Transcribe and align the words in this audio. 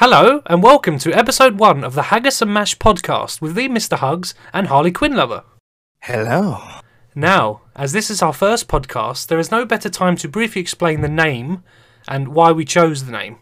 Hello, 0.00 0.42
and 0.46 0.62
welcome 0.62 0.96
to 1.00 1.12
episode 1.12 1.58
one 1.58 1.82
of 1.82 1.96
the 1.96 2.02
Haggis 2.02 2.40
and 2.40 2.54
Mash 2.54 2.78
podcast 2.78 3.40
with 3.40 3.56
the 3.56 3.68
Mr. 3.68 3.98
Hugs 3.98 4.32
and 4.52 4.68
Harley 4.68 4.92
Quinn 4.92 5.16
Lover. 5.16 5.42
Hello. 6.02 6.62
Now, 7.16 7.62
as 7.74 7.90
this 7.90 8.08
is 8.08 8.22
our 8.22 8.32
first 8.32 8.68
podcast, 8.68 9.26
there 9.26 9.40
is 9.40 9.50
no 9.50 9.66
better 9.66 9.90
time 9.90 10.14
to 10.18 10.28
briefly 10.28 10.62
explain 10.62 11.00
the 11.00 11.08
name 11.08 11.64
and 12.06 12.28
why 12.28 12.52
we 12.52 12.64
chose 12.64 13.06
the 13.06 13.10
name. 13.10 13.38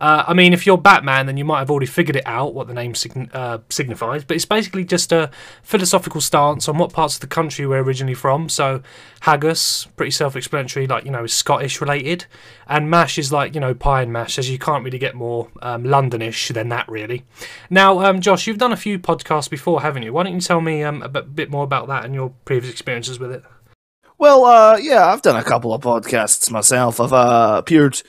Uh, 0.00 0.24
I 0.26 0.32
mean, 0.32 0.54
if 0.54 0.64
you're 0.64 0.78
Batman, 0.78 1.26
then 1.26 1.36
you 1.36 1.44
might 1.44 1.58
have 1.58 1.70
already 1.70 1.86
figured 1.86 2.16
it 2.16 2.26
out 2.26 2.54
what 2.54 2.66
the 2.66 2.72
name 2.72 2.94
uh, 3.34 3.58
signifies, 3.68 4.24
but 4.24 4.34
it's 4.34 4.46
basically 4.46 4.82
just 4.82 5.12
a 5.12 5.30
philosophical 5.62 6.22
stance 6.22 6.68
on 6.68 6.78
what 6.78 6.92
parts 6.92 7.16
of 7.16 7.20
the 7.20 7.26
country 7.26 7.66
we're 7.66 7.82
originally 7.82 8.14
from. 8.14 8.48
So, 8.48 8.82
haggis, 9.20 9.88
pretty 9.96 10.10
self 10.10 10.36
explanatory, 10.36 10.86
like, 10.86 11.04
you 11.04 11.10
know, 11.10 11.24
is 11.24 11.34
Scottish 11.34 11.82
related, 11.82 12.24
and 12.66 12.88
mash 12.88 13.18
is 13.18 13.30
like, 13.30 13.54
you 13.54 13.60
know, 13.60 13.74
pie 13.74 14.00
and 14.00 14.10
mash, 14.10 14.38
as 14.38 14.48
you 14.48 14.58
can't 14.58 14.84
really 14.84 14.98
get 14.98 15.14
more 15.14 15.48
um, 15.60 15.84
Londonish 15.84 16.50
than 16.54 16.70
that, 16.70 16.88
really. 16.88 17.26
Now, 17.68 18.00
um, 18.00 18.22
Josh, 18.22 18.46
you've 18.46 18.56
done 18.58 18.72
a 18.72 18.78
few 18.78 18.98
podcasts 18.98 19.50
before, 19.50 19.82
haven't 19.82 20.02
you? 20.02 20.14
Why 20.14 20.22
don't 20.22 20.34
you 20.34 20.40
tell 20.40 20.62
me 20.62 20.82
um, 20.82 21.02
a 21.02 21.08
bit 21.10 21.36
bit 21.36 21.50
more 21.50 21.64
about 21.64 21.88
that 21.88 22.06
and 22.06 22.14
your 22.14 22.32
previous 22.46 22.72
experiences 22.72 23.18
with 23.18 23.32
it? 23.32 23.44
Well, 24.16 24.44
uh, 24.44 24.78
yeah, 24.78 25.06
I've 25.06 25.22
done 25.22 25.36
a 25.36 25.44
couple 25.44 25.74
of 25.74 25.82
podcasts 25.82 26.50
myself. 26.50 27.00
I've 27.00 27.12
uh, 27.12 27.56
appeared 27.58 28.02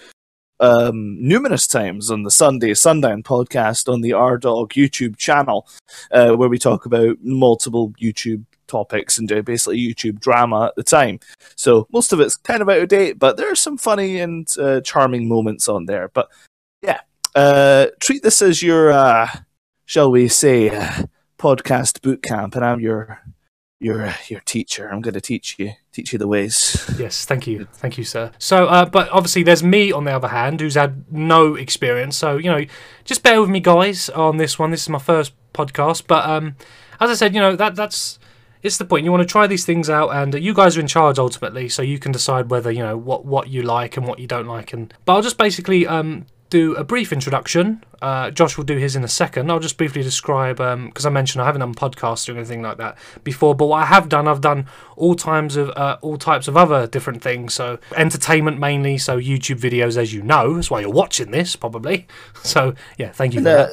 um, 0.61 1.17
numerous 1.19 1.67
times 1.67 2.09
on 2.09 2.23
the 2.23 2.31
Sunday 2.31 2.73
Sundown 2.73 3.23
podcast 3.23 3.91
on 3.91 4.01
the 4.01 4.13
R 4.13 4.37
Dog 4.37 4.73
YouTube 4.73 5.17
channel, 5.17 5.67
uh, 6.11 6.31
where 6.33 6.49
we 6.49 6.57
talk 6.57 6.85
about 6.85 7.17
multiple 7.21 7.93
YouTube 8.01 8.45
topics 8.67 9.17
and 9.17 9.27
do 9.27 9.43
basically 9.43 9.79
YouTube 9.79 10.19
drama 10.19 10.67
at 10.67 10.75
the 10.75 10.83
time. 10.83 11.19
So 11.55 11.87
most 11.91 12.13
of 12.13 12.21
it's 12.21 12.37
kind 12.37 12.61
of 12.61 12.69
out 12.69 12.77
of 12.77 12.87
date, 12.87 13.19
but 13.19 13.35
there 13.35 13.51
are 13.51 13.55
some 13.55 13.77
funny 13.77 14.19
and 14.19 14.47
uh, 14.57 14.79
charming 14.81 15.27
moments 15.27 15.67
on 15.67 15.87
there. 15.87 16.09
But 16.13 16.29
yeah, 16.81 17.01
uh, 17.35 17.87
treat 17.99 18.23
this 18.23 18.41
as 18.41 18.63
your, 18.63 18.91
uh, 18.91 19.27
shall 19.85 20.09
we 20.09 20.29
say, 20.29 20.69
uh, 20.69 21.03
podcast 21.37 22.01
boot 22.01 22.21
camp, 22.21 22.55
and 22.55 22.63
I'm 22.63 22.79
your 22.79 23.19
your 23.81 24.13
your 24.27 24.39
teacher. 24.41 24.89
I'm 24.89 25.01
going 25.01 25.15
to 25.15 25.21
teach 25.21 25.57
you 25.57 25.73
teach 25.91 26.13
you 26.13 26.19
the 26.19 26.27
ways. 26.27 26.89
Yes, 26.97 27.25
thank 27.25 27.47
you, 27.47 27.67
thank 27.73 27.97
you, 27.97 28.03
sir. 28.03 28.31
So, 28.37 28.67
uh, 28.67 28.85
but 28.85 29.09
obviously, 29.09 29.43
there's 29.43 29.63
me 29.63 29.91
on 29.91 30.05
the 30.05 30.11
other 30.11 30.29
hand, 30.29 30.61
who's 30.61 30.75
had 30.75 31.11
no 31.11 31.55
experience. 31.55 32.15
So, 32.15 32.37
you 32.37 32.49
know, 32.49 32.63
just 33.03 33.23
bear 33.23 33.41
with 33.41 33.49
me, 33.49 33.59
guys, 33.59 34.09
on 34.09 34.37
this 34.37 34.57
one. 34.59 34.71
This 34.71 34.83
is 34.83 34.89
my 34.89 34.99
first 34.99 35.33
podcast, 35.53 36.03
but 36.07 36.29
um, 36.29 36.55
as 36.99 37.09
I 37.09 37.15
said, 37.15 37.33
you 37.33 37.41
know 37.41 37.55
that 37.55 37.75
that's 37.75 38.19
it's 38.61 38.77
the 38.77 38.85
point. 38.85 39.03
You 39.03 39.11
want 39.11 39.21
to 39.21 39.31
try 39.31 39.47
these 39.47 39.65
things 39.65 39.89
out, 39.89 40.09
and 40.09 40.35
you 40.35 40.53
guys 40.53 40.77
are 40.77 40.79
in 40.79 40.87
charge 40.87 41.17
ultimately, 41.17 41.67
so 41.67 41.81
you 41.81 41.97
can 41.97 42.11
decide 42.11 42.51
whether 42.51 42.71
you 42.71 42.83
know 42.83 42.97
what 42.97 43.25
what 43.25 43.49
you 43.49 43.63
like 43.63 43.97
and 43.97 44.07
what 44.07 44.19
you 44.19 44.27
don't 44.27 44.47
like. 44.47 44.73
And 44.73 44.93
but 45.05 45.15
I'll 45.15 45.23
just 45.23 45.37
basically 45.37 45.87
um 45.87 46.27
do 46.51 46.75
a 46.75 46.83
brief 46.83 47.11
introduction. 47.11 47.83
Uh, 48.01 48.29
Josh 48.29 48.57
will 48.57 48.65
do 48.65 48.77
his 48.77 48.95
in 48.95 49.03
a 49.03 49.07
second. 49.07 49.49
I'll 49.49 49.59
just 49.59 49.77
briefly 49.77 50.03
describe 50.03 50.57
because 50.57 51.05
I 51.05 51.09
mentioned 51.09 51.41
I 51.41 51.45
haven't 51.45 51.61
done 51.61 51.73
podcasts 51.73 52.27
or 52.29 52.37
anything 52.37 52.61
like 52.61 52.77
that 52.77 52.97
before. 53.23 53.55
But 53.55 53.67
what 53.67 53.77
I 53.77 53.85
have 53.85 54.09
done, 54.09 54.27
I've 54.27 54.41
done 54.41 54.67
all 54.97 55.15
times 55.15 55.55
of 55.55 55.69
uh, 55.69 55.97
all 56.01 56.17
types 56.17 56.47
of 56.47 56.55
other 56.57 56.85
different 56.85 57.23
things. 57.23 57.53
So 57.55 57.79
entertainment 57.95 58.59
mainly. 58.59 58.97
So 58.99 59.17
YouTube 59.19 59.59
videos, 59.59 59.97
as 59.97 60.13
you 60.13 60.21
know, 60.21 60.53
that's 60.55 60.69
why 60.69 60.81
you're 60.81 60.91
watching 60.91 61.31
this 61.31 61.55
probably. 61.55 62.07
So 62.43 62.75
yeah, 62.97 63.11
thank 63.11 63.33
you 63.33 63.39
for 63.39 63.45
The, 63.45 63.55
that. 63.55 63.71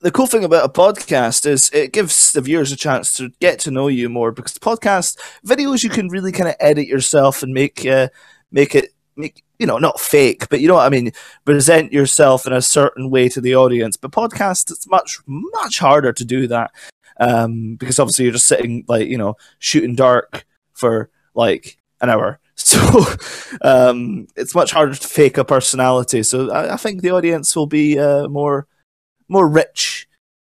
the 0.00 0.10
cool 0.12 0.26
thing 0.26 0.44
about 0.44 0.64
a 0.64 0.72
podcast 0.72 1.46
is 1.46 1.68
it 1.72 1.92
gives 1.92 2.32
the 2.32 2.40
viewers 2.40 2.70
a 2.70 2.76
chance 2.76 3.12
to 3.16 3.30
get 3.40 3.58
to 3.60 3.70
know 3.70 3.88
you 3.88 4.08
more 4.08 4.30
because 4.30 4.54
podcast 4.58 5.18
videos 5.44 5.82
you 5.82 5.90
can 5.90 6.08
really 6.08 6.30
kind 6.32 6.48
of 6.48 6.54
edit 6.60 6.86
yourself 6.86 7.42
and 7.42 7.52
make 7.52 7.84
uh, 7.84 8.08
make 8.52 8.74
it 8.74 8.94
make 9.16 9.42
you 9.60 9.66
know 9.66 9.78
not 9.78 10.00
fake 10.00 10.48
but 10.48 10.60
you 10.60 10.66
know 10.66 10.74
what 10.74 10.86
I 10.86 10.88
mean? 10.88 11.12
Present 11.44 11.92
yourself 11.92 12.46
in 12.46 12.52
a 12.52 12.62
certain 12.62 13.10
way 13.10 13.28
to 13.28 13.40
the 13.40 13.54
audience. 13.54 13.96
But 13.96 14.10
podcast 14.10 14.70
it's 14.70 14.88
much 14.88 15.18
much 15.26 15.78
harder 15.78 16.12
to 16.12 16.24
do 16.24 16.46
that 16.48 16.72
um, 17.20 17.76
because 17.76 17.98
obviously 17.98 18.24
you're 18.24 18.32
just 18.32 18.48
sitting 18.48 18.84
like 18.88 19.06
you 19.08 19.18
know 19.18 19.36
shooting 19.58 19.94
dark 19.94 20.46
for 20.72 21.10
like 21.34 21.78
an 22.00 22.10
hour. 22.10 22.40
So 22.60 23.06
um, 23.62 24.28
it's 24.36 24.54
much 24.54 24.70
harder 24.70 24.94
to 24.94 25.08
fake 25.08 25.38
a 25.38 25.44
personality. 25.46 26.22
So 26.22 26.50
I, 26.50 26.74
I 26.74 26.76
think 26.76 27.00
the 27.00 27.10
audience 27.10 27.56
will 27.56 27.66
be 27.66 27.98
uh, 27.98 28.28
more 28.28 28.66
more 29.28 29.48
rich 29.48 30.06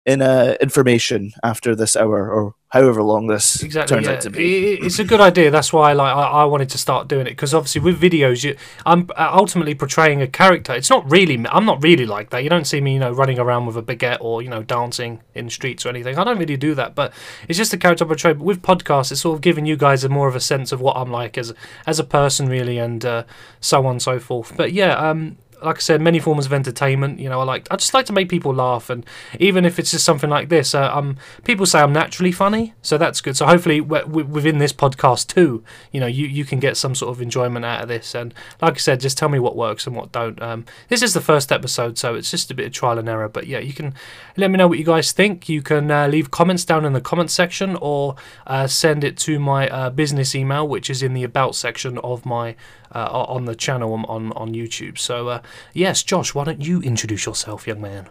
in 0.07 0.21
uh, 0.21 0.57
information 0.61 1.33
after 1.43 1.75
this 1.75 1.97
hour 1.97 2.31
or 2.31 2.55
however 2.69 3.03
long 3.03 3.29
this 3.29 3.63
Exactly. 3.63 3.97
turns 3.97 4.07
yeah. 4.07 4.13
out 4.13 4.21
to 4.21 4.31
be. 4.31 4.75
It's 4.75 4.99
a 4.99 5.05
good 5.05 5.21
idea. 5.21 5.51
That's 5.51 5.73
why 5.73 5.93
like 5.93 6.15
I, 6.15 6.23
I 6.23 6.45
wanted 6.45 6.69
to 6.71 6.79
start 6.79 7.09
doing 7.09 7.27
it 7.27 7.31
because 7.31 7.55
obviously 7.55 7.81
with 7.81 8.01
videos, 8.01 8.45
you, 8.45 8.57
I'm 8.85 9.09
uh, 9.17 9.31
ultimately 9.33 9.75
portraying 9.75 10.21
a 10.21 10.27
character. 10.27 10.75
It's 10.75 10.91
not 10.91 11.11
really. 11.11 11.43
I'm 11.49 11.65
not 11.65 11.83
really 11.83 12.05
like 12.05 12.31
that. 12.31 12.43
You 12.43 12.51
don't 12.51 12.67
see 12.67 12.81
me, 12.81 12.95
you 12.95 12.99
know, 12.99 13.13
running 13.13 13.39
around 13.39 13.65
with 13.67 13.77
a 13.79 13.83
baguette 13.83 14.19
or 14.21 14.43
you 14.43 14.51
know 14.51 14.63
dancing 14.63 15.21
in 15.35 15.49
streets 15.49 15.87
or 15.87 15.89
anything. 15.89 16.19
I 16.19 16.25
don't 16.25 16.39
really 16.39 16.59
do 16.59 16.75
that. 16.75 16.95
But 16.95 17.15
it's 17.49 17.57
just 17.57 17.71
the 17.71 17.79
character 17.79 18.05
I 18.05 18.09
portray. 18.09 18.35
But 18.35 18.45
with 18.45 18.61
podcasts, 18.61 19.11
it's 19.11 19.23
sort 19.23 19.37
of 19.37 19.41
giving 19.41 19.65
you 19.65 19.77
guys 19.77 20.05
a 20.05 20.09
more 20.11 20.29
of 20.29 20.37
a 20.37 20.41
sense 20.41 20.71
of 20.71 20.81
what 20.83 20.97
I'm 20.97 21.11
like 21.11 21.39
as 21.39 21.55
as 21.87 21.99
a 21.99 22.05
person, 22.05 22.49
really, 22.49 22.77
and 22.79 23.05
uh, 23.05 23.25
so 23.61 23.87
on 23.87 23.93
and 23.93 24.03
so 24.03 24.19
forth. 24.19 24.55
But 24.55 24.73
yeah, 24.73 24.97
um, 24.97 25.39
like 25.63 25.77
I 25.77 25.81
said, 25.81 26.01
many 26.01 26.19
forms 26.19 26.47
of 26.47 26.53
entertainment. 26.53 27.21
You 27.21 27.29
know, 27.29 27.41
I 27.41 27.45
like 27.45 27.67
I 27.71 27.77
just 27.77 27.95
like 27.95 28.07
to 28.07 28.13
make 28.13 28.29
people 28.29 28.55
laugh, 28.55 28.91
and 28.91 29.05
even 29.39 29.65
if 29.65 29.79
it's 29.79 29.91
just 29.91 30.05
something 30.05 30.31
like 30.31 30.49
this, 30.49 30.75
uh, 30.75 30.95
um, 30.97 31.17
people 31.45 31.67
say 31.67 31.81
I'm 31.81 31.93
naturally 31.93 32.33
funny, 32.33 32.75
so 32.83 32.99
that's 32.99 33.21
good. 33.21 33.37
So 33.37 33.47
hopefully, 33.47 33.81
w- 33.81 34.25
within 34.25 34.59
this 34.59 34.73
podcast 34.73 35.29
too, 35.29 35.63
you 35.93 36.01
know, 36.01 36.07
you 36.07 36.27
you 36.27 36.45
can 36.45 36.61
get 36.61 36.77
some 36.77 36.95
sort 36.95 37.11
of 37.11 37.23
enjoyment 37.23 37.65
out 37.65 37.83
of 37.83 37.89
this. 37.89 38.15
And 38.15 38.35
like 38.61 38.75
I 38.75 38.79
said, 38.79 39.01
just 39.01 39.19
tell 39.19 39.29
me 39.29 39.39
what 39.39 39.57
works 39.57 39.87
and 39.87 39.97
what 39.97 40.13
don't. 40.13 40.41
Um, 40.43 40.65
this 40.89 41.03
is 41.03 41.15
the 41.15 41.21
first 41.21 41.53
episode, 41.53 41.99
so 41.99 42.15
it's 42.15 42.31
just 42.31 42.51
a 42.51 42.55
bit 42.55 42.67
of 42.67 42.73
trial 42.73 42.99
and 42.99 43.09
error. 43.09 43.29
But 43.29 43.47
yeah, 43.47 43.59
you 43.59 43.73
can 43.73 43.95
let 44.37 44.51
me 44.51 44.59
know 44.59 44.69
what 44.69 44.79
you 44.79 44.85
guys 44.85 45.13
think. 45.13 45.49
You 45.49 45.63
can 45.63 45.91
uh, 45.91 46.09
leave 46.09 46.31
comments 46.31 46.65
down 46.65 46.85
in 46.85 46.93
the 46.93 47.01
comment 47.01 47.31
section 47.31 47.77
or 47.81 48.17
uh, 48.47 48.67
send 48.67 49.05
it 49.05 49.17
to 49.19 49.39
my 49.39 49.69
uh, 49.69 49.91
business 49.91 50.35
email, 50.35 50.67
which 50.67 50.91
is 50.91 51.03
in 51.03 51.15
the 51.15 51.25
about 51.25 51.55
section 51.55 51.99
of 51.99 52.25
my 52.27 52.57
uh, 52.95 53.09
on 53.11 53.45
the 53.45 53.55
channel 53.55 53.93
on 53.93 54.05
on, 54.06 54.33
on 54.33 54.55
YouTube. 54.55 54.99
So 54.99 55.28
uh, 55.28 55.43
yes, 55.72 56.03
Josh, 56.03 56.34
why 56.34 56.45
don't 56.45 56.65
you 56.65 56.81
introduce 56.83 57.27
yourself, 57.27 57.67
young 57.67 57.81
man? 57.81 58.09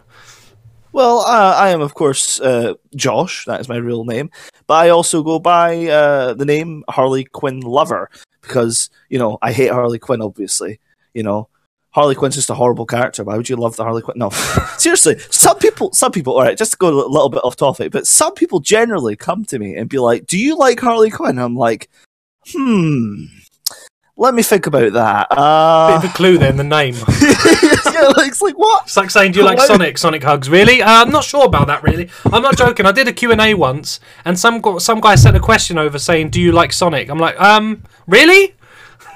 Well, 0.94 1.22
uh, 1.22 1.56
I 1.58 1.70
am, 1.70 1.80
of 1.80 1.94
course, 1.94 2.40
uh, 2.40 2.74
Josh. 2.94 3.46
That 3.46 3.60
is 3.60 3.68
my 3.68 3.76
real 3.76 4.04
name. 4.04 4.30
But 4.68 4.74
I 4.74 4.90
also 4.90 5.24
go 5.24 5.40
by 5.40 5.86
uh, 5.88 6.34
the 6.34 6.44
name 6.44 6.84
Harley 6.88 7.24
Quinn 7.24 7.58
Lover 7.60 8.08
because, 8.42 8.90
you 9.08 9.18
know, 9.18 9.36
I 9.42 9.52
hate 9.52 9.72
Harley 9.72 9.98
Quinn, 9.98 10.22
obviously. 10.22 10.78
You 11.12 11.24
know, 11.24 11.48
Harley 11.90 12.14
Quinn's 12.14 12.36
just 12.36 12.48
a 12.48 12.54
horrible 12.54 12.86
character. 12.86 13.24
Why 13.24 13.36
would 13.36 13.48
you 13.48 13.56
love 13.56 13.74
the 13.74 13.82
Harley 13.82 14.02
Quinn? 14.02 14.18
No, 14.18 14.30
seriously. 14.78 15.18
Some 15.30 15.58
people, 15.58 15.92
some 15.92 16.12
people, 16.12 16.34
all 16.34 16.42
right, 16.42 16.56
just 16.56 16.70
to 16.72 16.78
go 16.78 16.88
a 16.88 17.10
little 17.10 17.28
bit 17.28 17.42
off 17.42 17.56
topic, 17.56 17.90
but 17.90 18.06
some 18.06 18.34
people 18.34 18.60
generally 18.60 19.16
come 19.16 19.44
to 19.46 19.58
me 19.58 19.74
and 19.76 19.88
be 19.88 19.98
like, 19.98 20.26
Do 20.26 20.38
you 20.38 20.56
like 20.56 20.78
Harley 20.78 21.10
Quinn? 21.10 21.40
I'm 21.40 21.56
like, 21.56 21.90
Hmm, 22.52 23.24
let 24.16 24.34
me 24.34 24.42
think 24.42 24.66
about 24.66 24.92
that. 24.92 25.28
Bit 25.30 25.38
Uh, 25.38 25.96
of 25.96 26.04
a 26.04 26.08
clue 26.14 26.38
then, 26.38 26.56
the 26.56 26.64
name. 26.64 26.94
yeah, 27.22 28.08
like, 28.16 28.28
it's 28.28 28.40
like, 28.42 28.56
what? 28.56 28.84
It's 28.84 28.96
like 28.96 29.10
saying, 29.10 29.32
"Do 29.32 29.40
you 29.40 29.44
like 29.44 29.60
Sonic? 29.60 29.98
Sonic 29.98 30.22
hugs?" 30.22 30.48
Really? 30.48 30.82
Uh, 30.82 31.02
I'm 31.02 31.10
not 31.10 31.24
sure 31.24 31.44
about 31.44 31.66
that. 31.66 31.82
Really, 31.82 32.08
I'm 32.32 32.42
not 32.42 32.56
joking. 32.56 32.86
I 32.86 32.92
did 32.92 33.08
a 33.08 33.12
Q 33.12 33.32
and 33.32 33.40
A 33.40 33.54
once, 33.54 34.00
and 34.24 34.38
some 34.38 34.62
some 34.78 35.00
guy 35.00 35.14
sent 35.16 35.36
a 35.36 35.40
question 35.40 35.78
over 35.78 35.98
saying, 35.98 36.30
"Do 36.30 36.40
you 36.40 36.52
like 36.52 36.72
Sonic?" 36.72 37.08
I'm 37.10 37.18
like, 37.18 37.38
um, 37.40 37.82
really? 38.06 38.53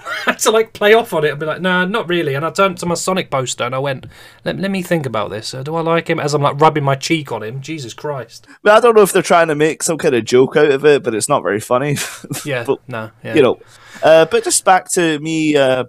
I 0.08 0.22
had 0.30 0.38
to 0.40 0.50
like 0.50 0.72
play 0.72 0.94
off 0.94 1.12
on 1.12 1.24
it 1.24 1.30
and 1.30 1.40
be 1.40 1.46
like, 1.46 1.60
"Nah, 1.60 1.84
not 1.84 2.08
really." 2.08 2.34
And 2.34 2.44
I 2.44 2.50
turned 2.50 2.78
to 2.78 2.86
my 2.86 2.94
Sonic 2.94 3.30
poster 3.30 3.64
and 3.64 3.74
I 3.74 3.78
went, 3.78 4.06
"Let, 4.44 4.58
let 4.58 4.70
me 4.70 4.82
think 4.82 5.06
about 5.06 5.30
this. 5.30 5.54
Uh, 5.54 5.62
do 5.62 5.74
I 5.74 5.80
like 5.80 6.08
him?" 6.08 6.20
As 6.20 6.34
I'm 6.34 6.42
like 6.42 6.60
rubbing 6.60 6.84
my 6.84 6.94
cheek 6.94 7.32
on 7.32 7.42
him. 7.42 7.60
Jesus 7.60 7.94
Christ. 7.94 8.46
But 8.62 8.76
I 8.76 8.80
don't 8.80 8.94
know 8.94 9.02
if 9.02 9.12
they're 9.12 9.22
trying 9.22 9.48
to 9.48 9.54
make 9.54 9.82
some 9.82 9.98
kind 9.98 10.14
of 10.14 10.24
joke 10.24 10.56
out 10.56 10.70
of 10.70 10.84
it, 10.84 11.02
but 11.02 11.14
it's 11.14 11.28
not 11.28 11.42
very 11.42 11.60
funny. 11.60 11.96
Yeah. 12.44 12.64
But, 12.64 12.80
no. 12.88 13.10
Yeah. 13.22 13.34
you 13.34 13.42
know. 13.42 13.60
Uh, 14.02 14.24
but 14.26 14.44
just 14.44 14.64
back 14.64 14.90
to 14.92 15.18
me, 15.18 15.56
uh, 15.56 15.84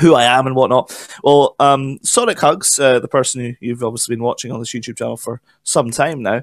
who 0.00 0.14
I 0.14 0.24
am 0.24 0.46
and 0.46 0.56
whatnot. 0.56 0.90
Well, 1.22 1.54
um, 1.58 1.98
Sonic 2.02 2.40
Hugs, 2.40 2.78
uh, 2.78 3.00
the 3.00 3.08
person 3.08 3.40
who 3.40 3.54
you've 3.60 3.82
obviously 3.82 4.14
been 4.14 4.22
watching 4.22 4.52
on 4.52 4.60
this 4.60 4.72
YouTube 4.72 4.98
channel 4.98 5.16
for 5.16 5.40
some 5.62 5.90
time 5.90 6.22
now, 6.22 6.42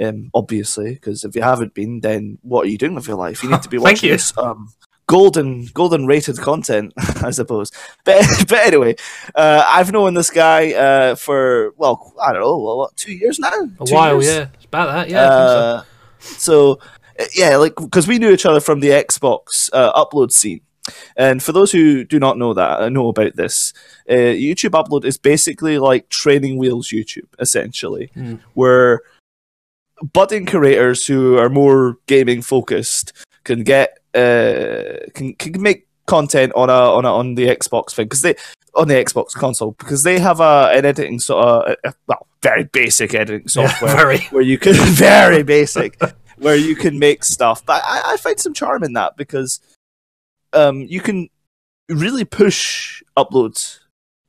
um, 0.00 0.30
obviously, 0.34 0.94
because 0.94 1.24
if 1.24 1.34
you 1.34 1.42
haven't 1.42 1.74
been, 1.74 2.00
then 2.00 2.38
what 2.42 2.66
are 2.66 2.68
you 2.68 2.78
doing 2.78 2.94
with 2.94 3.06
your 3.06 3.16
life? 3.16 3.42
You 3.42 3.50
need 3.50 3.62
to 3.62 3.68
be 3.68 3.78
watching 3.78 4.10
this 4.10 4.36
um, 4.38 4.72
golden, 5.12 5.66
golden 5.74 6.06
rated 6.06 6.38
content, 6.38 6.92
I 7.28 7.30
suppose. 7.32 7.70
But 8.04 8.24
but 8.48 8.58
anyway, 8.70 8.96
uh, 9.34 9.62
I've 9.76 9.92
known 9.92 10.14
this 10.14 10.30
guy 10.30 10.72
uh, 10.72 11.14
for 11.16 11.72
well, 11.76 11.96
I 12.26 12.32
don't 12.32 12.40
know, 12.42 12.56
what, 12.58 12.96
two 12.96 13.12
years 13.12 13.38
now. 13.38 13.52
a 13.80 13.84
Two 13.84 13.94
while. 13.94 14.14
years? 14.22 14.26
Yeah. 14.34 14.46
It's 14.54 14.64
about 14.64 14.86
that. 14.94 15.08
Yeah. 15.10 15.28
Think 15.28 15.48
so. 15.48 15.58
Uh, 15.58 15.82
so 16.38 16.78
uh, 17.20 17.24
yeah, 17.36 17.56
like 17.58 17.74
because 17.76 18.08
we 18.08 18.18
knew 18.18 18.30
each 18.32 18.46
other 18.46 18.60
from 18.60 18.80
the 18.80 18.88
Xbox 18.90 19.68
uh, 19.72 19.92
upload 20.02 20.32
scene. 20.32 20.60
And 21.16 21.40
for 21.40 21.52
those 21.52 21.70
who 21.70 22.02
do 22.04 22.18
not 22.18 22.38
know 22.38 22.54
that, 22.54 22.80
uh, 22.80 22.88
know 22.88 23.06
about 23.08 23.36
this, 23.36 23.72
uh, 24.10 24.34
YouTube 24.34 24.72
upload 24.74 25.04
is 25.04 25.16
basically 25.16 25.78
like 25.78 26.08
training 26.08 26.58
wheels 26.58 26.88
YouTube, 26.90 27.28
essentially, 27.38 28.10
Mm. 28.16 28.40
where 28.54 29.00
budding 30.12 30.46
creators 30.46 31.06
who 31.06 31.38
are 31.38 31.48
more 31.48 31.98
gaming 32.08 32.42
focused 32.42 33.12
can 33.44 33.62
get 33.62 33.98
uh, 34.14 34.98
can 35.14 35.34
can 35.34 35.62
make 35.62 35.86
content 36.06 36.52
on 36.54 36.68
a 36.68 36.72
on 36.72 37.04
a, 37.04 37.12
on 37.12 37.34
the 37.34 37.46
Xbox 37.46 37.94
thing 37.94 38.06
because 38.06 38.22
they 38.22 38.34
on 38.74 38.88
the 38.88 38.94
Xbox 38.94 39.32
console 39.32 39.72
because 39.72 40.02
they 40.02 40.18
have 40.18 40.40
a 40.40 40.70
an 40.72 40.84
editing 40.84 41.20
sort 41.20 41.44
of 41.44 41.76
uh, 41.84 41.92
well 42.06 42.26
very 42.42 42.64
basic 42.64 43.14
editing 43.14 43.46
Yeah, 43.46 43.68
software 43.68 43.96
very. 43.96 44.18
where 44.30 44.42
you 44.42 44.58
can 44.58 44.74
very 44.76 45.42
basic 45.42 46.00
where 46.38 46.56
you 46.56 46.74
can 46.74 46.98
make 46.98 47.24
stuff. 47.24 47.64
But 47.64 47.82
I, 47.84 48.12
I 48.12 48.16
find 48.16 48.38
some 48.38 48.54
charm 48.54 48.82
in 48.84 48.94
that 48.94 49.16
because 49.16 49.60
um 50.52 50.82
you 50.82 51.00
can 51.00 51.28
really 51.88 52.24
push 52.24 53.02
uploads 53.16 53.78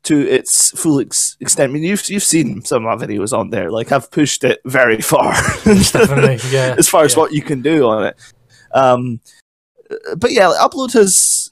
to 0.04 0.20
its 0.30 0.72
full 0.72 1.00
ex- 1.00 1.38
extent. 1.40 1.70
I 1.70 1.74
mean, 1.74 1.84
you've 1.84 2.08
you've 2.10 2.24
seen 2.24 2.64
some 2.64 2.86
of 2.86 3.00
my 3.00 3.06
videos 3.06 3.38
on 3.38 3.50
there. 3.50 3.72
Like 3.72 3.92
I've 3.92 4.12
pushed 4.12 4.44
it 4.44 4.60
very 4.66 5.02
far. 5.02 5.34
Definitely, 5.64 6.40
yeah. 6.52 6.76
as 6.78 6.90
far 6.90 7.04
as 7.04 7.14
yeah. 7.14 7.20
what 7.20 7.34
you 7.34 7.42
can 7.42 7.62
do 7.62 7.88
on 7.88 8.06
it. 8.08 8.18
Um, 8.74 9.20
but 10.18 10.32
yeah, 10.32 10.54
upload 10.60 10.94
has 10.94 11.43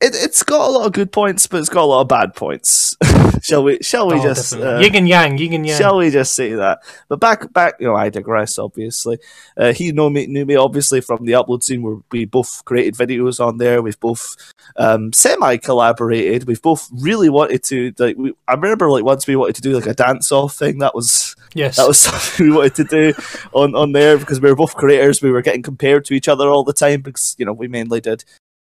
it, 0.00 0.14
it's 0.14 0.42
got 0.42 0.68
a 0.68 0.70
lot 0.70 0.86
of 0.86 0.92
good 0.92 1.12
points, 1.12 1.46
but 1.46 1.60
it's 1.60 1.68
got 1.68 1.82
a 1.82 1.86
lot 1.86 2.02
of 2.02 2.08
bad 2.08 2.34
points. 2.34 2.96
shall 3.42 3.64
we? 3.64 3.78
Shall 3.80 4.08
we 4.08 4.14
Oh, 4.14 4.22
just? 4.22 4.52
definitely. 4.52 4.74
Uh, 4.74 4.80
yin 4.80 4.94
and 4.96 5.08
yang, 5.08 5.38
yin 5.38 5.52
and 5.54 5.66
yang. 5.66 5.78
Shall 5.78 5.96
we 5.98 6.10
just 6.10 6.34
say 6.34 6.52
that? 6.52 6.80
But 7.08 7.20
back, 7.20 7.52
back, 7.52 7.74
you 7.80 7.86
know, 7.86 7.94
I 7.94 8.10
digress. 8.10 8.58
Obviously, 8.58 9.18
uh, 9.56 9.72
he 9.72 9.92
know 9.92 10.10
me, 10.10 10.26
knew 10.26 10.44
me 10.44 10.56
obviously 10.56 11.00
from 11.00 11.24
the 11.24 11.32
upload 11.32 11.62
scene 11.62 11.82
where 11.82 11.96
we 12.10 12.24
both 12.24 12.64
created 12.64 12.94
videos 12.94 13.44
on 13.44 13.58
there. 13.58 13.80
We've 13.82 13.98
both 14.00 14.36
um, 14.76 15.12
semi 15.12 15.56
collaborated. 15.56 16.46
We've 16.46 16.62
both 16.62 16.88
really 16.92 17.28
wanted 17.28 17.62
to 17.64 17.92
like. 17.98 18.16
We, 18.16 18.34
I 18.48 18.54
remember 18.54 18.90
like 18.90 19.04
once 19.04 19.26
we 19.26 19.36
wanted 19.36 19.56
to 19.56 19.62
do 19.62 19.74
like 19.74 19.86
a 19.86 19.94
dance 19.94 20.32
off 20.32 20.54
thing. 20.54 20.78
That 20.78 20.94
was 20.94 21.34
yes. 21.54 21.76
that 21.76 21.88
was 21.88 21.98
something 22.00 22.50
we 22.50 22.56
wanted 22.56 22.74
to 22.76 22.84
do 22.84 23.12
on, 23.52 23.74
on 23.74 23.92
there 23.92 24.18
because 24.18 24.40
we 24.40 24.50
were 24.50 24.56
both 24.56 24.74
creators. 24.74 25.22
We 25.22 25.30
were 25.30 25.42
getting 25.42 25.62
compared 25.62 26.04
to 26.06 26.14
each 26.14 26.28
other 26.28 26.48
all 26.48 26.64
the 26.64 26.72
time 26.72 27.00
because 27.00 27.34
you 27.38 27.46
know 27.46 27.52
we 27.52 27.68
mainly 27.68 28.00
did 28.00 28.24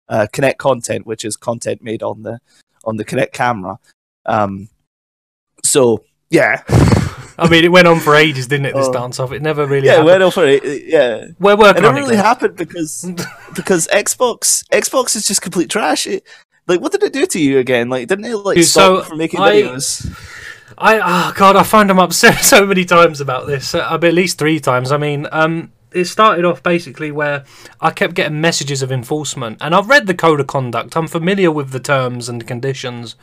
uh, 0.10 0.28
Kinect 0.34 0.58
content, 0.58 1.06
which 1.06 1.24
is 1.26 1.36
content 1.38 1.82
made 1.82 2.04
on 2.04 2.24
the 2.24 2.40
on 2.86 2.98
the 2.98 3.06
Kinect 3.06 3.32
camera. 3.34 3.78
Um, 4.26 4.70
so 5.64 6.04
yeah, 6.30 6.64
I 7.38 7.48
mean, 7.50 7.64
it 7.64 7.72
went 7.72 7.88
on 7.88 8.00
for 8.00 8.16
ages, 8.16 8.48
didn't 8.48 8.68
it? 8.68 8.76
This 8.76 8.88
Oh. 8.90 8.94
dance 8.94 9.20
off. 9.20 9.32
It 9.32 9.42
never 9.42 9.66
really. 9.66 9.86
yeah, 9.88 9.94
happened. 9.94 10.08
went 10.08 10.22
over 10.24 10.46
it. 10.48 10.84
Yeah, 10.86 11.26
We're 11.40 11.58
working 11.58 11.84
it 11.84 11.88
on 11.88 11.96
really 11.96 12.16
happened 12.16 12.56
because 12.56 13.04
because 13.56 13.88
Xbox 13.88 14.64
Xbox 14.70 15.16
is 15.16 15.26
just 15.26 15.42
complete 15.42 15.70
trash. 15.70 16.08
It, 16.08 16.24
like, 16.68 16.80
what 16.80 16.92
did 16.92 17.04
it 17.04 17.12
do 17.14 17.26
to 17.26 17.40
you 17.40 17.58
again? 17.60 17.90
Like, 17.90 18.08
didn't 18.08 18.26
it 18.26 18.36
like 18.38 18.56
Dude, 18.56 18.66
stop 18.66 18.82
so 18.84 18.98
you 18.98 19.04
from 19.04 19.18
making 19.18 19.40
I- 19.40 19.52
videos? 19.54 20.28
I 20.78 21.00
oh 21.00 21.34
god, 21.36 21.56
I 21.58 21.64
found 21.64 21.92
him 21.92 22.00
upset 22.00 22.40
so 22.44 22.66
many 22.66 22.86
times 22.86 23.22
about 23.22 23.46
this. 23.46 23.76
Uh, 23.76 23.88
at 23.92 24.02
least 24.14 24.38
three 24.40 24.60
times. 24.60 24.92
I 24.92 24.98
mean, 24.98 25.28
um, 25.32 25.72
it 25.92 26.06
started 26.06 26.46
off 26.46 26.64
basically 26.64 27.12
where 27.12 27.46
I 27.80 27.92
kept 27.92 28.16
getting 28.16 28.42
messages 28.42 28.82
of 28.82 28.92
enforcement, 28.92 29.58
and 29.62 29.76
I've 29.76 29.90
read 29.90 30.08
the 30.08 30.14
code 30.14 30.40
of 30.40 30.48
conduct. 30.48 30.96
I'm 30.96 31.08
familiar 31.08 31.52
with 31.52 31.72
the 31.72 31.80
terms 31.80 32.30
and 32.30 32.46
conditions, 32.48 33.16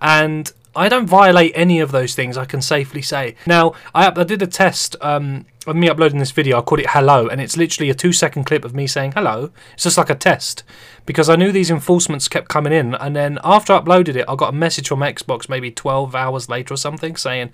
and 0.00 0.52
I 0.74 0.88
don't 0.88 1.06
violate 1.06 1.52
any 1.54 1.80
of 1.80 1.92
those 1.92 2.14
things. 2.14 2.36
I 2.36 2.44
can 2.44 2.62
safely 2.62 3.02
say. 3.02 3.36
Now, 3.46 3.74
I, 3.94 4.08
I 4.08 4.24
did 4.24 4.40
a 4.40 4.46
test 4.46 4.96
um, 5.00 5.44
of 5.66 5.76
me 5.76 5.88
uploading 5.88 6.18
this 6.18 6.30
video. 6.30 6.58
I 6.58 6.62
called 6.62 6.80
it 6.80 6.90
"Hello," 6.90 7.28
and 7.28 7.40
it's 7.40 7.56
literally 7.56 7.90
a 7.90 7.94
two-second 7.94 8.44
clip 8.44 8.64
of 8.64 8.74
me 8.74 8.86
saying 8.86 9.12
"Hello." 9.12 9.50
It's 9.74 9.84
just 9.84 9.98
like 9.98 10.08
a 10.08 10.14
test 10.14 10.64
because 11.04 11.28
I 11.28 11.36
knew 11.36 11.52
these 11.52 11.70
enforcements 11.70 12.28
kept 12.28 12.48
coming 12.48 12.72
in, 12.72 12.94
and 12.94 13.14
then 13.14 13.38
after 13.44 13.72
I 13.72 13.80
uploaded 13.80 14.16
it, 14.16 14.24
I 14.28 14.34
got 14.34 14.48
a 14.48 14.56
message 14.56 14.88
from 14.88 15.00
Xbox 15.00 15.48
maybe 15.48 15.70
12 15.70 16.14
hours 16.14 16.48
later 16.48 16.74
or 16.74 16.76
something 16.78 17.16
saying 17.16 17.50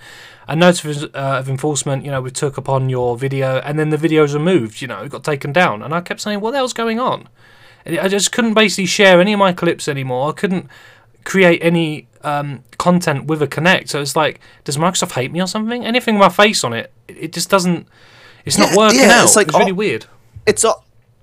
a 0.46 0.54
notice 0.54 1.02
of, 1.02 1.14
uh, 1.14 1.38
of 1.38 1.48
enforcement. 1.48 2.04
You 2.04 2.12
know, 2.12 2.20
we 2.20 2.30
took 2.30 2.56
upon 2.56 2.88
your 2.88 3.16
video, 3.16 3.58
and 3.58 3.78
then 3.78 3.90
the 3.90 3.96
video 3.96 4.22
was 4.22 4.34
removed. 4.34 4.80
You 4.80 4.88
know, 4.88 5.02
it 5.02 5.10
got 5.10 5.24
taken 5.24 5.52
down, 5.52 5.82
and 5.82 5.92
I 5.92 6.00
kept 6.02 6.20
saying, 6.20 6.40
"What 6.40 6.52
the 6.52 6.58
hell's 6.58 6.72
going 6.72 7.00
on?" 7.00 7.28
And 7.84 7.98
I 7.98 8.08
just 8.08 8.30
couldn't 8.32 8.54
basically 8.54 8.86
share 8.86 9.20
any 9.20 9.32
of 9.32 9.38
my 9.38 9.52
clips 9.52 9.88
anymore. 9.88 10.28
I 10.28 10.32
couldn't 10.32 10.68
create 11.24 11.60
any 11.62 12.07
um, 12.24 12.62
content 12.78 13.26
with 13.26 13.42
a 13.42 13.46
Kinect. 13.46 13.88
So 13.88 14.00
it's 14.00 14.16
like, 14.16 14.40
does 14.64 14.76
Microsoft 14.76 15.12
hate 15.12 15.32
me 15.32 15.40
or 15.40 15.46
something? 15.46 15.84
Anything 15.84 16.14
with 16.18 16.20
my 16.22 16.28
face 16.44 16.64
on 16.64 16.72
it, 16.72 16.92
it 17.08 17.32
just 17.32 17.50
doesn't. 17.50 17.86
It's 18.44 18.58
not 18.58 18.70
Yeah, 18.70 18.76
working 18.76 19.00
yeah, 19.00 19.10
out. 19.20 19.24
it's 19.24 19.36
like 19.36 19.48
it's 19.48 19.56
really 19.58 19.72
all- 19.72 19.76
weird. 19.76 20.06
it's 20.46 20.64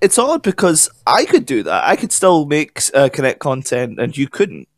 it's 0.00 0.18
odd 0.18 0.42
because 0.42 0.88
I 1.06 1.24
could 1.24 1.46
do 1.46 1.62
that. 1.62 1.84
I 1.84 1.96
could 1.96 2.12
still 2.12 2.44
make 2.46 2.78
uh, 2.94 3.08
Kinect 3.08 3.38
content, 3.38 3.98
and 3.98 4.16
you 4.16 4.28
couldn't. 4.28 4.68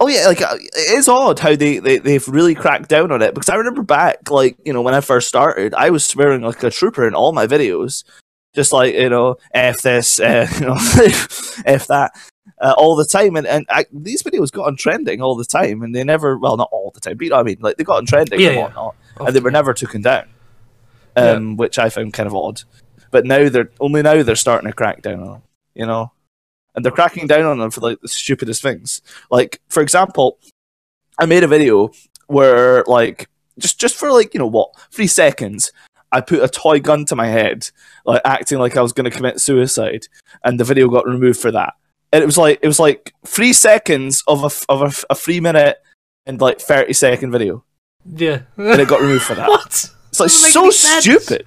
Oh 0.00 0.06
yeah, 0.06 0.26
like 0.28 0.40
uh, 0.40 0.54
it 0.54 0.96
is 0.98 1.08
odd 1.08 1.40
how 1.40 1.56
they, 1.56 1.80
they 1.80 1.98
they've 1.98 2.26
really 2.28 2.54
cracked 2.54 2.88
down 2.88 3.10
on 3.10 3.20
it. 3.20 3.34
Because 3.34 3.48
I 3.48 3.56
remember 3.56 3.82
back, 3.82 4.30
like 4.30 4.56
you 4.64 4.72
know, 4.72 4.80
when 4.82 4.94
I 4.94 5.00
first 5.00 5.26
started, 5.26 5.74
I 5.74 5.90
was 5.90 6.04
swearing 6.04 6.42
like 6.42 6.62
a 6.62 6.70
trooper 6.70 7.06
in 7.06 7.14
all 7.14 7.32
my 7.32 7.48
videos, 7.48 8.04
just 8.54 8.72
like 8.72 8.94
you 8.94 9.10
know, 9.10 9.36
f 9.52 9.82
this, 9.82 10.20
uh, 10.20 10.46
you 10.54 10.66
know, 10.66 10.76
f 11.66 11.86
that, 11.88 12.12
uh, 12.60 12.74
all 12.76 12.96
the 12.96 13.04
time. 13.04 13.36
And 13.36 13.46
and 13.46 13.66
I, 13.68 13.86
these 13.92 14.22
videos 14.22 14.50
got 14.52 14.66
on 14.66 14.76
trending 14.76 15.20
all 15.20 15.36
the 15.36 15.44
time, 15.44 15.82
and 15.82 15.94
they 15.94 16.04
never, 16.04 16.36
well, 16.38 16.56
not 16.56 16.68
all 16.72 16.90
the 16.94 17.00
time, 17.00 17.16
but 17.16 17.24
you 17.24 17.30
know 17.30 17.36
what 17.36 17.42
I 17.42 17.44
mean. 17.44 17.58
Like 17.60 17.76
they 17.76 17.84
got 17.84 17.98
on 17.98 18.06
trending 18.06 18.40
Yeah, 18.40 18.48
and 18.48 18.56
yeah. 18.56 18.62
whatnot, 18.62 18.96
and 19.20 19.34
they 19.36 19.40
were 19.40 19.50
never 19.50 19.74
taken 19.74 20.02
down, 20.02 20.28
um, 21.16 21.56
which 21.56 21.78
I 21.78 21.88
found 21.88 22.12
kind 22.12 22.26
of 22.26 22.34
odd. 22.34 22.62
But 23.10 23.24
now 23.24 23.48
they're 23.48 23.70
only 23.80 24.02
now 24.02 24.22
they're 24.22 24.36
starting 24.36 24.68
to 24.68 24.76
crack 24.76 25.02
down 25.02 25.20
on, 25.20 25.34
'em, 25.36 25.42
you 25.74 25.86
know, 25.86 26.12
and 26.74 26.84
they're 26.84 26.92
cracking 26.92 27.26
down 27.26 27.44
on 27.44 27.58
them 27.58 27.70
for 27.70 27.80
like 27.80 28.00
the 28.00 28.08
stupidest 28.08 28.62
things. 28.62 29.00
Like 29.30 29.60
for 29.68 29.82
example, 29.82 30.38
I 31.18 31.26
made 31.26 31.42
a 31.44 31.48
video 31.48 31.90
where 32.26 32.84
like 32.86 33.28
just 33.58 33.80
just 33.80 33.96
for 33.96 34.12
like 34.12 34.34
you 34.34 34.38
know 34.40 34.46
what 34.46 34.70
three 34.90 35.06
seconds. 35.06 35.72
I 36.10 36.22
put 36.22 36.42
a 36.42 36.48
toy 36.48 36.80
gun 36.80 37.04
to 37.06 37.16
my 37.16 37.26
head, 37.26 37.68
like 38.06 38.22
acting 38.24 38.58
like 38.58 38.78
I 38.78 38.80
was 38.80 38.94
going 38.94 39.04
to 39.04 39.14
commit 39.14 39.40
suicide, 39.40 40.06
and 40.42 40.58
the 40.58 40.64
video 40.64 40.88
got 40.88 41.06
removed 41.06 41.38
for 41.38 41.50
that. 41.50 41.74
And 42.12 42.22
it 42.22 42.26
was 42.26 42.38
like 42.38 42.58
it 42.62 42.66
was 42.66 42.78
like 42.80 43.12
three 43.26 43.52
seconds 43.52 44.22
of 44.26 44.42
a 44.44 44.72
of 44.72 44.82
a, 44.82 45.12
a 45.12 45.14
three 45.14 45.40
minute 45.40 45.76
and 46.26 46.40
like 46.40 46.60
thirty 46.60 46.92
second 46.94 47.30
video, 47.32 47.64
Yeah. 48.16 48.40
and 48.56 48.80
it 48.80 48.88
got 48.88 49.00
removed 49.06 49.24
for 49.24 49.34
that. 49.34 49.48
what? 49.48 49.90
It's 50.08 50.20
like 50.20 50.30
so 50.30 50.70
stupid. 50.70 51.46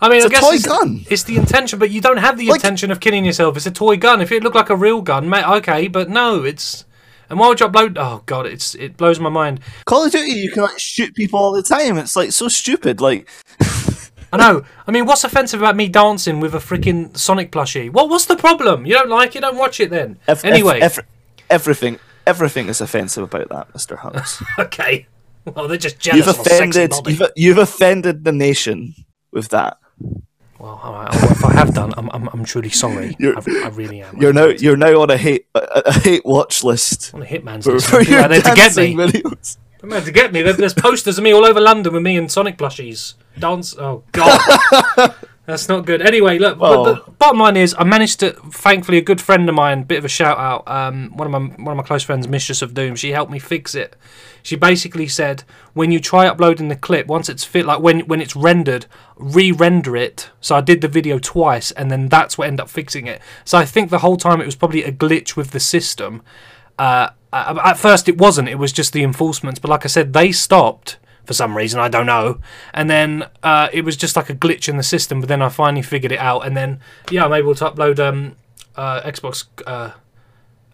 I 0.00 0.08
mean, 0.08 0.16
It's 0.18 0.26
I 0.26 0.28
a 0.28 0.30
guess 0.30 0.40
toy 0.40 0.54
it's, 0.54 0.66
gun. 0.66 1.04
it's 1.10 1.22
the 1.24 1.36
intention, 1.36 1.78
but 1.78 1.90
you 1.90 2.00
don't 2.00 2.16
have 2.16 2.36
the 2.38 2.48
Like- 2.48 2.56
intention 2.58 2.90
of 2.90 2.98
killing 3.00 3.24
yourself. 3.24 3.56
It's 3.56 3.66
a 3.66 3.70
toy 3.70 3.96
gun. 3.96 4.20
If 4.20 4.32
it 4.32 4.42
looked 4.42 4.56
like 4.56 4.70
a 4.70 4.76
real 4.76 5.00
gun, 5.00 5.28
mate, 5.28 5.46
okay, 5.58 5.86
but 5.88 6.08
no, 6.10 6.42
it's. 6.44 6.84
And 7.30 7.38
why 7.38 7.48
would 7.48 7.60
you 7.60 7.66
upload? 7.68 7.96
Oh 7.98 8.22
god, 8.26 8.46
it's 8.46 8.74
it 8.74 8.96
blows 8.96 9.18
my 9.18 9.30
mind. 9.30 9.60
Call 9.86 10.04
of 10.04 10.12
Duty, 10.12 10.32
you 10.32 10.50
can 10.50 10.62
like 10.62 10.78
shoot 10.78 11.14
people 11.14 11.38
all 11.38 11.52
the 11.52 11.62
time. 11.62 11.96
It's 11.98 12.14
like 12.16 12.30
so 12.32 12.48
stupid. 12.48 13.00
Like 13.00 13.28
I 14.32 14.38
know. 14.38 14.64
I 14.86 14.90
mean, 14.90 15.04
what's 15.04 15.24
offensive 15.24 15.60
about 15.60 15.76
me 15.76 15.88
dancing 15.88 16.40
with 16.40 16.54
a 16.54 16.58
freaking 16.58 17.14
Sonic 17.16 17.52
plushie? 17.52 17.90
What? 17.90 18.08
What's 18.08 18.24
the 18.26 18.36
problem? 18.36 18.86
You 18.86 18.94
don't 18.94 19.10
like 19.10 19.36
it? 19.36 19.40
Don't 19.40 19.58
watch 19.58 19.78
it 19.80 19.90
then. 19.90 20.18
ev- 20.26 20.44
anyway, 20.44 20.80
ev- 20.80 20.98
ev- 20.98 21.06
everything, 21.50 21.98
everything 22.26 22.68
is 22.68 22.80
offensive 22.80 23.24
about 23.24 23.48
that, 23.50 23.72
Mister 23.74 23.96
Hunts. 23.96 24.42
okay. 24.58 25.06
Well, 25.44 25.68
they're 25.68 25.76
just 25.76 25.98
jealous 25.98 26.18
you've 26.26 26.28
of 26.28 26.40
a 26.40 26.44
sexy 26.48 26.84
offended, 26.84 26.92
you've, 27.06 27.30
you've 27.36 27.58
offended 27.58 28.24
the 28.24 28.32
nation 28.32 28.94
with 29.32 29.48
that. 29.48 29.76
Well, 30.58 30.80
all 30.82 30.92
right, 30.92 31.12
well, 31.12 31.32
if 31.32 31.44
I 31.44 31.52
have 31.54 31.74
done, 31.74 31.92
I'm, 31.96 32.08
I'm, 32.12 32.28
I'm 32.28 32.44
truly 32.44 32.68
sorry. 32.70 33.16
I, 33.20 33.42
I 33.64 33.68
really 33.70 34.00
am. 34.00 34.16
You're 34.20 34.32
now, 34.32 34.46
you're 34.46 34.76
now 34.76 35.00
on 35.00 35.10
a 35.10 35.16
hate, 35.16 35.46
a, 35.56 35.82
a 35.86 35.92
hate 35.92 36.24
watch 36.24 36.62
list 36.62 37.12
on 37.12 37.22
a 37.22 37.26
hitman's 37.26 37.66
list. 37.66 37.88
for 37.88 38.00
your 38.00 38.22
to 38.28 38.40
get 38.40 38.76
me. 38.76 38.94
videos. 38.94 39.58
They're 39.82 39.98
out 39.98 40.04
to 40.04 40.12
get 40.12 40.32
me. 40.32 40.42
There's 40.42 40.74
posters 40.74 41.18
of 41.18 41.24
me 41.24 41.32
all 41.32 41.44
over 41.44 41.60
London 41.60 41.92
with 41.92 42.02
me 42.02 42.16
and 42.16 42.30
Sonic 42.30 42.56
plushies. 42.56 43.14
Dance. 43.38 43.76
Oh 43.76 44.04
God. 44.12 44.40
That's 45.44 45.68
not 45.68 45.84
good. 45.86 46.00
Anyway, 46.00 46.38
look. 46.38 46.60
Well- 46.60 46.84
but 46.84 47.04
the 47.04 47.10
bottom 47.12 47.40
line 47.40 47.56
is, 47.56 47.74
I 47.76 47.82
managed 47.82 48.20
to. 48.20 48.30
Thankfully, 48.32 48.98
a 48.98 49.02
good 49.02 49.20
friend 49.20 49.48
of 49.48 49.56
mine, 49.56 49.82
bit 49.82 49.98
of 49.98 50.04
a 50.04 50.08
shout 50.08 50.38
out. 50.38 50.68
Um, 50.68 51.10
one 51.16 51.26
of 51.26 51.32
my 51.32 51.56
one 51.56 51.72
of 51.72 51.76
my 51.76 51.82
close 51.82 52.04
friends, 52.04 52.28
Mistress 52.28 52.62
of 52.62 52.74
Doom. 52.74 52.94
She 52.94 53.10
helped 53.10 53.32
me 53.32 53.40
fix 53.40 53.74
it. 53.74 53.96
She 54.44 54.54
basically 54.54 55.08
said, 55.08 55.42
when 55.72 55.90
you 55.90 55.98
try 55.98 56.26
uploading 56.28 56.68
the 56.68 56.76
clip, 56.76 57.08
once 57.08 57.28
it's 57.28 57.42
fit, 57.42 57.66
like 57.66 57.80
when 57.80 58.00
when 58.06 58.20
it's 58.20 58.36
rendered, 58.36 58.86
re-render 59.16 59.96
it. 59.96 60.30
So 60.40 60.54
I 60.54 60.60
did 60.60 60.80
the 60.80 60.88
video 60.88 61.18
twice, 61.18 61.72
and 61.72 61.90
then 61.90 62.08
that's 62.08 62.38
what 62.38 62.46
ended 62.46 62.60
up 62.60 62.70
fixing 62.70 63.08
it. 63.08 63.20
So 63.44 63.58
I 63.58 63.64
think 63.64 63.90
the 63.90 63.98
whole 63.98 64.16
time 64.16 64.40
it 64.40 64.46
was 64.46 64.56
probably 64.56 64.84
a 64.84 64.92
glitch 64.92 65.34
with 65.34 65.50
the 65.50 65.60
system. 65.60 66.22
Uh, 66.78 67.10
at 67.32 67.78
first, 67.78 68.08
it 68.08 68.18
wasn't. 68.18 68.48
It 68.48 68.58
was 68.58 68.72
just 68.72 68.92
the 68.92 69.02
enforcements. 69.02 69.58
But 69.58 69.70
like 69.70 69.84
I 69.84 69.88
said, 69.88 70.12
they 70.12 70.32
stopped 70.32 70.98
for 71.24 71.34
some 71.34 71.56
reason. 71.56 71.80
I 71.80 71.88
don't 71.88 72.06
know. 72.06 72.40
And 72.74 72.90
then 72.90 73.28
uh, 73.42 73.68
it 73.72 73.84
was 73.84 73.96
just 73.96 74.16
like 74.16 74.28
a 74.28 74.34
glitch 74.34 74.68
in 74.68 74.76
the 74.76 74.82
system. 74.82 75.20
But 75.20 75.28
then 75.28 75.42
I 75.42 75.48
finally 75.48 75.82
figured 75.82 76.12
it 76.12 76.18
out. 76.18 76.46
And 76.46 76.56
then 76.56 76.80
yeah, 77.10 77.24
I'm 77.24 77.32
able 77.32 77.54
to 77.54 77.70
upload 77.70 77.98
um, 77.98 78.36
uh, 78.76 79.00
Xbox 79.02 79.46
uh, 79.66 79.92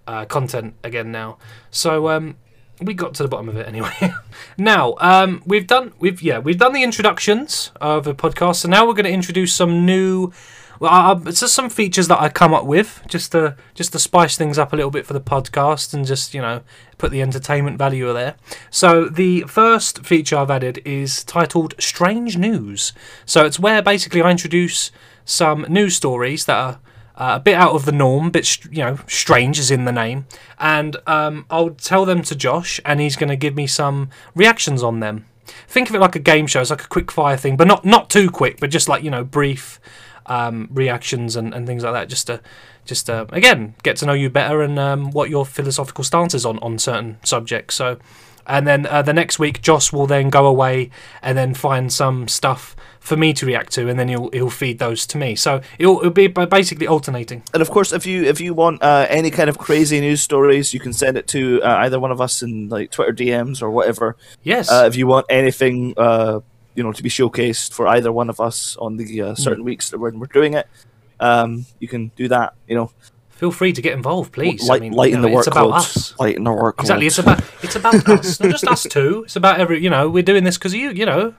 uh, 0.06 0.24
content 0.24 0.74
again 0.82 1.12
now. 1.12 1.38
So 1.70 2.08
um, 2.08 2.36
we 2.80 2.94
got 2.94 3.14
to 3.14 3.22
the 3.22 3.28
bottom 3.28 3.48
of 3.48 3.56
it 3.56 3.66
anyway. 3.66 4.14
now 4.58 4.94
um, 4.98 5.42
we've 5.46 5.66
done 5.66 5.92
we've 5.98 6.22
yeah 6.22 6.38
we've 6.38 6.58
done 6.58 6.72
the 6.72 6.82
introductions 6.82 7.70
of 7.80 8.04
the 8.04 8.14
podcast. 8.14 8.56
So 8.56 8.68
now 8.68 8.86
we're 8.86 8.94
going 8.94 9.04
to 9.04 9.12
introduce 9.12 9.52
some 9.54 9.84
new. 9.84 10.32
Well, 10.80 10.92
uh, 10.92 11.20
it's 11.26 11.40
just 11.40 11.54
some 11.54 11.70
features 11.70 12.08
that 12.08 12.20
I 12.20 12.28
come 12.28 12.54
up 12.54 12.64
with 12.64 13.02
just 13.08 13.32
to 13.32 13.56
just 13.74 13.92
to 13.92 13.98
spice 13.98 14.36
things 14.36 14.58
up 14.58 14.72
a 14.72 14.76
little 14.76 14.90
bit 14.90 15.06
for 15.06 15.12
the 15.12 15.20
podcast 15.20 15.92
and 15.92 16.06
just 16.06 16.34
you 16.34 16.40
know 16.40 16.62
put 16.98 17.10
the 17.10 17.22
entertainment 17.22 17.78
value 17.78 18.12
there. 18.12 18.36
So 18.70 19.06
the 19.06 19.42
first 19.42 20.04
feature 20.04 20.36
I've 20.36 20.50
added 20.50 20.80
is 20.84 21.24
titled 21.24 21.74
"Strange 21.78 22.36
News." 22.36 22.92
So 23.26 23.44
it's 23.44 23.58
where 23.58 23.82
basically 23.82 24.22
I 24.22 24.30
introduce 24.30 24.90
some 25.24 25.66
news 25.68 25.96
stories 25.96 26.44
that 26.46 26.56
are 26.56 26.80
uh, 27.18 27.34
a 27.36 27.40
bit 27.40 27.54
out 27.54 27.72
of 27.72 27.84
the 27.84 27.92
norm, 27.92 28.30
but 28.30 28.64
you 28.66 28.84
know 28.84 28.98
strange 29.08 29.58
is 29.58 29.70
in 29.70 29.84
the 29.84 29.92
name, 29.92 30.26
and 30.58 30.96
um, 31.06 31.44
I'll 31.50 31.70
tell 31.70 32.04
them 32.04 32.22
to 32.22 32.36
Josh, 32.36 32.80
and 32.84 33.00
he's 33.00 33.16
going 33.16 33.28
to 33.28 33.36
give 33.36 33.56
me 33.56 33.66
some 33.66 34.10
reactions 34.34 34.82
on 34.82 35.00
them. 35.00 35.26
Think 35.66 35.88
of 35.88 35.96
it 35.96 36.00
like 36.00 36.14
a 36.14 36.20
game 36.20 36.46
show. 36.46 36.60
It's 36.60 36.70
like 36.70 36.84
a 36.84 36.88
quick 36.88 37.10
fire 37.10 37.36
thing, 37.36 37.56
but 37.56 37.66
not 37.66 37.84
not 37.84 38.08
too 38.08 38.30
quick, 38.30 38.60
but 38.60 38.70
just 38.70 38.88
like 38.88 39.02
you 39.02 39.10
know 39.10 39.24
brief 39.24 39.80
um, 40.28 40.68
reactions 40.70 41.36
and, 41.36 41.52
and 41.54 41.66
things 41.66 41.84
like 41.84 41.92
that, 41.92 42.08
just 42.08 42.26
to 42.28 42.40
just 42.84 43.10
uh, 43.10 43.26
again 43.30 43.74
get 43.82 43.96
to 43.96 44.06
know 44.06 44.14
you 44.14 44.30
better 44.30 44.62
and 44.62 44.78
um, 44.78 45.10
what 45.10 45.28
your 45.30 45.44
philosophical 45.44 46.04
stance 46.04 46.34
is 46.34 46.46
on 46.46 46.58
on 46.60 46.78
certain 46.78 47.18
subjects. 47.22 47.74
So, 47.74 47.98
and 48.46 48.66
then 48.66 48.86
uh, 48.86 49.02
the 49.02 49.12
next 49.12 49.38
week, 49.38 49.60
Josh 49.62 49.92
will 49.92 50.06
then 50.06 50.30
go 50.30 50.46
away 50.46 50.90
and 51.22 51.36
then 51.36 51.54
find 51.54 51.92
some 51.92 52.28
stuff 52.28 52.74
for 52.98 53.16
me 53.16 53.32
to 53.32 53.46
react 53.46 53.72
to, 53.72 53.88
and 53.88 53.98
then 53.98 54.08
he'll 54.08 54.30
he'll 54.30 54.50
feed 54.50 54.78
those 54.78 55.06
to 55.06 55.18
me. 55.18 55.34
So 55.34 55.60
it'll, 55.78 55.98
it'll 55.98 56.10
be 56.10 56.26
basically 56.28 56.86
alternating. 56.86 57.42
And 57.52 57.62
of 57.62 57.70
course, 57.70 57.92
if 57.92 58.06
you 58.06 58.24
if 58.24 58.40
you 58.40 58.54
want 58.54 58.82
uh, 58.82 59.06
any 59.08 59.30
kind 59.30 59.48
of 59.48 59.58
crazy 59.58 60.00
news 60.00 60.22
stories, 60.22 60.74
you 60.74 60.80
can 60.80 60.92
send 60.92 61.16
it 61.16 61.26
to 61.28 61.62
uh, 61.62 61.76
either 61.84 62.00
one 62.00 62.10
of 62.10 62.20
us 62.20 62.42
in 62.42 62.68
like 62.68 62.90
Twitter 62.90 63.12
DMs 63.12 63.62
or 63.62 63.70
whatever. 63.70 64.16
Yes. 64.42 64.70
Uh, 64.70 64.84
if 64.86 64.96
you 64.96 65.06
want 65.06 65.26
anything, 65.28 65.94
uh, 65.96 66.40
you 66.78 66.84
know, 66.84 66.92
to 66.92 67.02
be 67.02 67.10
showcased 67.10 67.72
for 67.72 67.88
either 67.88 68.12
one 68.12 68.30
of 68.30 68.38
us 68.40 68.76
on 68.76 68.96
the 68.98 69.20
uh, 69.20 69.34
certain 69.34 69.64
weeks 69.64 69.90
that 69.90 69.98
when 69.98 70.20
we're 70.20 70.26
doing 70.28 70.54
it, 70.54 70.68
um, 71.18 71.66
you 71.80 71.88
can 71.88 72.12
do 72.14 72.28
that. 72.28 72.54
You 72.68 72.76
know, 72.76 72.92
Feel 73.30 73.50
free 73.50 73.72
to 73.72 73.82
get 73.82 73.94
involved, 73.94 74.32
please. 74.32 74.62
light, 74.68 74.80
I 74.80 74.84
mean, 74.84 74.92
lighten 74.92 75.22
you 75.22 75.28
know, 75.28 75.34
the 75.34 75.38
it's 75.38 75.48
about 75.48 75.70
workload. 75.70 75.76
us. 75.76 76.18
Lighten 76.20 76.44
the 76.44 76.50
workload. 76.50 76.80
Exactly. 76.80 77.06
It's 77.06 77.18
about 77.18 77.42
it's 77.62 77.76
about 77.76 77.94
us, 78.08 78.40
not 78.40 78.50
just 78.50 78.66
us 78.68 78.82
two. 78.84 79.24
It's 79.24 79.34
about 79.34 79.58
every. 79.60 79.82
You 79.82 79.90
know, 79.90 80.08
we're 80.08 80.22
doing 80.22 80.44
this 80.44 80.56
because 80.56 80.72
you. 80.72 80.90
You 80.90 81.06
know, 81.06 81.34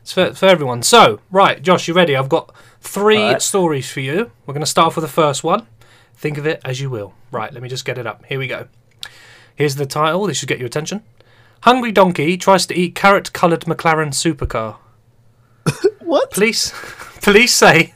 it's 0.00 0.12
for 0.12 0.32
for 0.32 0.46
everyone. 0.46 0.82
So, 0.82 1.20
right, 1.30 1.60
Josh, 1.62 1.86
you 1.86 1.92
ready? 1.92 2.16
I've 2.16 2.30
got 2.30 2.54
three 2.80 3.18
Alright. 3.18 3.42
stories 3.42 3.90
for 3.90 4.00
you. 4.00 4.30
We're 4.46 4.54
going 4.54 4.60
to 4.64 4.66
start 4.66 4.86
off 4.86 4.96
with 4.96 5.04
the 5.04 5.08
first 5.22 5.44
one. 5.44 5.66
Think 6.14 6.38
of 6.38 6.46
it 6.46 6.62
as 6.64 6.80
you 6.80 6.88
will. 6.88 7.12
Right, 7.30 7.52
let 7.52 7.62
me 7.62 7.68
just 7.68 7.84
get 7.84 7.98
it 7.98 8.06
up. 8.06 8.24
Here 8.24 8.38
we 8.38 8.46
go. 8.46 8.68
Here's 9.54 9.74
the 9.76 9.86
title. 9.86 10.26
This 10.26 10.38
should 10.38 10.48
get 10.48 10.58
your 10.58 10.66
attention. 10.66 11.02
Hungry 11.62 11.92
donkey 11.92 12.36
tries 12.36 12.66
to 12.66 12.78
eat 12.78 12.94
carrot-coloured 12.94 13.62
McLaren 13.62 14.12
supercar. 14.12 14.76
what? 16.00 16.30
Police, 16.30 16.72
police 17.22 17.54
say 17.54 17.94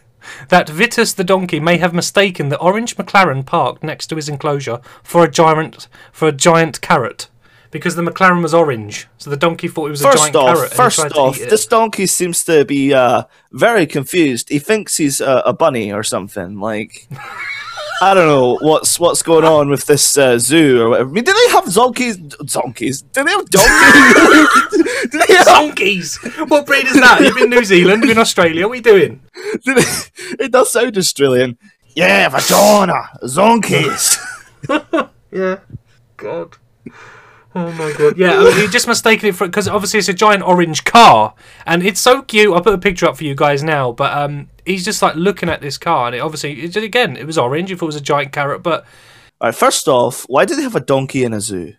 that 0.48 0.68
Vitus 0.68 1.12
the 1.12 1.24
donkey 1.24 1.60
may 1.60 1.78
have 1.78 1.94
mistaken 1.94 2.48
the 2.48 2.58
orange 2.58 2.96
McLaren 2.96 3.44
parked 3.44 3.82
next 3.82 4.08
to 4.08 4.16
his 4.16 4.28
enclosure 4.28 4.80
for 5.02 5.24
a 5.24 5.30
giant 5.30 5.88
for 6.12 6.28
a 6.28 6.32
giant 6.32 6.80
carrot 6.80 7.28
because 7.72 7.96
the 7.96 8.02
McLaren 8.02 8.42
was 8.42 8.54
orange. 8.54 9.08
So 9.18 9.30
the 9.30 9.36
donkey 9.36 9.66
thought 9.66 9.86
it 9.86 9.90
was 9.90 10.02
a 10.02 10.12
giant 10.12 10.36
off, 10.36 10.56
carrot. 10.56 10.72
first 10.74 11.00
off, 11.16 11.38
this 11.38 11.66
donkey 11.66 12.06
seems 12.06 12.44
to 12.44 12.64
be 12.64 12.94
uh, 12.94 13.24
very 13.50 13.86
confused. 13.86 14.50
He 14.50 14.58
thinks 14.58 14.98
he's 14.98 15.20
uh, 15.20 15.42
a 15.44 15.52
bunny 15.52 15.92
or 15.92 16.04
something. 16.04 16.60
Like, 16.60 17.08
I 18.02 18.14
don't 18.14 18.26
know 18.26 18.58
what's 18.60 18.98
what's 18.98 19.22
going 19.22 19.44
on 19.44 19.68
with 19.68 19.86
this 19.86 20.18
uh, 20.18 20.36
zoo 20.36 20.82
or 20.82 20.88
whatever. 20.88 21.08
I 21.08 21.12
mean, 21.12 21.22
do 21.22 21.32
they 21.32 21.52
have 21.52 21.72
donkeys? 21.72 22.16
Donkeys? 22.16 23.02
Do 23.02 23.22
they 23.22 23.30
have 23.30 23.48
donkeys? 23.48 25.02
do 25.12 25.18
they 25.18 25.34
have? 25.34 25.46
donkeys. 25.46 26.16
What 26.48 26.66
breed 26.66 26.86
is 26.86 26.94
that? 26.94 27.20
You've 27.20 27.36
been 27.36 27.50
New 27.50 27.62
Zealand, 27.62 28.02
you're 28.02 28.10
in 28.10 28.18
Australia. 28.18 28.66
What 28.66 28.72
are 28.72 28.76
you 28.76 28.82
doing? 28.82 29.20
Do 29.64 29.74
they, 29.74 29.84
it 30.44 30.50
does 30.50 30.72
sound 30.72 30.98
Australian. 30.98 31.56
Yeah, 31.94 32.28
vagina, 32.28 33.08
donkeys. 33.34 34.18
Yeah. 35.30 35.60
God. 36.18 36.56
Oh 37.54 37.70
my 37.72 37.92
god. 37.92 38.16
Yeah, 38.16 38.38
I 38.40 38.44
mean, 38.44 38.56
he 38.56 38.66
just 38.68 38.88
mistaken 38.88 39.28
it 39.28 39.34
for 39.34 39.46
because 39.46 39.68
obviously 39.68 39.98
it's 39.98 40.08
a 40.08 40.14
giant 40.14 40.42
orange 40.42 40.84
car 40.84 41.34
and 41.66 41.82
it's 41.82 42.00
so 42.00 42.22
cute. 42.22 42.52
I'll 42.54 42.62
put 42.62 42.72
a 42.74 42.78
picture 42.78 43.06
up 43.06 43.16
for 43.18 43.24
you 43.24 43.34
guys 43.34 43.62
now, 43.62 43.92
but 43.92 44.16
um, 44.16 44.48
he's 44.64 44.84
just 44.84 45.02
like 45.02 45.16
looking 45.16 45.48
at 45.50 45.60
this 45.60 45.76
car 45.76 46.06
and 46.06 46.16
it 46.16 46.20
obviously 46.20 46.62
it, 46.62 46.76
again 46.76 47.16
it 47.16 47.26
was 47.26 47.36
orange. 47.36 47.70
If 47.70 47.82
it 47.82 47.84
was 47.84 47.96
a 47.96 48.00
giant 48.00 48.32
carrot, 48.32 48.62
but 48.62 48.84
All 49.40 49.48
right, 49.48 49.54
first 49.54 49.86
off, 49.86 50.24
why 50.28 50.44
do 50.46 50.54
they 50.56 50.62
have 50.62 50.76
a 50.76 50.80
donkey 50.80 51.24
in 51.24 51.32
a 51.34 51.40
zoo? 51.40 51.74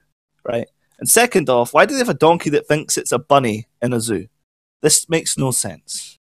Right? 0.48 0.68
And 1.00 1.10
second 1.10 1.50
off, 1.50 1.74
why 1.74 1.86
do 1.86 1.94
they 1.94 2.00
have 2.00 2.10
a 2.10 2.13
donkey 2.13 2.50
that 2.51 2.68
thinks 2.68 2.98
it's 2.98 3.12
a 3.12 3.20
bunny 3.20 3.68
in 3.82 3.94
a 3.94 4.00
zoo? 4.00 4.27
This 4.82 5.10
makes 5.10 5.38
no 5.38 5.50
sense. 5.51 6.20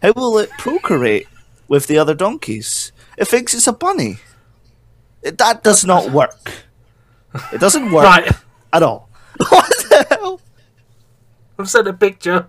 How 0.00 0.12
will 0.16 0.38
it 0.38 0.50
procreate 0.58 1.26
with 1.68 1.88
the 1.88 1.98
other 1.98 2.14
donkeys? 2.14 2.90
It 3.18 3.26
thinks 3.28 3.52
it's 3.54 3.66
a 3.66 3.72
bunny. 3.72 4.18
It- 5.22 5.38
that 5.38 5.62
does 5.62 5.84
not 5.84 6.10
work. 6.10 6.52
It 7.52 7.58
doesn't 7.60 7.90
work 7.90 8.04
right, 8.04 8.32
at 8.74 8.82
all. 8.82 9.08
What 9.48 9.68
the 9.88 10.06
hell? 10.10 10.40
I've 11.58 11.70
sent 11.70 11.88
a 11.88 11.92
picture. 11.92 12.48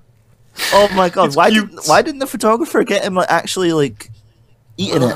Oh 0.74 0.90
my 0.96 1.10
god! 1.10 1.28
It's 1.28 1.36
why 1.36 1.50
cute. 1.50 1.70
didn't 1.70 1.86
why 1.86 2.02
didn't 2.02 2.20
the 2.20 2.28
photographer 2.28 2.84
get 2.84 3.04
him 3.04 3.16
like 3.16 3.30
actually 3.30 3.74
like 3.74 4.10
eating 4.78 5.04
it? 5.04 5.16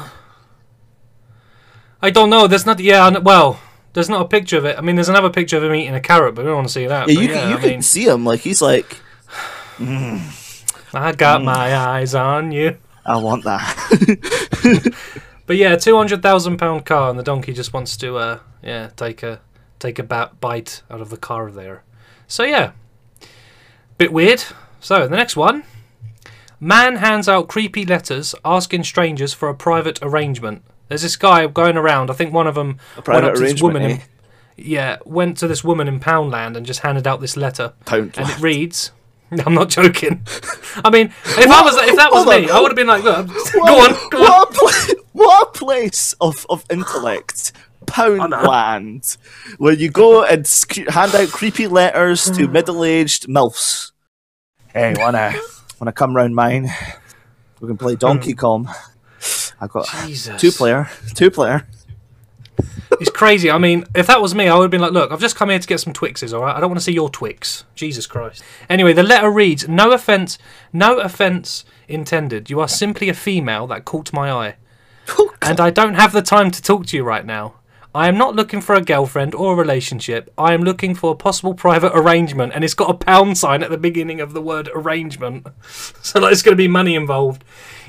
I 2.01 2.09
don't 2.09 2.29
know. 2.29 2.47
There's 2.47 2.65
not. 2.65 2.79
Yeah. 2.79 3.17
Well, 3.17 3.59
there's 3.93 4.09
not 4.09 4.21
a 4.21 4.27
picture 4.27 4.57
of 4.57 4.65
it. 4.65 4.77
I 4.77 4.81
mean, 4.81 4.95
there's 4.95 5.09
another 5.09 5.29
picture 5.29 5.57
of 5.57 5.63
him 5.63 5.73
eating 5.75 5.95
a 5.95 6.01
carrot, 6.01 6.35
but 6.35 6.43
we 6.43 6.47
don't 6.49 6.55
want 6.57 6.67
to 6.67 6.73
see 6.73 6.87
that. 6.87 7.07
Yeah, 7.07 7.19
you 7.21 7.27
can 7.27 7.49
you 7.49 7.57
I 7.57 7.59
can 7.61 7.69
mean, 7.69 7.81
see 7.81 8.05
him 8.07 8.25
like 8.25 8.41
he's 8.41 8.61
like 8.61 8.97
I 9.79 11.13
got 11.15 11.43
my 11.43 11.75
eyes 11.75 12.15
on 12.15 12.51
you. 12.51 12.77
I 13.05 13.17
want 13.17 13.43
that. 13.45 14.93
But 15.49 15.57
yeah, 15.57 15.75
two 15.77 15.97
hundred 15.97 16.21
thousand 16.21 16.57
pound 16.57 16.85
car, 16.85 17.09
and 17.09 17.17
the 17.17 17.23
donkey 17.23 17.53
just 17.53 17.73
wants 17.73 17.97
to, 17.97 18.17
uh, 18.17 18.39
yeah, 18.61 18.91
take 18.95 19.23
a 19.23 19.41
take 19.79 19.97
a 19.99 20.03
bite 20.03 20.81
out 20.89 21.01
of 21.01 21.09
the 21.09 21.17
car 21.17 21.49
there. 21.51 21.83
So 22.27 22.43
yeah, 22.43 22.71
bit 23.97 24.11
weird. 24.13 24.43
So 24.79 25.07
the 25.07 25.15
next 25.17 25.35
one, 25.35 25.63
man 26.59 26.97
hands 26.97 27.27
out 27.27 27.47
creepy 27.47 27.85
letters 27.85 28.35
asking 28.45 28.83
strangers 28.83 29.33
for 29.33 29.49
a 29.49 29.55
private 29.55 29.99
arrangement. 30.01 30.63
There's 30.87 31.01
this 31.03 31.15
guy 31.15 31.45
going 31.47 31.77
around. 31.77 32.09
I 32.09 32.13
think 32.13 32.33
one 32.33 32.47
of 32.47 32.55
them 32.55 32.77
went 32.95 33.05
private 33.05 33.27
up 33.29 33.33
to 33.35 33.39
this 33.41 33.61
woman. 33.61 33.81
arrangement, 33.83 34.09
In, 34.57 34.65
yeah, 34.65 34.97
went 35.05 35.37
to 35.37 35.47
this 35.47 35.63
woman 35.63 35.87
in 35.87 35.99
Poundland 35.99 36.55
and 36.57 36.65
just 36.65 36.79
handed 36.81 37.07
out 37.07 37.21
this 37.21 37.37
letter, 37.37 37.73
Pound 37.85 38.15
and 38.17 38.29
it 38.29 38.39
reads. 38.39 38.91
I'm 39.45 39.53
not 39.53 39.69
joking. 39.69 40.25
I 40.83 40.89
mean, 40.89 41.07
if 41.23 41.49
I 41.51 41.61
was 41.61 41.75
if 41.77 41.95
that 41.97 42.11
was 42.11 42.23
Hold 42.23 42.35
on. 42.35 42.41
me, 42.41 42.49
I 42.49 42.59
would 42.59 42.71
have 42.71 42.75
been 42.75 42.87
like, 42.87 43.03
go 43.03 43.23
What- 43.23 43.91
on, 44.03 44.09
go 44.09 44.17
on. 44.23 44.25
what 44.25 44.49
A 44.49 44.53
pla- 44.53 45.03
what 45.13 45.47
a 45.47 45.51
place 45.59 46.13
of, 46.19 46.45
of 46.49 46.65
intellect. 46.71 47.51
Poundland, 47.85 49.17
where 49.57 49.73
you 49.73 49.89
go 49.89 50.23
and 50.23 50.45
sc- 50.45 50.87
hand 50.89 51.15
out 51.15 51.29
creepy 51.29 51.67
letters 51.67 52.29
to 52.31 52.47
middle 52.49 52.83
aged 52.83 53.27
MILFs. 53.27 53.91
Hey, 54.73 54.95
wanna 54.97 55.33
wanna 55.79 55.91
come 55.91 56.15
round 56.15 56.35
mine? 56.35 56.69
We 57.59 57.67
can 57.67 57.77
play 57.77 57.95
Donkey 57.95 58.31
hmm. 58.31 58.37
Kong. 58.37 58.69
I've 59.59 59.69
got 59.69 59.87
Jesus. 60.05 60.39
two 60.39 60.51
player, 60.51 60.89
two 61.13 61.31
player. 61.31 61.67
It's 62.99 63.09
crazy. 63.09 63.51
I 63.51 63.57
mean, 63.57 63.85
if 63.95 64.07
that 64.07 64.21
was 64.21 64.35
me, 64.35 64.47
I 64.47 64.55
would 64.55 64.63
have 64.63 64.71
been 64.71 64.81
like, 64.81 64.91
look, 64.91 65.11
I've 65.11 65.19
just 65.19 65.35
come 65.35 65.49
here 65.49 65.59
to 65.59 65.67
get 65.67 65.79
some 65.79 65.93
Twixes, 65.93 66.33
all 66.33 66.41
right? 66.41 66.55
I 66.55 66.59
don't 66.59 66.69
want 66.69 66.79
to 66.79 66.83
see 66.83 66.91
your 66.91 67.09
Twix. 67.09 67.63
Jesus 67.75 68.05
Christ. 68.07 68.43
Anyway, 68.69 68.93
the 68.93 69.03
letter 69.03 69.29
reads, 69.29 69.67
no 69.67 69.91
offense, 69.91 70.37
no 70.73 70.99
offense 70.99 71.63
intended. 71.87 72.49
You 72.49 72.59
are 72.59 72.67
simply 72.67 73.07
a 73.07 73.13
female 73.13 73.67
that 73.67 73.85
caught 73.85 74.13
my 74.13 74.31
eye. 74.31 74.55
Oh, 75.17 75.33
and 75.41 75.59
I 75.59 75.71
don't 75.71 75.95
have 75.95 76.11
the 76.11 76.21
time 76.21 76.51
to 76.51 76.61
talk 76.61 76.85
to 76.87 76.97
you 76.97 77.03
right 77.03 77.25
now. 77.25 77.55
I 77.93 78.07
am 78.07 78.19
not 78.19 78.35
looking 78.35 78.61
for 78.61 78.75
a 78.75 78.81
girlfriend 78.81 79.33
or 79.33 79.53
a 79.53 79.55
relationship. 79.55 80.31
I 80.37 80.53
am 80.53 80.61
looking 80.61 80.93
for 80.93 81.11
a 81.11 81.15
possible 81.15 81.55
private 81.55 81.91
arrangement, 81.95 82.53
and 82.53 82.63
it's 82.63 82.75
got 82.75 82.91
a 82.91 82.93
pound 82.93 83.39
sign 83.39 83.63
at 83.63 83.71
the 83.71 83.79
beginning 83.79 84.21
of 84.21 84.33
the 84.33 84.41
word 84.41 84.69
arrangement. 84.73 85.47
So 86.01 86.19
like, 86.19 86.29
there's 86.29 86.41
going 86.41 86.53
to 86.53 86.63
be 86.63 86.67
money 86.67 86.95
involved. 86.95 87.43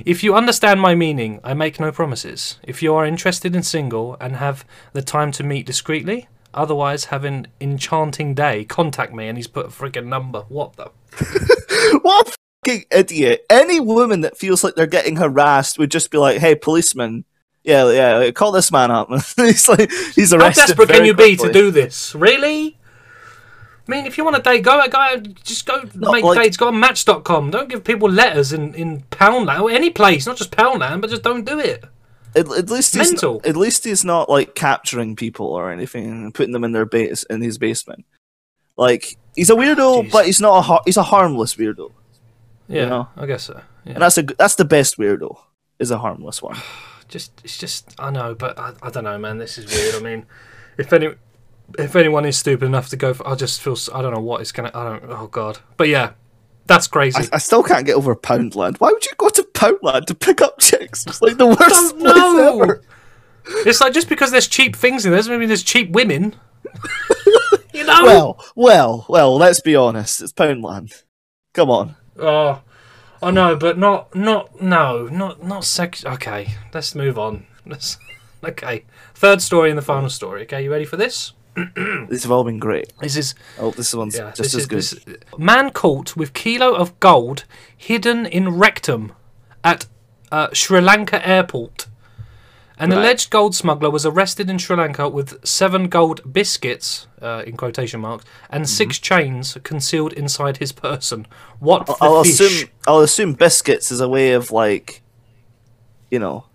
If 0.04 0.23
you 0.23 0.35
understand 0.35 0.80
my 0.80 0.95
meaning, 0.95 1.40
I 1.42 1.54
make 1.54 1.80
no 1.80 1.90
promises. 1.92 2.59
If 2.62 2.83
you 2.83 2.95
are 2.95 3.07
interested 3.07 3.54
and 3.54 3.64
single 3.64 4.16
and 4.21 4.37
have 4.37 4.64
the 4.92 5.00
time 5.02 5.33
to 5.33 5.42
meet 5.42 5.64
discreetly, 5.64 6.28
otherwise 6.52 7.07
have 7.07 7.25
an 7.25 7.47
enchanting 7.61 8.35
day, 8.35 8.64
contact 8.64 9.14
me. 9.14 9.28
And 9.28 9.38
he's 9.38 9.47
put 9.47 9.66
a 9.66 9.69
freaking 9.71 10.07
number. 10.07 10.42
What 10.49 10.76
the? 10.76 10.90
What 12.02 12.37
fucking 12.64 12.85
idiot. 12.90 13.47
Any 13.49 13.80
woman 13.80 14.21
that 14.23 14.37
feels 14.37 14.62
like 14.62 14.75
they're 14.75 14.87
getting 14.87 15.16
harassed 15.16 15.78
would 15.78 15.90
just 15.90 16.11
be 16.11 16.19
like, 16.19 16.38
hey, 16.38 16.54
policeman. 16.54 17.25
Yeah, 17.62 17.90
yeah, 17.90 18.30
call 18.30 18.52
this 18.52 18.72
man 18.72 18.90
up. 18.90 19.08
he's 19.36 19.68
like, 19.68 19.90
he's 20.14 20.32
arrested. 20.32 20.60
How 20.60 20.66
desperate 20.66 20.88
can 20.88 21.04
you 21.04 21.14
be 21.14 21.36
to 21.36 21.52
do 21.52 21.70
this? 21.70 22.14
Really? 22.14 22.78
I 23.86 23.90
mean, 23.90 24.06
if 24.06 24.16
you 24.16 24.24
want 24.24 24.36
to 24.36 24.42
date, 24.42 24.62
go, 24.62 24.80
go, 24.88 25.16
just 25.42 25.66
go 25.66 25.82
No, 25.94 26.12
make 26.12 26.24
like- 26.24 26.40
dates. 26.42 26.56
Go 26.56 26.68
on 26.68 26.78
Match.com. 26.80 27.50
Don't 27.50 27.68
give 27.68 27.82
people 27.84 28.08
letters 28.08 28.52
in 28.52 28.74
in 28.74 29.02
Poundland 29.10 29.60
or 29.62 29.70
any 29.70 29.90
place, 29.90 30.26
not 30.26 30.36
just 30.36 30.52
Poundland, 30.52 31.00
but 31.00 31.10
just 31.10 31.22
don't 31.22 31.44
do 31.44 31.58
it. 31.58 31.84
At, 32.36 32.46
at 32.52 32.70
least 32.70 32.94
he's 32.94 33.10
Mental. 33.10 33.40
at 33.44 33.56
least 33.56 33.84
he's 33.84 34.04
not 34.04 34.30
like 34.30 34.54
capturing 34.54 35.16
people 35.16 35.46
or 35.46 35.72
anything 35.72 36.04
and 36.06 36.32
putting 36.34 36.52
them 36.52 36.62
in 36.62 36.70
their 36.72 36.86
base 36.86 37.24
in 37.24 37.42
his 37.42 37.58
basement. 37.58 38.04
Like 38.76 39.16
he's 39.34 39.50
a 39.50 39.54
weirdo, 39.54 39.78
ah, 39.98 40.02
Jeez. 40.02 40.12
but 40.12 40.26
he's 40.26 40.40
not 40.40 40.58
a 40.58 40.62
har- 40.62 40.82
he's 40.86 40.96
a 40.96 41.02
harmless 41.02 41.56
weirdo, 41.56 41.90
Yeah, 42.68 42.88
know? 42.88 43.08
I 43.16 43.26
guess 43.26 43.42
so. 43.44 43.60
Yeah. 43.84 43.94
and 43.94 44.02
that's 44.02 44.16
a 44.16 44.22
that's 44.22 44.54
the 44.54 44.64
best 44.64 44.96
weirdo 44.98 45.36
is 45.80 45.90
a 45.90 45.98
harmless 45.98 46.40
one. 46.40 46.56
just 47.10 47.32
it's 47.44 47.58
just 47.58 47.94
I 47.98 48.10
know, 48.10 48.34
but 48.34 48.58
I, 48.58 48.72
I 48.82 48.90
don't 48.90 49.04
know, 49.04 49.18
man. 49.18 49.38
This 49.38 49.58
is 49.58 49.66
weird. 49.66 49.94
I 49.94 50.00
mean, 50.00 50.26
if 50.78 50.92
any 50.92 51.10
if 51.78 51.94
anyone 51.96 52.24
is 52.24 52.38
stupid 52.38 52.64
enough 52.64 52.88
to 52.90 52.96
go, 52.96 53.14
for, 53.14 53.26
I 53.28 53.34
just 53.34 53.60
feel 53.60 53.76
I 53.94 54.02
don't 54.02 54.14
know 54.14 54.20
what 54.20 54.40
is 54.40 54.52
gonna. 54.52 54.70
I 54.74 54.84
don't. 54.84 55.04
Oh 55.10 55.26
god. 55.26 55.58
But 55.76 55.88
yeah, 55.88 56.12
that's 56.66 56.86
crazy. 56.86 57.22
I, 57.22 57.36
I 57.36 57.38
still 57.38 57.62
can't 57.62 57.84
get 57.84 57.96
over 57.96 58.14
Poundland. 58.16 58.78
Why 58.78 58.90
would 58.90 59.04
you 59.04 59.12
go 59.18 59.28
to 59.28 59.42
Poundland 59.42 60.06
to 60.06 60.14
pick 60.14 60.40
up 60.40 60.58
chicks? 60.58 61.06
It's 61.06 61.20
like 61.20 61.36
the 61.36 61.46
worst 61.46 61.98
place 61.98 62.38
ever. 62.38 62.82
It's 63.66 63.80
like 63.80 63.92
just 63.92 64.08
because 64.08 64.30
there's 64.30 64.48
cheap 64.48 64.76
things 64.76 65.04
in 65.04 65.10
there 65.10 65.18
doesn't 65.18 65.38
mean 65.38 65.48
there's 65.48 65.62
cheap 65.62 65.90
women. 65.90 66.34
you 67.74 67.84
know? 67.84 68.04
Well, 68.04 68.44
well, 68.54 69.06
well. 69.08 69.36
Let's 69.36 69.60
be 69.60 69.74
honest. 69.74 70.20
It's 70.20 70.32
Poundland. 70.32 71.02
Come 71.52 71.70
on. 71.70 71.96
Oh, 72.18 72.62
I 73.22 73.30
know, 73.30 73.54
but 73.56 73.76
not, 73.78 74.14
not, 74.14 74.60
no, 74.62 75.06
not, 75.08 75.44
not 75.44 75.64
sex. 75.64 76.04
Okay, 76.04 76.54
let's 76.72 76.94
move 76.94 77.18
on. 77.18 77.46
Let's, 77.66 77.98
okay, 78.44 78.84
third 79.14 79.42
story 79.42 79.68
and 79.70 79.76
the 79.78 79.82
final 79.82 80.08
story. 80.08 80.42
Okay, 80.42 80.64
you 80.64 80.70
ready 80.72 80.84
for 80.86 80.96
this? 80.96 81.32
These 82.08 82.22
have 82.22 82.30
all 82.32 82.44
been 82.44 82.58
great. 82.58 82.92
This 83.00 83.16
is 83.16 83.34
Oh, 83.58 83.72
this 83.72 83.92
one's 83.92 84.16
yeah, 84.16 84.30
just 84.32 84.52
this 84.52 84.54
as 84.54 84.66
good. 84.66 84.78
this- 84.78 85.04
man 85.36 85.70
caught 85.70 86.16
with 86.16 86.32
kilo 86.32 86.74
of 86.74 86.98
gold 87.00 87.44
hidden 87.76 88.24
in 88.24 88.56
rectum 88.56 89.12
at 89.62 89.86
uh, 90.32 90.48
Sri 90.54 90.80
Lanka 90.80 91.26
airport. 91.28 91.88
An 92.80 92.90
Right. 92.90 92.99
alleged 92.99 93.28
gold 93.30 93.54
smuggler 93.54 93.90
was 93.90 94.06
arrested 94.06 94.49
in 94.49 94.56
Sri 94.58 94.75
Lanka 94.75 95.06
with 95.06 95.46
seven 95.46 95.88
gold 95.88 96.32
biscuits, 96.32 97.06
uh, 97.20 97.42
in 97.46 97.56
quotation 97.58 98.00
marks, 98.00 98.25
and 98.49 98.66
six 98.68 98.99
chains 98.99 99.56
concealed 99.62 100.14
inside 100.14 100.56
his 100.56 100.72
person. 100.72 101.26
What 101.58 101.84
the 101.87 101.94
I'll 102.00 102.25
fish? 102.25 102.40
assume. 102.40 102.70
I'll 102.88 103.00
assume 103.00 103.34
biscuits 103.34 103.92
is 103.92 104.00
a 104.00 104.08
way 104.08 104.32
of 104.32 104.50
like, 104.50 105.02
you 106.10 106.18
know, 106.18 106.46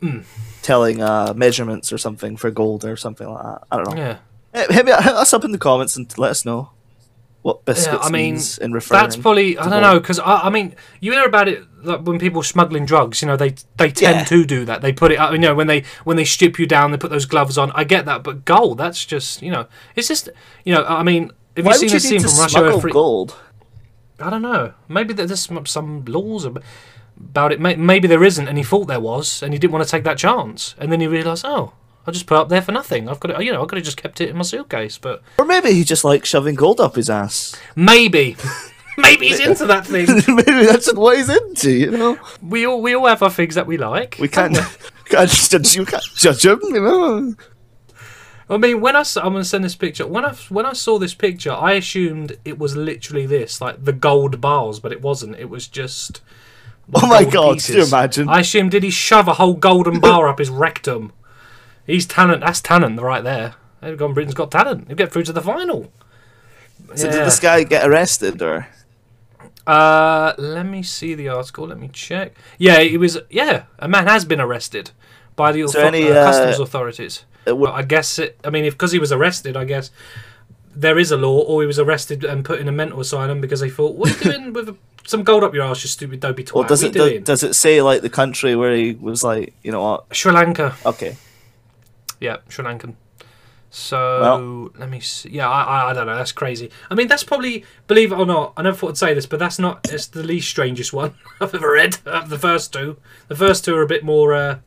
Hmm. 0.00 0.20
telling 0.62 1.02
uh, 1.02 1.32
measurements 1.34 1.92
or 1.92 1.98
something 1.98 2.36
for 2.36 2.50
gold 2.52 2.84
or 2.84 2.96
something 2.96 3.28
like 3.28 3.42
that. 3.42 3.62
I 3.70 3.76
don't 3.76 3.90
know. 3.96 3.96
Yeah. 4.00 4.18
Hit, 4.70 4.86
me, 4.86 4.92
hit 4.92 5.14
us 5.14 5.32
up 5.34 5.44
in 5.44 5.50
the 5.52 5.58
comments 5.58 5.96
and 5.96 6.16
let 6.16 6.30
us 6.30 6.44
know 6.44 6.70
what 7.46 7.64
biscuits 7.64 8.04
I 8.04 8.10
mean, 8.10 8.34
means 8.34 8.58
in 8.58 8.72
referring. 8.72 9.02
That's 9.02 9.16
probably 9.16 9.56
I 9.56 9.68
don't 9.70 9.80
know 9.80 10.00
because 10.00 10.18
I, 10.18 10.34
I 10.46 10.50
mean 10.50 10.74
you 11.00 11.12
hear 11.12 11.24
about 11.24 11.46
it 11.46 11.62
like 11.84 12.00
when 12.00 12.18
people 12.18 12.42
smuggling 12.42 12.84
drugs. 12.86 13.22
You 13.22 13.28
know 13.28 13.36
they 13.36 13.54
they 13.76 13.90
tend 13.92 14.16
Yeah. 14.18 14.24
to 14.24 14.44
do 14.44 14.64
that. 14.64 14.82
They 14.82 14.92
put 14.92 15.12
it 15.12 15.18
up. 15.20 15.30
You 15.30 15.38
know 15.38 15.54
when 15.54 15.68
they 15.68 15.84
when 16.02 16.16
they 16.16 16.24
strip 16.24 16.58
you 16.58 16.66
down, 16.66 16.90
they 16.90 16.96
put 16.98 17.10
those 17.10 17.24
gloves 17.24 17.56
on. 17.56 17.70
I 17.72 17.84
get 17.84 18.04
that, 18.06 18.24
but 18.24 18.44
gold 18.44 18.78
that's 18.78 19.04
just 19.06 19.42
you 19.42 19.52
know 19.52 19.66
it's 19.94 20.08
just 20.08 20.28
you 20.64 20.74
know 20.74 20.84
I 20.84 21.04
mean 21.04 21.30
have 21.56 21.64
Why 21.66 21.72
you 21.74 21.78
seen 21.78 21.90
you 21.90 21.98
scene 22.00 22.20
from 22.20 22.38
Russia? 22.38 22.80
free- 22.80 22.92
gold? 22.92 23.36
I 24.18 24.28
don't 24.30 24.42
know. 24.42 24.72
Maybe 24.88 25.14
there's 25.14 25.38
some, 25.40 25.64
some 25.66 26.04
laws 26.06 26.44
about 26.46 27.52
it. 27.52 27.60
Maybe 27.60 28.08
there 28.08 28.24
isn't, 28.24 28.48
and 28.48 28.56
he 28.58 28.64
thought 28.64 28.86
there 28.88 29.00
was, 29.00 29.42
and 29.42 29.52
he 29.52 29.58
didn't 29.58 29.72
want 29.72 29.84
to 29.84 29.90
take 29.90 30.04
that 30.04 30.18
chance. 30.18 30.74
And 30.78 30.90
then 30.90 31.00
he 31.00 31.06
realised, 31.06 31.44
oh, 31.46 31.72
I 32.06 32.12
just 32.12 32.26
put 32.26 32.36
up 32.38 32.48
there 32.48 32.62
for 32.62 32.72
nothing. 32.72 33.08
I've 33.08 33.18
got 33.20 33.32
it. 33.32 33.44
You 33.44 33.52
know, 33.52 33.62
I 33.62 33.66
could 33.66 33.78
have 33.78 33.84
just 33.84 33.96
kept 34.00 34.20
it 34.20 34.28
in 34.30 34.36
my 34.36 34.42
suitcase, 34.42 34.96
but 34.98 35.22
Or 35.38 35.44
maybe 35.44 35.72
he 35.72 35.82
just 35.84 36.04
likes 36.04 36.28
shoving 36.28 36.54
gold 36.54 36.80
up 36.80 36.94
his 36.94 37.10
ass. 37.10 37.56
maybe. 37.74 38.36
Maybe 38.98 39.28
he's 39.28 39.40
into 39.40 39.66
that 39.66 39.86
thing. 39.86 40.06
maybe 40.36 40.64
that's 40.64 40.90
what 40.94 41.18
he's 41.18 41.28
into. 41.28 41.70
You 41.70 41.90
know, 41.90 42.18
We 42.40 42.64
all 42.66 42.80
we 42.80 42.94
all 42.94 43.06
have 43.06 43.22
our 43.22 43.28
things 43.28 43.54
that 43.56 43.66
we 43.66 43.76
like. 43.76 44.16
we 44.18 44.26
can't. 44.26 44.56
can't 45.04 45.28
judge, 45.30 45.76
you 45.76 45.84
can't 45.84 46.02
judge 46.14 46.46
him. 46.46 46.60
You 46.62 46.80
know. 46.80 47.34
I 48.48 48.56
mean, 48.56 48.80
when 48.80 48.96
I 48.96 49.00
s- 49.00 49.18
I'm 49.18 49.32
gonna 49.34 49.44
send 49.44 49.64
this 49.64 49.74
picture. 49.76 50.06
When 50.06 50.24
I 50.24 50.32
when 50.48 50.64
I 50.64 50.72
saw 50.72 50.98
this 50.98 51.12
picture, 51.12 51.52
I 51.52 51.72
assumed 51.72 52.38
it 52.46 52.58
was 52.58 52.74
literally 52.74 53.26
this, 53.26 53.60
like 53.60 53.84
the 53.84 53.92
gold 53.92 54.40
bars, 54.40 54.80
but 54.80 54.92
it 54.92 55.02
wasn't. 55.02 55.36
It 55.36 55.50
was 55.50 55.68
just. 55.68 56.22
Oh 56.94 57.06
my 57.06 57.24
God, 57.24 57.68
you 57.68 57.82
imagine? 57.84 58.30
I 58.30 58.40
assumed 58.40 58.70
did 58.70 58.82
he 58.82 58.90
shove 58.90 59.28
a 59.28 59.34
whole 59.34 59.54
golden 59.54 60.00
bar 60.00 60.26
up 60.26 60.38
his 60.38 60.48
rectum? 60.48 61.12
He's 61.86 62.06
talent. 62.06 62.40
That's 62.40 62.60
talent 62.60 63.00
right 63.00 63.22
there. 63.22 63.54
Gone. 63.96 64.14
Britain's 64.14 64.34
got 64.34 64.50
talent. 64.50 64.88
He'll 64.88 64.96
get 64.96 65.12
through 65.12 65.22
to 65.24 65.32
the 65.32 65.40
final. 65.42 65.92
So 66.94 67.06
Yeah. 67.06 67.12
did 67.12 67.26
this 67.26 67.38
guy 67.40 67.62
get 67.64 67.86
arrested 67.88 68.42
or? 68.42 68.66
Uh, 69.66 70.32
let 70.38 70.64
me 70.66 70.82
see 70.82 71.14
the 71.14 71.28
article. 71.28 71.66
Let 71.66 71.78
me 71.78 71.88
check. 71.92 72.34
Yeah, 72.58 72.80
he 72.80 72.96
was. 72.96 73.18
Yeah, 73.30 73.64
a 73.78 73.88
man 73.88 74.06
has 74.06 74.24
been 74.24 74.40
arrested 74.40 74.90
by 75.34 75.52
the 75.52 75.64
author- 75.64 75.80
any, 75.80 76.08
uh, 76.08 76.14
uh, 76.14 76.24
customs 76.24 76.58
authorities. 76.60 77.24
it 77.46 77.56
Well, 77.58 77.72
I 77.72 77.82
guess 77.82 78.18
it. 78.18 78.38
I 78.44 78.50
mean, 78.50 78.64
if 78.64 78.74
because 78.74 78.92
he 78.92 78.98
was 78.98 79.10
arrested, 79.12 79.56
I 79.56 79.64
guess 79.64 79.90
there 80.74 80.98
is 80.98 81.10
a 81.10 81.16
law, 81.16 81.40
or 81.40 81.62
he 81.62 81.66
was 81.66 81.78
arrested 81.78 82.24
and 82.24 82.44
put 82.44 82.60
in 82.60 82.68
a 82.68 82.72
mental 82.72 83.00
asylum 83.00 83.40
because 83.40 83.60
they 83.60 83.70
thought, 83.70 83.96
"What 83.96 84.10
are 84.10 84.12
you 84.28 84.32
doing 84.32 84.52
with 84.56 84.68
a, 84.68 84.76
some 85.04 85.22
gold 85.24 85.42
up 85.42 85.52
your 85.54 85.64
ass, 85.64 85.82
you 85.82 85.88
stupid 85.88 86.20
dopey 86.20 86.44
twat? 86.44 86.54
Well, 86.54 86.64
does 86.68 86.82
it 86.84 86.92
do, 86.92 87.18
does 87.20 87.42
it 87.42 87.54
say 87.54 87.82
like 87.82 88.02
the 88.02 88.10
country 88.10 88.54
where 88.54 88.74
he 88.74 88.92
was 88.92 89.24
like, 89.24 89.52
you 89.64 89.72
know 89.72 89.82
what? 89.82 90.04
Sri 90.16 90.30
Lanka. 90.32 90.76
Okay, 90.84 91.16
Yeah, 92.20 92.36
Sri 92.48 92.64
Lankan. 92.64 92.94
So 93.70 94.20
Well- 94.20 94.70
let 94.78 94.88
me 94.88 95.00
see. 95.00 95.30
Yeah, 95.30 95.50
I, 95.50 95.90
I 95.90 95.92
don't 95.92 96.06
know. 96.06 96.16
That's 96.16 96.32
crazy. 96.32 96.70
I 96.90 96.94
mean, 96.94 97.08
that's 97.08 97.24
probably 97.24 97.64
believe 97.88 98.12
it 98.12 98.16
or 98.18 98.24
not. 98.24 98.52
I 98.56 98.62
never 98.62 98.76
thought 98.76 98.90
I'd 98.90 98.96
say 98.98 99.12
this, 99.14 99.26
but 99.26 99.38
that's 99.38 99.58
not. 99.58 99.80
It's 99.92 100.06
the 100.06 100.22
least 100.22 100.48
strangest 100.48 100.92
one 100.92 101.14
I've 101.40 101.54
ever 101.54 101.72
read. 101.72 101.98
Of 102.06 102.30
the 102.30 102.38
first 102.38 102.72
two, 102.72 102.96
the 103.28 103.36
first 103.36 103.64
two 103.64 103.74
are 103.76 103.82
a 103.82 103.86
bit 103.86 104.04
more. 104.04 104.34
Uh, 104.34 104.58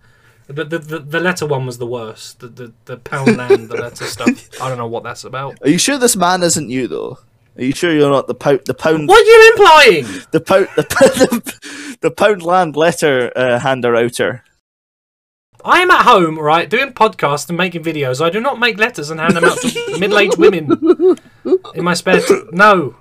the, 0.47 0.63
the 0.65 0.79
the 0.79 0.99
the 0.99 1.19
letter 1.19 1.45
one 1.45 1.65
was 1.65 1.77
the 1.77 1.87
worst. 1.87 2.39
The 2.39 2.47
the 2.49 2.73
the 2.85 2.97
Poundland, 2.97 3.69
the 3.69 3.77
letter 3.81 4.05
stuff. 4.15 4.49
I 4.61 4.67
don't 4.69 4.77
know 4.77 4.87
what 4.87 5.03
that's 5.03 5.23
about. 5.23 5.57
are 5.63 5.69
you 5.69 5.77
sure 5.77 5.97
this 5.97 6.15
man 6.15 6.43
isn't 6.43 6.69
you 6.69 6.87
though? 6.87 7.17
Are 7.57 7.63
you 7.63 7.73
sure 7.73 7.93
you're 7.93 8.09
not 8.11 8.27
the 8.27 8.35
pound, 8.35 8.61
the 8.67 8.73
pound, 8.73 9.07
What 9.09 9.21
are 9.21 9.25
you 9.29 9.53
implying? 9.57 10.23
the 10.31 10.39
pound, 10.39 10.67
the, 10.77 10.83
the, 10.83 11.97
the 12.01 12.11
Poundland 12.11 12.75
letter 12.77 13.31
uh, 13.35 13.59
hander 13.59 13.95
outer? 13.97 14.43
I 15.65 15.79
am 15.79 15.91
at 15.91 16.03
home, 16.05 16.37
right, 16.39 16.69
doing 16.69 16.93
podcasts 16.93 17.49
and 17.49 17.57
making 17.57 17.83
videos. 17.83 18.23
I 18.23 18.29
do 18.29 18.39
not 18.39 18.59
make 18.59 18.77
letters 18.77 19.09
and 19.09 19.19
hand 19.19 19.35
them 19.35 19.43
out 19.43 19.57
to 19.59 19.97
middle-aged 19.99 20.37
women 20.37 21.17
in 21.75 21.83
my 21.83 21.93
spare. 21.93 22.21
T- 22.21 22.41
no, 22.51 22.95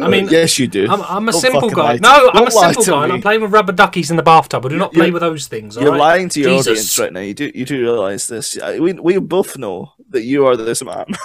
I 0.00 0.08
mean, 0.08 0.26
yes, 0.28 0.58
you 0.58 0.66
do. 0.66 0.88
I'm, 0.90 1.00
I'm 1.02 1.28
a 1.28 1.32
Don't 1.32 1.40
simple 1.40 1.70
guy. 1.70 1.82
lie 1.82 1.96
to- 1.96 2.02
No, 2.02 2.30
I'm 2.32 2.46
a 2.46 2.50
simple 2.50 2.84
guy. 2.84 3.04
and. 3.04 3.12
I'm 3.12 3.22
playing 3.22 3.42
with 3.42 3.52
rubber 3.52 3.72
duckies 3.72 4.10
in 4.10 4.16
the 4.16 4.22
bathtub. 4.24 4.66
I 4.66 4.68
do 4.68 4.76
not 4.76 4.92
play 4.92 5.06
You're- 5.06 5.12
with 5.12 5.22
those 5.22 5.46
things. 5.46 5.76
You're 5.76 5.86
alright? 5.86 6.00
lying 6.00 6.28
to 6.30 6.40
your 6.40 6.50
Jesus. 6.50 6.66
audience 6.68 6.98
right 6.98 7.12
now. 7.12 7.20
You 7.20 7.34
do, 7.34 7.52
you 7.54 7.64
do 7.64 7.80
realize 7.80 8.26
this. 8.26 8.58
We, 8.80 8.94
we 8.94 9.18
both 9.18 9.56
know 9.56 9.92
that 10.10 10.22
you 10.24 10.46
are 10.46 10.56
this 10.56 10.82
man. 10.82 11.06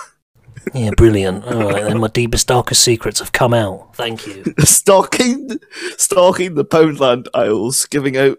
Yeah, 0.73 0.91
brilliant. 0.95 1.45
All 1.45 1.63
right, 1.71 1.83
then 1.83 1.99
my 1.99 2.09
deepest, 2.09 2.47
darkest 2.47 2.83
secrets 2.83 3.19
have 3.19 3.31
come 3.31 3.53
out. 3.55 3.95
Thank 3.95 4.27
you. 4.27 4.43
stalking, 4.59 5.49
stalking 5.97 6.53
the 6.55 6.65
Poundland 6.65 7.27
aisles, 7.33 7.85
giving 7.85 8.17
out 8.17 8.37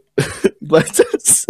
letters. 0.60 1.46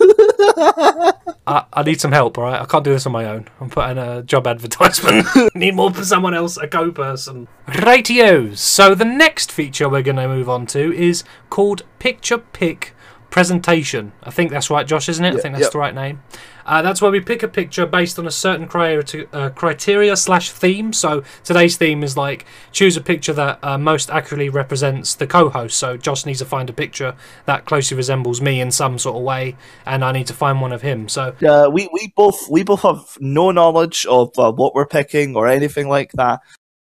I, 1.46 1.64
I 1.72 1.82
need 1.82 2.00
some 2.00 2.12
help. 2.12 2.36
right? 2.36 2.60
I 2.60 2.64
can't 2.64 2.84
do 2.84 2.92
this 2.92 3.06
on 3.06 3.12
my 3.12 3.26
own. 3.26 3.48
I'm 3.60 3.70
putting 3.70 3.98
a 3.98 4.22
job 4.22 4.46
advertisement. 4.46 5.26
need 5.54 5.74
more 5.74 5.92
for 5.92 6.04
someone 6.04 6.34
else, 6.34 6.56
a 6.56 6.66
co-person. 6.66 7.48
Ratios. 7.82 8.60
So 8.60 8.94
the 8.94 9.04
next 9.04 9.52
feature 9.52 9.88
we're 9.88 10.02
going 10.02 10.16
to 10.16 10.28
move 10.28 10.48
on 10.48 10.66
to 10.68 10.94
is 10.94 11.24
called 11.50 11.82
Picture 11.98 12.38
Pick 12.38 12.93
Presentation. 13.34 14.12
I 14.22 14.30
think 14.30 14.52
that's 14.52 14.70
right, 14.70 14.86
Josh, 14.86 15.08
isn't 15.08 15.24
it? 15.24 15.34
I 15.34 15.38
think 15.40 15.56
that's 15.56 15.70
the 15.72 15.78
right 15.78 15.92
name. 15.92 16.22
Uh, 16.64 16.82
that's 16.82 17.02
where 17.02 17.10
we 17.10 17.20
pick 17.20 17.42
a 17.42 17.48
picture 17.48 17.84
based 17.84 18.16
on 18.16 18.28
a 18.28 18.30
certain 18.30 18.68
criteria, 18.68 19.26
uh, 19.32 19.50
criteria 19.50 20.16
slash 20.16 20.50
theme. 20.50 20.92
So 20.92 21.24
today's 21.42 21.76
theme 21.76 22.04
is 22.04 22.16
like 22.16 22.46
choose 22.70 22.96
a 22.96 23.00
picture 23.00 23.32
that 23.32 23.58
uh, 23.64 23.76
most 23.76 24.08
accurately 24.08 24.50
represents 24.50 25.16
the 25.16 25.26
co-host. 25.26 25.76
So 25.76 25.96
Josh 25.96 26.24
needs 26.26 26.38
to 26.38 26.44
find 26.44 26.70
a 26.70 26.72
picture 26.72 27.16
that 27.46 27.64
closely 27.64 27.96
resembles 27.96 28.40
me 28.40 28.60
in 28.60 28.70
some 28.70 29.00
sort 29.00 29.16
of 29.16 29.22
way, 29.22 29.56
and 29.84 30.04
I 30.04 30.12
need 30.12 30.28
to 30.28 30.32
find 30.32 30.60
one 30.60 30.72
of 30.72 30.82
him. 30.82 31.08
So 31.08 31.34
we, 31.68 31.88
we 31.92 32.12
both 32.16 32.48
we 32.48 32.62
both 32.62 32.82
have 32.82 33.18
no 33.18 33.50
knowledge 33.50 34.06
of 34.06 34.30
uh, 34.38 34.52
what 34.52 34.76
we're 34.76 34.86
picking 34.86 35.34
or 35.34 35.48
anything 35.48 35.88
like 35.88 36.12
that, 36.12 36.38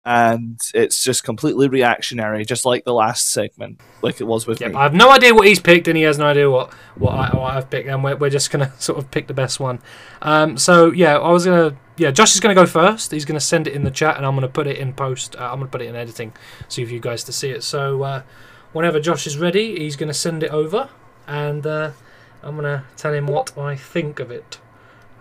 and 0.05 0.59
it's 0.73 1.03
just 1.03 1.23
completely 1.23 1.67
reactionary, 1.69 2.43
just 2.45 2.65
like 2.65 2.83
the 2.83 2.93
last 2.93 3.29
segment, 3.31 3.79
like 4.01 4.19
it 4.19 4.25
was 4.25 4.45
with 4.45 4.59
Yep, 4.61 4.71
me. 4.71 4.77
I 4.77 4.83
have 4.83 4.93
no 4.93 5.11
idea 5.11 5.33
what 5.33 5.47
he's 5.47 5.59
picked, 5.59 5.87
and 5.87 5.95
he 5.95 6.03
has 6.03 6.17
no 6.17 6.25
idea 6.25 6.49
what 6.49 6.73
what, 6.95 7.13
I, 7.13 7.35
what 7.37 7.55
I've 7.55 7.69
picked, 7.69 7.87
and 7.87 8.03
we're, 8.03 8.15
we're 8.15 8.29
just 8.29 8.51
gonna 8.51 8.73
sort 8.79 8.99
of 8.99 9.09
pick 9.11 9.27
the 9.27 9.33
best 9.33 9.59
one. 9.59 9.79
Um, 10.21 10.57
so 10.57 10.91
yeah, 10.91 11.17
I 11.17 11.29
was 11.31 11.45
gonna 11.45 11.77
yeah, 11.95 12.11
Josh 12.11 12.33
is 12.35 12.39
gonna 12.41 12.55
go 12.55 12.65
first. 12.65 13.11
He's 13.11 13.25
gonna 13.25 13.39
send 13.39 13.67
it 13.67 13.73
in 13.73 13.83
the 13.83 13.91
chat, 13.91 14.17
and 14.17 14.25
I'm 14.25 14.35
gonna 14.35 14.47
put 14.49 14.67
it 14.67 14.77
in 14.77 14.93
post. 14.93 15.35
Uh, 15.35 15.43
I'm 15.51 15.59
gonna 15.59 15.67
put 15.71 15.81
it 15.81 15.85
in 15.85 15.95
editing, 15.95 16.33
so 16.67 16.85
for 16.85 16.91
you 16.91 16.99
guys 16.99 17.23
to 17.25 17.31
see 17.31 17.49
it. 17.51 17.63
So 17.63 18.03
uh, 18.03 18.21
whenever 18.73 18.99
Josh 18.99 19.25
is 19.25 19.37
ready, 19.37 19.79
he's 19.79 19.95
gonna 19.95 20.13
send 20.13 20.43
it 20.43 20.51
over, 20.51 20.89
and 21.27 21.65
uh, 21.65 21.91
I'm 22.41 22.55
gonna 22.55 22.83
tell 22.97 23.13
him 23.13 23.27
what 23.27 23.57
I 23.57 23.75
think 23.77 24.19
of 24.19 24.31
it. 24.31 24.59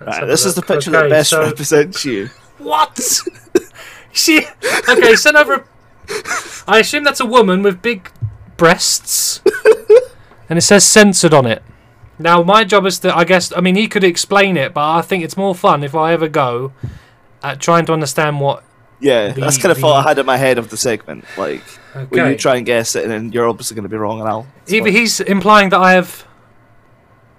Right, 0.01 0.25
this 0.27 0.45
is 0.45 0.57
the 0.57 0.63
picture 0.63 0.91
Okay, 0.91 1.03
that 1.03 1.11
best 1.11 1.31
so- 1.31 1.43
represents 1.43 2.05
you. 2.05 2.31
What? 2.59 3.01
she 4.13 4.47
okay? 4.89 5.15
Send 5.17 5.37
over. 5.37 5.55
A, 5.55 5.65
I 6.69 6.79
assume 6.81 7.05
that's 7.05 7.21
a 7.21 7.27
woman 7.27 7.63
with 7.63 7.83
big 7.83 8.11
breasts, 8.57 9.41
and 10.49 10.59
it 10.59 10.63
says 10.63 10.85
censored 10.85 11.35
on 11.35 11.47
it. 11.47 11.63
Now 12.19 12.43
my 12.43 12.65
job 12.65 12.87
is 12.87 12.99
to, 13.01 13.17
I 13.17 13.25
guess, 13.25 13.53
I 13.57 13.61
mean, 13.61 13.75
he 13.75 13.89
could 13.89 14.05
explain 14.05 14.57
it, 14.57 14.75
but 14.75 14.89
I 14.89 15.03
think 15.03 15.25
it's 15.25 15.37
more 15.37 15.55
fun 15.55 15.83
if 15.83 15.95
I 15.95 16.13
ever 16.13 16.29
go 16.29 16.73
at 17.43 17.61
trying 17.61 17.87
to 17.87 17.93
understand 17.93 18.41
what. 18.41 18.63
Yeah, 19.01 19.33
The- 19.33 19.41
that's 19.41 19.59
kind 19.59 19.71
of 19.73 19.77
the- 19.79 19.81
thought 19.81 20.05
I 20.07 20.09
had 20.11 20.19
in 20.19 20.27
my 20.27 20.37
head 20.37 20.59
of 20.59 20.69
the 20.71 20.77
segment. 20.77 21.25
Like, 21.37 21.63
when 22.11 22.31
you 22.31 22.37
try 22.37 22.57
and 22.57 22.67
guess 22.67 22.95
it, 22.95 23.03
and 23.03 23.11
then 23.11 23.33
you're 23.33 23.49
obviously 23.49 23.75
going 23.75 23.83
to 23.83 23.89
be 23.89 23.97
wrong, 23.97 24.21
and 24.21 24.29
I'll. 24.29 24.47
Either 24.69 24.91
he's 24.91 25.19
implying 25.21 25.71
that 25.71 25.81
I 25.81 25.93
have 25.95 26.25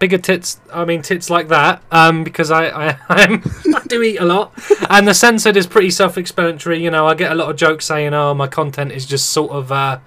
bigger 0.04 0.18
tits. 0.18 0.60
I 0.74 0.84
mean, 0.84 1.02
tits 1.02 1.30
like 1.30 1.48
that, 1.48 1.82
um, 1.90 2.26
because 2.26 2.52
I 2.52 2.66
I, 2.90 3.00
I 3.10 3.82
do 3.88 4.04
eat 4.04 4.18
a 4.18 4.26
lot, 4.26 4.52
and 4.90 5.08
the 5.08 5.14
censored 5.14 5.56
is 5.56 5.66
pretty 5.66 5.92
self-explanatory. 5.92 6.84
You 6.84 6.92
know, 6.92 7.08
I 7.08 7.14
get 7.14 7.32
a 7.32 7.36
lot 7.36 7.50
of 7.50 7.56
jokes 7.56 7.86
saying, 7.86 8.14
"Oh, 8.14 8.34
my 8.34 8.48
content 8.48 8.92
is 8.92 9.06
just 9.06 9.30
sort 9.30 9.52
of, 9.52 9.72
uh, 9.72 10.00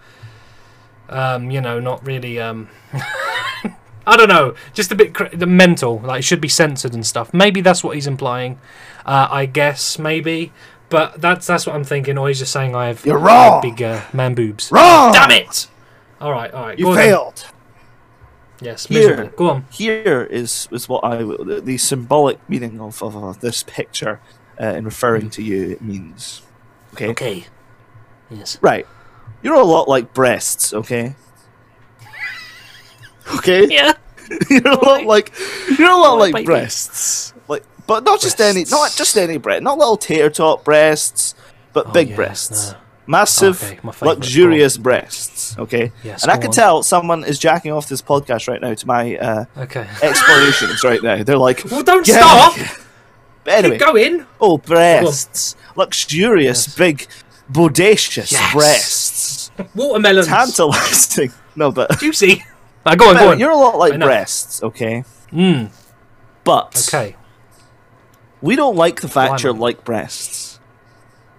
um, 1.08 1.50
you 1.50 1.62
know, 1.62 1.80
not 1.80 2.04
really 2.04 2.38
um, 2.38 2.68
I 2.92 4.18
don't 4.18 4.28
know, 4.28 4.54
just 4.74 4.92
a 4.92 4.94
bit 4.94 5.14
cr- 5.14 5.34
the 5.34 5.46
mental. 5.46 5.98
Like 6.00 6.18
it 6.18 6.24
should 6.24 6.42
be 6.42 6.48
censored 6.48 6.92
and 6.92 7.06
stuff. 7.06 7.32
Maybe 7.32 7.62
that's 7.62 7.82
what 7.82 7.94
he's 7.94 8.06
implying. 8.06 8.60
Uh, 9.06 9.28
I 9.30 9.46
guess 9.46 9.98
maybe, 9.98 10.52
but 10.90 11.22
that's 11.22 11.46
that's 11.46 11.64
what 11.66 11.74
I'm 11.74 11.84
thinking. 11.84 12.18
Or 12.18 12.28
he's 12.28 12.40
just 12.40 12.52
saying 12.52 12.76
I 12.76 12.88
have 12.88 13.06
You're 13.06 13.26
I 13.30 13.54
have 13.54 13.62
big 13.62 13.82
uh, 13.82 14.02
man 14.12 14.34
boobs. 14.34 14.70
Wrong. 14.70 15.14
Damn 15.14 15.30
it! 15.30 15.68
All 16.20 16.32
right, 16.32 16.52
all 16.52 16.66
right. 16.66 16.78
You 16.78 16.84
go 16.84 16.90
on 16.90 16.96
then. 16.96 17.06
failed. 17.06 17.46
Yes, 18.60 18.86
Here. 18.86 19.26
Go 19.36 19.50
on. 19.50 19.66
Here 19.70 20.22
is 20.30 20.66
is 20.72 20.88
what 20.88 21.04
I 21.04 21.18
the, 21.18 21.60
the 21.62 21.76
symbolic 21.78 22.38
meaning 22.48 22.80
of, 22.80 23.02
of, 23.02 23.14
of 23.14 23.40
this 23.40 23.62
picture 23.62 24.20
uh, 24.60 24.68
in 24.68 24.84
referring 24.86 25.28
to 25.30 25.42
you 25.42 25.70
it 25.72 25.82
means. 25.82 26.42
Okay. 26.94 27.08
Okay. 27.10 27.46
Yes. 28.30 28.58
Right. 28.62 28.86
You're 29.42 29.54
a 29.54 29.62
lot 29.64 29.88
like 29.88 30.14
breasts. 30.14 30.72
Okay. 30.72 31.14
Okay. 33.36 33.66
Yeah. 33.70 33.92
you're 34.50 34.66
a 34.66 34.84
lot 34.84 35.04
like 35.04 35.32
you're 35.78 35.90
a 35.90 35.94
lot 35.96 36.14
Oh, 36.14 36.16
like 36.16 36.34
baby. 36.34 36.46
breasts. 36.46 37.32
Like, 37.46 37.62
but 37.86 38.02
not 38.02 38.20
just 38.20 38.40
any, 38.40 38.64
not 38.64 38.92
just 38.96 39.16
any 39.16 39.36
breast, 39.38 39.62
not 39.62 39.78
little 39.78 39.96
tater 39.96 40.30
tot 40.30 40.64
breasts, 40.64 41.34
but 41.72 41.86
Oh, 41.86 41.92
big 41.92 42.08
yes, 42.08 42.16
breasts, 42.16 42.72
no. 42.72 42.78
Massive, 43.06 43.62
Okay, 43.62 43.78
my 43.82 43.92
favourite. 43.92 44.14
luxurious 44.18 44.76
breasts. 44.76 45.56
Okay, 45.58 45.92
Yes, 46.04 46.22
and 46.22 46.30
I 46.32 46.36
go 46.36 46.40
can 46.42 46.48
on. 46.50 46.54
tell 46.54 46.82
someone 46.82 47.24
is 47.24 47.38
jacking 47.38 47.72
off 47.72 47.88
this 47.88 48.02
podcast 48.02 48.48
right 48.48 48.60
now 48.60 48.74
to 48.74 48.86
my 48.86 49.16
uh, 49.16 49.44
Okay. 49.58 49.86
explorations 50.02 50.82
right 50.84 51.02
now. 51.02 51.22
They're 51.22 51.38
like, 51.38 51.62
Well, 51.70 51.82
don't 51.82 52.06
"Yeah." 52.06 52.18
stop. 52.18 52.56
But 53.44 53.54
anyway, 53.54 53.78
Keep 53.78 53.86
going. 53.86 54.26
oh 54.40 54.58
breasts, 54.58 55.54
luxurious, 55.76 56.66
Yes. 56.66 56.76
big, 56.76 57.06
bodacious 57.52 58.32
Yes. 58.32 58.52
breasts, 58.52 59.50
Watermelons. 59.74 60.26
tantalizing. 60.26 61.32
No, 61.54 61.70
but 61.70 61.98
Juicy. 62.00 62.44
Uh, 62.84 62.94
go 62.96 63.08
on, 63.10 63.16
go 63.16 63.30
on. 63.30 63.38
you're 63.38 63.50
a 63.52 63.56
lot 63.56 63.78
like 63.78 63.98
breasts. 64.00 64.62
Okay, 64.62 65.04
Mm, 65.32 65.70
but 66.44 66.86
okay. 66.88 67.16
We 68.42 68.54
don't 68.56 68.76
like 68.76 69.00
the 69.00 69.08
fact 69.08 69.30
Why 69.30 69.36
you're 69.38 69.52
not? 69.54 69.60
like 69.62 69.84
breasts. 69.84 70.55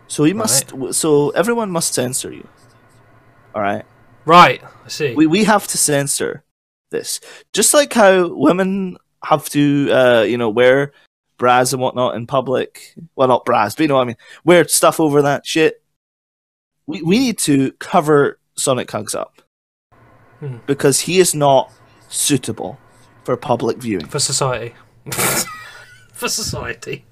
So 0.08 0.24
we 0.24 0.34
must. 0.34 0.72
So 0.94 1.30
everyone 1.32 1.70
must 1.72 1.94
censor 1.94 2.32
you. 2.32 2.48
All 3.54 3.62
right. 3.62 3.86
Right. 4.26 4.62
I 4.86 4.88
see. 4.90 5.14
We 5.16 5.28
we 5.28 5.44
have 5.46 5.68
to 5.68 5.78
censor 5.78 6.44
this, 6.92 7.20
just 7.54 7.74
like 7.74 7.94
how 7.94 8.34
women 8.34 8.98
have 9.24 9.50
to, 9.50 9.90
uh, 9.92 10.22
you 10.24 10.38
know, 10.38 10.50
wear 10.50 10.94
bras 11.38 11.74
and 11.74 11.82
whatnot 11.82 12.16
in 12.16 12.28
public. 12.28 12.94
Well, 13.16 13.28
not 13.28 13.46
bras, 13.46 13.76
but 13.76 13.84
you 13.84 13.88
know 13.90 13.96
what 13.96 14.02
I 14.02 14.06
mean. 14.06 14.18
Wear 14.44 14.68
stuff 14.68 15.00
over 15.00 15.22
that 15.24 15.46
shit. 15.46 15.82
We 16.86 17.02
we 17.02 17.20
need 17.20 17.38
to 17.40 17.72
cover 17.74 18.40
Sonic 18.56 18.90
Hugs 18.92 19.14
up 19.16 19.42
Hmm. 20.40 20.58
because 20.68 21.02
he 21.02 21.20
is 21.20 21.34
not 21.34 21.74
suitable 22.10 22.78
for 23.24 23.36
public 23.36 23.78
viewing. 23.78 24.06
For 24.06 24.20
society. 24.20 24.76
For 26.14 26.30
society. 26.30 27.06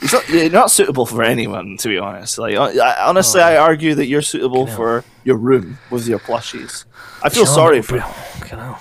He's 0.00 0.12
not, 0.12 0.28
you're 0.28 0.50
not 0.50 0.70
suitable 0.70 1.06
for 1.06 1.22
anyone, 1.22 1.76
to 1.78 1.88
be 1.88 1.98
honest. 1.98 2.38
Like, 2.38 2.56
I, 2.56 3.04
honestly, 3.04 3.40
oh. 3.40 3.44
I 3.44 3.56
argue 3.56 3.94
that 3.96 4.06
you're 4.06 4.22
suitable 4.22 4.62
Oh. 4.62 4.66
For 4.66 5.04
your 5.24 5.36
room 5.36 5.78
with 5.90 6.06
your 6.06 6.18
plushies. 6.20 6.84
I 7.22 7.28
feel 7.28 7.44
Sean, 7.44 7.54
sorry 7.54 7.82
for. 7.82 7.98
Hell. 7.98 8.80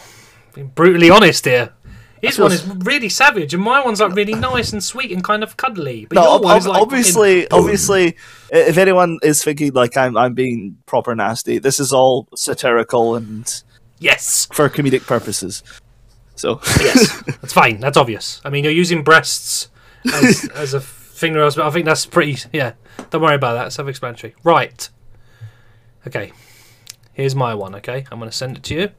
Being 0.54 0.68
brutally 0.68 1.10
honest 1.10 1.46
here. 1.46 1.74
His 2.22 2.40
one 2.40 2.52
is 2.52 2.66
really 2.68 3.10
savage, 3.10 3.54
and 3.54 3.62
my 3.62 3.84
one's 3.84 4.02
like 4.02 4.16
really 4.16 4.34
nice 4.34 4.74
and 4.74 4.84
sweet 4.84 5.12
and 5.12 5.24
kind 5.24 5.44
of 5.44 5.56
cuddly. 5.56 6.08
But 6.10 6.16
No, 6.16 6.24
your 6.24 6.32
ob- 6.34 6.44
like 6.44 6.82
obviously, 6.82 7.44
fucking 7.44 7.60
obviously, 7.60 8.18
if 8.50 8.78
anyone 8.78 9.20
is 9.22 9.44
thinking 9.44 9.74
like 9.74 9.96
I'm, 9.96 10.18
I'm 10.18 10.34
being 10.34 10.78
proper 10.88 11.14
nasty, 11.16 11.60
this 11.60 11.80
is 11.80 11.94
all 11.94 12.28
satirical 12.36 13.16
and 13.16 13.64
Yes, 14.00 14.48
for 14.52 14.68
comedic 14.70 15.06
purposes. 15.06 15.64
So, 16.36 16.60
yes, 16.82 17.22
that's 17.42 17.54
fine. 17.54 17.80
That's 17.80 17.98
obvious. 17.98 18.42
I 18.46 18.50
mean, 18.50 18.64
you're 18.64 18.74
using 18.74 19.04
breasts 19.04 19.70
as, 20.12 20.50
as 20.56 20.74
a 20.74 20.82
finger, 21.18 21.50
but 21.56 21.60
I 21.66 21.70
think 21.72 21.86
that's 21.86 22.06
pretty. 22.06 22.38
Yeah, 22.54 22.74
don't 23.10 23.22
worry 23.22 23.36
about 23.36 23.54
that. 23.56 23.74
Self-explanatory. 23.74 24.36
Right. 24.44 24.90
Okay. 26.06 26.32
Here's 27.14 27.36
my 27.36 27.56
one. 27.56 27.76
Okay, 27.76 28.06
I'm 28.12 28.20
going 28.20 28.30
to 28.30 28.36
send 28.36 28.58
it 28.58 28.64
to 28.64 28.76
you. 28.76 28.90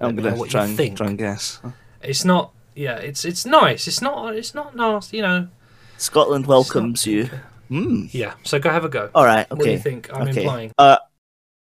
I'm 0.00 0.14
gonna 0.14 0.36
what 0.36 0.50
try 0.50 0.66
and 0.66 0.76
think. 0.76 0.98
try 0.98 1.06
and 1.06 1.18
guess. 1.18 1.60
It's 2.02 2.24
not. 2.24 2.52
Yeah, 2.74 2.96
it's 2.96 3.24
it's 3.24 3.46
nice. 3.46 3.88
It's 3.88 4.02
not. 4.02 4.36
It's 4.36 4.54
not 4.54 4.76
nasty. 4.76 5.16
You 5.18 5.22
know. 5.22 5.48
Scotland 5.96 6.46
welcomes 6.46 7.06
you. 7.06 7.30
Mm. 7.70 8.12
Yeah. 8.12 8.34
So 8.42 8.58
go 8.58 8.70
have 8.70 8.84
a 8.84 8.88
go. 8.88 9.10
All 9.14 9.24
right. 9.24 9.46
Okay. 9.50 9.56
What 9.56 9.64
do 9.64 9.70
you 9.70 9.78
think 9.78 10.12
I'm 10.12 10.28
okay. 10.28 10.42
implying? 10.42 10.72
Uh, 10.76 10.98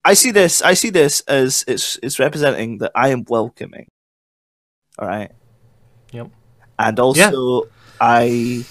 I 0.04 0.14
see 0.14 0.32
this. 0.32 0.62
I 0.62 0.74
see 0.74 0.90
this 0.90 1.22
as 1.22 1.64
it's 1.68 1.98
it's 2.04 2.20
representing 2.20 2.80
that 2.80 2.92
I 2.94 3.10
am 3.10 3.24
welcoming. 3.30 3.88
All 5.00 5.08
right. 5.08 5.32
Yep. 6.12 6.30
And 6.78 7.00
also, 7.00 7.70
I 8.02 8.66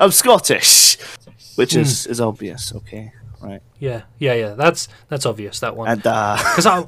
I'm 0.00 0.10
Scottish, 0.10 0.96
which 1.56 1.74
is 1.76 2.06
is 2.06 2.20
obvious. 2.20 2.72
Okay. 2.74 3.12
Right. 3.40 3.62
Yeah. 3.78 4.02
Yeah. 4.18 4.34
Yeah. 4.34 4.54
That's 4.54 4.88
that's 5.08 5.26
obvious. 5.26 5.60
That 5.60 5.76
one. 5.76 5.88
And 5.88 6.06
uh, 6.06 6.36
Because 6.38 6.66
I 6.66 6.86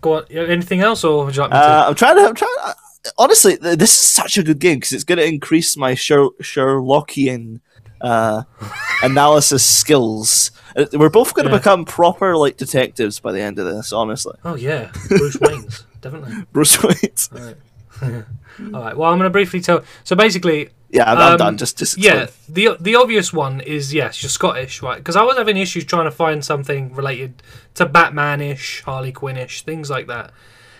go 0.00 0.14
on. 0.18 0.24
Anything 0.30 0.80
else, 0.80 1.04
or 1.04 1.24
would 1.26 1.36
you 1.36 1.42
like 1.42 1.50
me 1.52 1.56
to? 1.56 1.62
Uh, 1.62 1.84
I'm 1.88 1.94
trying 1.94 2.16
to. 2.16 2.22
I'm 2.22 2.34
trying. 2.34 2.50
To, 2.56 2.74
honestly, 3.18 3.56
this 3.56 3.90
is 3.90 3.96
such 3.96 4.38
a 4.38 4.42
good 4.42 4.58
game 4.58 4.76
because 4.78 4.92
it's 4.92 5.04
going 5.04 5.18
to 5.18 5.24
increase 5.26 5.76
my 5.76 5.94
Sher- 5.94 6.30
Sherlockian 6.42 7.60
uh, 8.00 8.42
analysis 9.02 9.64
skills. 9.64 10.50
Uh, 10.76 10.86
We're 10.92 11.10
both 11.10 11.34
going 11.34 11.46
to 11.46 11.52
Yeah. 11.52 11.58
become 11.58 11.84
proper 11.84 12.36
like 12.36 12.56
detectives 12.56 13.20
by 13.20 13.30
the 13.32 13.40
end 13.40 13.58
of 13.60 13.66
this. 13.66 13.92
Honestly, 13.92 14.34
Oh 14.44 14.56
yeah, 14.56 14.90
Bruce 15.08 15.38
Wayne's 15.40 15.86
definitely. 16.00 16.44
Bruce 16.52 16.82
Wayne. 16.82 16.96
All 17.40 17.46
right. 17.46 17.56
All 18.02 18.80
right. 18.80 18.96
Well, 18.96 19.10
I'm 19.10 19.18
going 19.18 19.24
to 19.26 19.30
briefly 19.30 19.60
tell. 19.60 19.82
So 20.04 20.14
basically, 20.16 20.70
Yeah, 20.90 21.10
I'm, 21.10 21.18
Um, 21.32 21.38
done. 21.38 21.56
Just, 21.58 21.78
just 21.78 21.98
yeah, 21.98 22.22
explain. 22.24 22.54
the 22.54 22.76
the 22.80 22.94
obvious 22.96 23.32
one 23.32 23.60
is 23.60 23.92
yes, 23.92 24.22
you're 24.22 24.30
Scottish, 24.30 24.82
right? 24.82 24.98
Because 24.98 25.16
I 25.16 25.22
was 25.22 25.36
having 25.36 25.56
issues 25.56 25.84
trying 25.84 26.04
to 26.04 26.10
find 26.12 26.44
something 26.44 26.94
related 26.94 27.42
to 27.74 27.86
Batman-ish, 27.86 28.82
Harley 28.82 29.12
Quinn-ish, 29.12 29.62
things 29.62 29.90
like 29.90 30.06
that. 30.06 30.30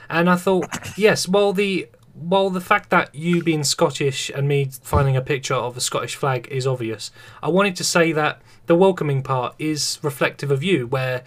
And 0.09 0.29
I 0.31 0.37
thought, 0.37 0.69
yes, 0.99 1.27
well 1.29 1.53
the 1.53 1.89
well 2.15 2.49
the 2.51 2.61
fact 2.61 2.91
that 2.91 3.13
you 3.15 3.43
being 3.43 3.65
Scottish 3.65 4.31
and 4.33 4.47
me 4.47 4.71
finding 4.83 5.17
a 5.17 5.23
picture 5.23 5.55
of 5.55 5.77
a 5.77 5.81
Scottish 5.81 6.15
flag 6.15 6.47
is 6.51 6.67
obvious. 6.67 7.11
I 7.43 7.49
wanted 7.49 7.75
to 7.77 7.85
say 7.85 8.13
that 8.13 8.41
the 8.67 8.77
welcoming 8.77 9.23
part 9.23 9.55
is 9.59 9.99
reflective 10.03 10.51
of 10.53 10.63
you, 10.63 10.87
where 10.87 11.25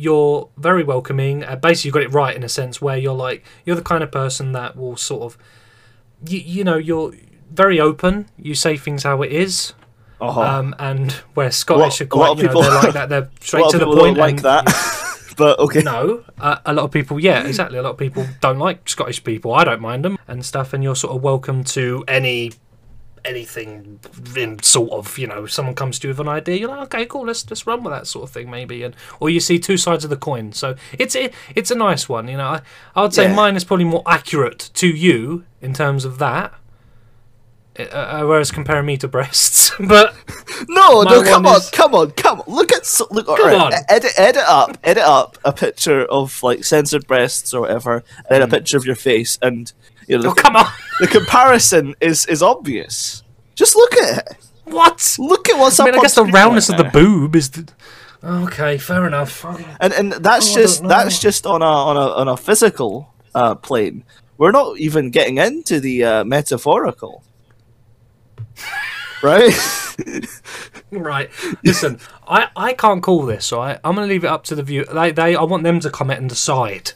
you're 0.00 0.48
very 0.56 0.84
welcoming. 0.84 1.44
Uh, 1.44 1.56
basically, 1.56 1.88
you 1.88 1.92
got 1.92 2.02
it 2.02 2.12
right 2.12 2.34
in 2.36 2.42
a 2.42 2.48
sense 2.48 2.80
where 2.80 2.96
you're 2.96 3.14
like 3.28 3.44
you're 3.64 3.76
the 3.76 3.82
kind 3.92 4.02
of 4.02 4.10
person 4.10 4.52
that 4.52 4.76
will 4.76 4.96
sort 4.96 5.22
of 5.22 5.38
you, 6.26 6.38
you 6.38 6.64
know 6.64 6.76
you're 6.76 7.12
very 7.52 7.78
open. 7.80 8.26
You 8.38 8.54
say 8.54 8.76
things 8.76 9.02
how 9.02 9.22
it 9.22 9.32
is, 9.32 9.74
Uh-huh. 10.20 10.40
um, 10.40 10.74
and 10.78 11.12
where 11.34 11.50
Scottish 11.50 12.00
A 12.00 12.04
are 12.04 12.16
lot- 12.16 12.16
a 12.16 12.18
lot 12.18 12.26
quite, 12.26 12.30
of 12.32 12.38
you 12.38 12.42
know, 12.44 12.48
people- 12.48 12.62
they're 12.62 12.82
like 12.82 12.92
that. 12.94 13.08
They're 13.08 13.28
straight 13.40 13.70
to 13.70 13.78
the 13.78 13.86
point. 13.86 14.16
like 14.18 14.42
that, 14.42 14.64
but 15.36 15.58
okay. 15.58 15.82
No, 15.82 16.22
uh, 16.38 16.56
a 16.66 16.72
lot 16.72 16.84
of 16.84 16.90
people. 16.90 17.18
Yeah, 17.20 17.46
exactly. 17.46 17.78
A 17.78 17.82
lot 17.82 17.90
of 17.92 17.98
people 17.98 18.26
don't 18.40 18.58
like 18.58 18.88
Scottish 18.88 19.22
people. 19.24 19.52
I 19.54 19.64
don't 19.64 19.80
mind 19.80 20.04
them 20.04 20.18
and 20.28 20.44
stuff. 20.44 20.72
And 20.74 20.82
you're 20.84 20.96
sort 20.96 21.14
of 21.16 21.22
welcome 21.22 21.64
to 21.76 22.04
any 22.08 22.52
anything 23.24 24.00
in 24.36 24.62
sort 24.62 24.90
of 24.92 25.18
you 25.18 25.26
know 25.26 25.46
someone 25.46 25.74
comes 25.74 25.98
to 25.98 26.08
you 26.08 26.10
with 26.12 26.20
an 26.20 26.28
idea 26.28 26.56
you're 26.56 26.68
like 26.68 26.80
okay 26.94 27.06
cool 27.06 27.26
let's 27.26 27.48
let's 27.50 27.66
run 27.66 27.82
with 27.82 27.92
that 27.92 28.06
sort 28.06 28.24
of 28.24 28.30
thing 28.30 28.50
maybe 28.50 28.82
and 28.82 28.94
or 29.20 29.28
you 29.30 29.40
see 29.40 29.58
two 29.58 29.76
sides 29.76 30.04
of 30.04 30.10
the 30.10 30.16
coin 30.16 30.52
so 30.52 30.74
it's 30.98 31.14
it, 31.14 31.32
it's 31.54 31.70
a 31.70 31.74
nice 31.74 32.08
one 32.08 32.28
you 32.28 32.36
know 32.36 32.46
I, 32.48 32.60
I 32.94 33.02
would 33.02 33.14
say 33.14 33.24
Yeah. 33.28 33.34
mine 33.34 33.56
is 33.56 33.64
probably 33.64 33.84
more 33.84 34.02
accurate 34.06 34.70
to 34.74 34.86
you 34.88 35.44
in 35.60 35.72
terms 35.74 36.04
of 36.04 36.18
that 36.18 36.54
uh, 37.92 38.22
uh, 38.22 38.26
whereas 38.26 38.50
comparing 38.50 38.86
me 38.86 38.96
to 38.98 39.08
breasts 39.08 39.72
but 39.88 40.14
No, 40.68 41.02
no, 41.02 41.22
come 41.22 41.46
on, 41.46 41.56
is- 41.56 41.70
come 41.70 41.94
on, 41.94 42.10
come 42.12 42.40
on. 42.40 42.52
Look 42.54 42.72
at 42.72 42.84
so, 42.86 43.06
look. 43.10 43.26
Come 43.26 43.38
alright, 43.40 43.60
on. 43.60 43.72
Edit, 43.88 44.12
edit 44.18 44.42
up, 44.46 44.76
edit 44.84 45.02
up 45.02 45.38
a 45.44 45.52
picture 45.52 46.04
of 46.04 46.42
like 46.42 46.64
censored 46.64 47.06
breasts 47.06 47.54
or 47.54 47.62
whatever, 47.62 47.96
and 48.18 48.26
then 48.28 48.42
a 48.42 48.48
picture 48.48 48.76
of 48.76 48.84
your 48.84 48.94
face, 48.96 49.38
and 49.42 49.72
you 50.06 50.18
know 50.18 50.30
oh 50.30 50.34
the, 50.34 50.40
come 50.42 50.56
on 50.56 50.66
the 51.00 51.06
comparison 51.06 51.94
is 52.00 52.26
is 52.26 52.42
obvious. 52.42 53.22
Just 53.54 53.74
look 53.76 53.94
at 53.96 54.18
it. 54.18 54.36
what 54.64 55.16
Look 55.18 55.48
at 55.48 55.58
what's 55.58 55.78
I 55.80 55.84
up. 55.84 55.90
mean 55.90 55.98
I 55.98 56.02
guess 56.02 56.14
the 56.14 56.24
roundness 56.24 56.68
right 56.70 56.80
of 56.80 56.86
the 56.86 56.90
boob 56.98 57.36
is 57.36 57.50
the, 57.50 57.68
okay 58.22 58.76
fair 58.78 59.06
enough 59.06 59.44
and 59.80 59.92
and 59.94 60.12
that's 60.12 60.50
Oh, 60.52 60.60
just 60.60 60.82
that's 60.86 61.18
just 61.18 61.46
on 61.46 61.62
a 61.62 61.64
on 61.64 61.96
a 61.96 62.06
on 62.20 62.28
a 62.28 62.36
physical 62.36 63.14
uh, 63.34 63.54
plane. 63.54 64.04
We're 64.38 64.52
not 64.52 64.78
even 64.78 65.10
getting 65.10 65.36
into 65.38 65.80
the 65.80 66.02
uh, 66.04 66.24
metaphorical, 66.24 67.22
right? 69.22 69.52
Right. 70.92 71.30
Listen, 71.64 72.00
I, 72.26 72.48
I 72.56 72.72
can't 72.72 73.00
call 73.00 73.24
this, 73.24 73.52
right? 73.52 73.78
I'm 73.84 73.94
going 73.94 74.08
to 74.08 74.12
leave 74.12 74.24
it 74.24 74.28
up 74.28 74.42
to 74.44 74.56
the 74.56 74.62
view. 74.64 74.84
They, 74.86 75.12
they 75.12 75.36
I 75.36 75.42
want 75.44 75.62
them 75.62 75.78
to 75.80 75.90
comment 75.90 76.18
and 76.18 76.28
decide 76.28 76.92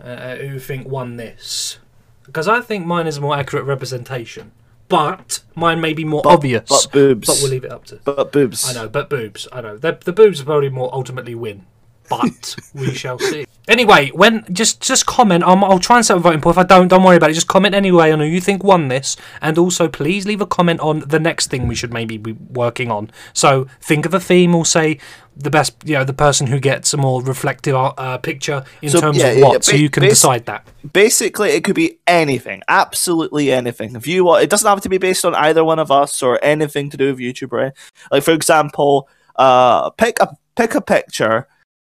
uh, 0.00 0.36
who 0.36 0.60
think 0.60 0.86
won 0.86 1.16
this. 1.16 1.78
Because 2.24 2.46
I 2.46 2.60
think 2.60 2.86
mine 2.86 3.08
is 3.08 3.16
a 3.16 3.20
more 3.20 3.36
accurate 3.36 3.64
representation. 3.64 4.52
But 4.88 5.40
mine 5.56 5.80
may 5.80 5.92
be 5.94 6.04
more 6.04 6.22
obvious. 6.24 6.68
but 6.68 6.92
boobs. 6.92 7.26
But 7.26 7.38
we'll 7.42 7.50
leave 7.50 7.64
it 7.64 7.72
up 7.72 7.86
to. 7.86 7.96
but 8.04 8.30
boobs. 8.30 8.68
I 8.70 8.74
know, 8.74 8.88
but 8.88 9.10
boobs. 9.10 9.48
I 9.52 9.60
know. 9.62 9.76
The, 9.76 9.98
the 10.04 10.12
boobs 10.12 10.40
probably 10.42 10.68
more 10.70 10.94
ultimately 10.94 11.34
win. 11.34 11.66
But 12.08 12.54
we 12.72 12.94
shall 12.94 13.18
see. 13.18 13.46
Anyway, 13.68 14.10
when 14.14 14.44
just 14.52 14.80
just 14.80 15.04
comment. 15.06 15.44
Um, 15.44 15.62
I'll 15.62 15.78
try 15.78 15.96
and 15.96 16.06
set 16.06 16.16
a 16.16 16.20
voting 16.20 16.40
poll. 16.40 16.52
If 16.52 16.58
I 16.58 16.62
don't, 16.62 16.88
don't 16.88 17.02
worry 17.02 17.16
about 17.16 17.30
it. 17.30 17.34
Just 17.34 17.48
comment 17.48 17.74
anyway 17.74 18.10
on 18.10 18.18
who 18.20 18.24
you 18.26 18.40
think 18.40 18.64
won 18.64 18.88
this, 18.88 19.16
and 19.42 19.58
also 19.58 19.88
please 19.88 20.26
leave 20.26 20.40
a 20.40 20.46
comment 20.46 20.80
on 20.80 21.00
the 21.00 21.20
next 21.20 21.48
thing 21.50 21.68
we 21.68 21.74
should 21.74 21.92
maybe 21.92 22.16
be 22.16 22.32
working 22.32 22.90
on. 22.90 23.10
So 23.34 23.66
think 23.80 24.06
of 24.06 24.14
a 24.14 24.20
theme. 24.20 24.52
We'll 24.52 24.64
say 24.64 24.98
the 25.36 25.50
best, 25.50 25.74
you 25.84 25.94
know, 25.94 26.02
the 26.04 26.12
person 26.14 26.46
who 26.48 26.58
gets 26.58 26.92
a 26.94 26.96
more 26.96 27.22
reflective 27.22 27.74
uh, 27.76 28.18
picture 28.18 28.64
in 28.82 28.88
So, 28.90 29.00
terms 29.00 29.18
yeah, 29.18 29.26
of 29.28 29.38
yeah, 29.38 29.44
what. 29.44 29.64
so 29.64 29.72
ba- 29.72 29.78
you 29.78 29.90
can 29.90 30.02
decide 30.02 30.46
that. 30.46 30.66
basically 30.92 31.50
it 31.50 31.62
could 31.62 31.76
be 31.76 31.98
anything 32.08 32.60
absolutely 32.68 33.52
anything 33.52 33.94
if 33.94 34.06
you 34.06 34.24
want 34.24 34.42
it 34.42 34.50
doesn't 34.50 34.68
have 34.68 34.80
to 34.80 34.88
be 34.88 34.98
based 34.98 35.24
on 35.24 35.34
either 35.36 35.62
one 35.62 35.78
of 35.78 35.90
us 35.92 36.22
or 36.24 36.40
anything 36.42 36.88
to 36.90 36.96
do 36.96 37.06
with 37.10 37.18
youtube 37.18 37.52
any- 37.62 37.72
like 38.10 38.22
for 38.24 38.32
example 38.32 39.08
uh 39.36 39.90
pick 39.90 40.18
a 40.20 40.34
pick 40.56 40.74
a 40.74 40.80
picture 40.80 41.46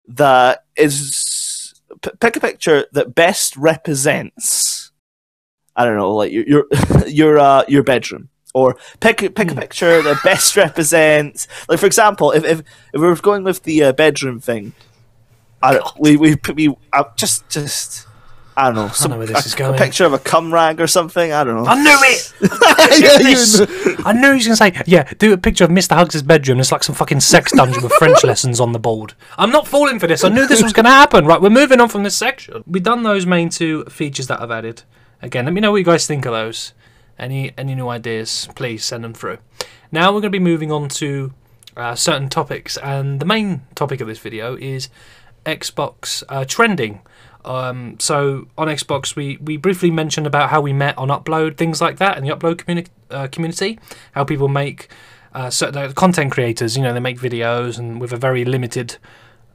that 0.07 0.65
is 0.75 1.15
p- 2.01 2.11
pick 2.19 2.35
a 2.35 2.39
picture 2.39 2.85
that 2.91 3.15
best 3.15 3.55
represents 3.57 4.91
i 5.75 5.85
don't 5.85 5.97
know 5.97 6.13
like 6.15 6.31
your 6.31 6.45
your 6.47 6.65
your 7.07 7.39
uh 7.39 7.63
your 7.67 7.83
bedroom. 7.83 8.29
Or 8.53 8.75
pick 8.99 9.23
a- 9.23 9.29
pick 9.29 9.49
a 9.49 9.55
picture 9.55 10.01
that 10.01 10.21
best 10.25 10.57
represents 10.57 11.47
like 11.69 11.79
for 11.79 11.85
example 11.85 12.31
if 12.31 12.43
if, 12.43 12.59
if 12.93 12.99
we 12.99 13.07
are 13.07 13.15
going 13.15 13.45
with 13.45 13.63
the 13.63 13.81
uh, 13.83 13.91
bedroom 13.93 14.41
thing 14.41 14.73
I 15.63 15.73
don't, 15.73 15.99
we 15.99 16.17
we 16.17 16.35
we 16.53 16.75
uh, 16.91 17.05
just 17.15 17.47
just 17.49 18.07
I 18.57 18.65
don't 18.65 18.75
know 18.75 18.87
some 18.89 19.11
know 19.11 19.17
where 19.17 19.27
this 19.27 19.45
a, 19.45 19.63
is 19.63 19.69
a 19.73 19.73
picture 19.77 20.03
of 20.05 20.13
a 20.13 20.19
cum 20.19 20.53
rag 20.53 20.81
or 20.81 20.87
something. 20.87 21.31
I 21.31 21.43
don't 21.43 21.55
know. 21.63 21.65
I 21.69 21.81
knew 21.81 21.97
it. 22.01 22.33
Yeah, 23.01 23.19
you 23.19 23.29
Yes. 23.29 23.59
know. 23.59 23.95
I 24.05 24.13
knew 24.13 24.29
he 24.29 24.33
was 24.35 24.47
going 24.47 24.71
to 24.73 24.79
say, 24.79 24.83
yeah, 24.87 25.03
do 25.19 25.31
a 25.31 25.37
picture 25.37 25.63
of 25.63 25.69
Mr. 25.69 25.95
Hugs' 25.95 26.21
bedroom. 26.21 26.59
It's 26.59 26.71
like 26.71 26.83
some 26.83 26.95
fucking 26.95 27.21
sex 27.21 27.51
dungeon 27.53 27.81
with 27.83 27.93
French 27.93 28.23
lessons 28.25 28.59
on 28.59 28.71
the 28.73 28.79
board. 28.79 29.13
I'm 29.37 29.51
not 29.51 29.67
falling 29.67 29.99
for 29.99 30.07
this. 30.07 30.23
I 30.23 30.29
knew 30.29 30.47
this 30.47 30.61
was 30.61 30.73
going 30.73 30.85
to 30.85 30.91
happen. 30.91 31.25
Right, 31.25 31.41
we're 31.41 31.49
moving 31.49 31.79
on 31.79 31.87
from 31.89 32.03
this 32.03 32.17
section. 32.17 32.63
We've 32.67 32.83
done 32.83 33.03
those 33.03 33.25
main 33.25 33.49
two 33.49 33.85
features 33.85 34.27
that 34.27 34.41
I've 34.41 34.51
added. 34.51 34.83
Again, 35.21 35.45
let 35.45 35.53
me 35.53 35.61
know 35.61 35.71
what 35.71 35.77
you 35.77 35.85
guys 35.85 36.05
think 36.07 36.25
of 36.25 36.33
those. 36.33 36.73
Any 37.19 37.53
any 37.57 37.75
new 37.75 37.87
ideas, 37.87 38.49
please 38.55 38.83
send 38.83 39.03
them 39.03 39.13
through. 39.13 39.37
Now 39.91 40.07
we're 40.09 40.21
going 40.21 40.31
to 40.33 40.37
be 40.37 40.39
moving 40.39 40.71
on 40.71 40.89
to 40.89 41.33
uh, 41.77 41.93
certain 41.95 42.27
topics, 42.29 42.77
and 42.77 43.19
the 43.19 43.25
main 43.25 43.61
topic 43.75 44.01
of 44.01 44.07
this 44.07 44.17
video 44.19 44.55
is 44.57 44.89
Xbox 45.45 46.23
uh, 46.29 46.45
trending. 46.45 47.01
Um, 47.43 47.99
so 47.99 48.47
on 48.57 48.67
Xbox, 48.67 49.15
we, 49.15 49.37
we 49.37 49.57
briefly 49.57 49.91
mentioned 49.91 50.27
about 50.27 50.49
how 50.49 50.61
we 50.61 50.73
met 50.73 50.97
on 50.97 51.09
Upload, 51.09 51.57
things 51.57 51.81
like 51.81 51.97
that, 51.97 52.17
and 52.17 52.25
the 52.25 52.35
Upload 52.35 52.55
communi- 52.55 52.87
uh, 53.09 53.27
community, 53.27 53.79
how 54.13 54.23
people 54.23 54.47
make 54.47 54.89
uh, 55.33 55.51
uh, 55.61 55.93
content 55.93 56.31
creators. 56.31 56.77
You 56.77 56.83
know, 56.83 56.93
they 56.93 56.99
make 56.99 57.19
videos 57.19 57.79
and 57.79 57.99
with 57.99 58.13
a 58.13 58.17
very 58.17 58.45
limited 58.45 58.97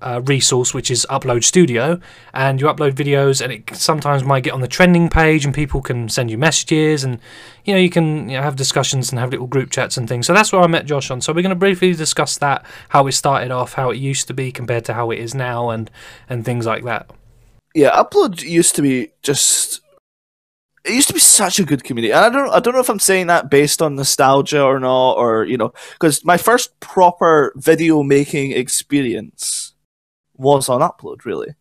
uh, 0.03 0.21
resource, 0.25 0.75
which 0.75 0.91
is 0.91 1.07
Upload 1.09 1.43
Studio, 1.43 1.99
and 2.35 2.61
you 2.61 2.67
upload 2.67 2.93
videos, 2.93 3.43
and 3.43 3.53
it 3.53 3.75
sometimes 3.75 4.25
might 4.25 4.43
get 4.43 4.53
on 4.53 4.61
the 4.61 4.69
trending 4.69 5.09
page, 5.09 5.45
and 5.45 5.55
people 5.55 5.81
can 5.81 6.09
send 6.09 6.31
you 6.31 6.39
messages, 6.39 7.03
and 7.03 7.19
you 7.65 7.73
know 7.73 7.81
you 7.81 7.91
can 7.91 8.29
you 8.29 8.37
know, 8.37 8.43
have 8.43 8.57
discussions 8.57 9.11
and 9.11 9.19
have 9.19 9.31
little 9.31 9.47
group 9.47 9.71
chats 9.71 9.97
and 9.97 10.09
things. 10.09 10.27
So 10.27 10.35
that's 10.35 10.53
where 10.53 10.61
I 10.61 10.67
met 10.67 10.87
Josh 10.87 11.11
on. 11.11 11.21
So 11.21 11.33
we're 11.33 11.43
going 11.43 11.51
to 11.51 11.57
briefly 11.57 11.95
discuss 11.95 12.37
that, 12.39 12.65
how 12.91 13.07
it 13.07 13.13
started 13.13 13.51
off, 13.51 13.75
how 13.75 13.91
it 13.91 13.97
used 13.97 14.27
to 14.29 14.35
be 14.35 14.53
compared 14.53 14.85
to 14.87 14.95
how 14.95 15.11
it 15.11 15.19
is 15.19 15.35
now, 15.35 15.71
and 15.71 15.91
and 16.29 16.45
things 16.45 16.67
like 16.67 16.85
that. 16.85 17.11
Yeah, 17.77 17.91
upload 17.91 18.43
used 18.43 18.75
to 18.77 18.83
be 18.83 19.11
just. 19.23 19.83
It 20.83 20.95
used 20.95 21.09
to 21.09 21.15
be 21.15 21.21
such 21.21 21.59
a 21.59 21.65
good 21.65 21.85
community. 21.85 22.11
And 22.11 22.25
I 22.25 22.31
don't. 22.31 22.49
I 22.51 22.59
don't 22.59 22.73
know 22.73 22.81
if 22.81 22.89
I'm 22.89 22.99
saying 22.99 23.27
that 23.27 23.51
based 23.51 23.83
on 23.83 23.97
nostalgia 23.97 24.63
or 24.63 24.81
not, 24.81 25.19
or 25.19 25.45
you 25.45 25.59
know, 25.59 25.75
because 25.93 26.25
my 26.25 26.39
first 26.39 26.81
proper 26.81 27.53
video 27.55 28.03
making 28.03 28.53
experience 28.53 29.75
was 30.39 30.71
on 30.71 30.81
upload. 30.81 31.27
Really, 31.27 31.55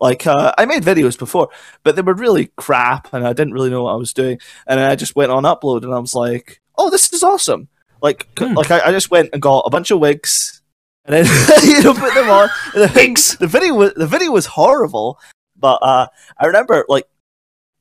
like 0.00 0.26
uh, 0.26 0.54
I 0.56 0.64
made 0.64 0.84
videos 0.84 1.18
before, 1.18 1.50
but 1.84 1.96
they 1.96 2.02
were 2.02 2.14
really 2.14 2.50
crap, 2.56 3.12
and 3.12 3.26
I 3.26 3.34
didn't 3.34 3.52
really 3.52 3.68
know 3.68 3.82
what 3.82 3.92
I 3.92 3.96
was 3.96 4.14
doing. 4.14 4.38
And 4.66 4.80
then 4.80 4.90
I 4.90 4.96
just 4.96 5.16
went 5.16 5.32
on 5.32 5.42
upload, 5.42 5.82
and 5.84 5.92
I 5.92 5.98
was 5.98 6.14
like, 6.14 6.62
"Oh, 6.78 6.88
this 6.88 7.12
is 7.12 7.22
awesome!" 7.22 7.68
Like, 8.00 8.26
Hmm. 8.38 8.54
like 8.54 8.70
I, 8.70 8.88
I 8.88 8.90
just 8.90 9.10
went 9.10 9.28
and 9.34 9.42
got 9.42 9.64
a 9.66 9.70
bunch 9.70 9.90
of 9.90 9.98
wigs, 10.00 10.62
and 11.04 11.14
then 11.14 11.26
you 11.64 11.82
know 11.82 11.92
put 11.92 12.14
them 12.14 12.30
on. 12.30 12.48
And 12.74 12.84
the, 12.88 12.92
Wigs. 12.94 13.36
the 13.36 13.46
video 13.46 13.74
was 13.74 13.92
the 13.94 14.06
video 14.06 14.30
was 14.30 14.46
horrible, 14.46 15.18
but 15.62 15.78
uh, 15.82 16.08
I 16.38 16.46
remember 16.46 16.84
like 16.88 17.06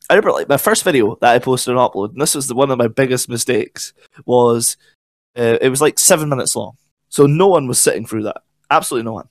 I 0.09 0.13
remember 0.13 0.31
like 0.31 0.47
my 0.49 0.57
first 0.57 0.83
video 0.83 1.17
that 1.21 1.35
I 1.35 1.39
posted 1.39 1.75
on 1.75 1.89
upload, 1.89 2.11
and 2.13 2.21
this 2.21 2.35
was 2.35 2.47
the, 2.47 2.55
one 2.55 2.71
of 2.71 2.77
my 2.77 2.87
biggest 2.87 3.27
mistakes 3.27 3.93
was 4.25 4.77
uh, 5.37 5.57
it 5.61 5.69
was 5.69 5.81
like 5.81 5.99
seven 5.99 6.29
minutes 6.29 6.55
long, 6.55 6.77
so 7.09 7.25
no 7.25 7.47
one 7.47 7.67
was 7.67 7.79
sitting 7.79 8.05
through 8.05 8.23
that, 8.23 8.41
absolutely 8.69 9.05
no 9.05 9.13
one. 9.13 9.27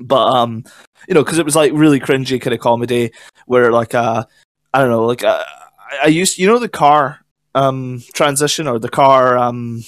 But 0.00 0.26
um, 0.34 0.64
you 1.08 1.14
know, 1.14 1.22
because 1.24 1.38
it 1.38 1.44
was 1.44 1.56
like 1.56 1.72
really 1.74 2.00
cringy 2.00 2.40
kind 2.40 2.52
of 2.54 2.60
comedy 2.60 3.12
where 3.46 3.72
like 3.72 3.94
uh, 3.94 4.24
I 4.72 4.78
don't 4.80 4.90
know, 4.90 5.06
like 5.06 5.22
uh, 5.24 5.44
I, 5.78 5.98
I 6.04 6.06
used 6.08 6.38
you 6.38 6.46
know 6.48 6.58
the 6.58 6.68
car 6.68 7.20
um 7.54 8.02
transition 8.14 8.66
or 8.66 8.80
the 8.80 8.88
car 8.88 9.38
um 9.38 9.84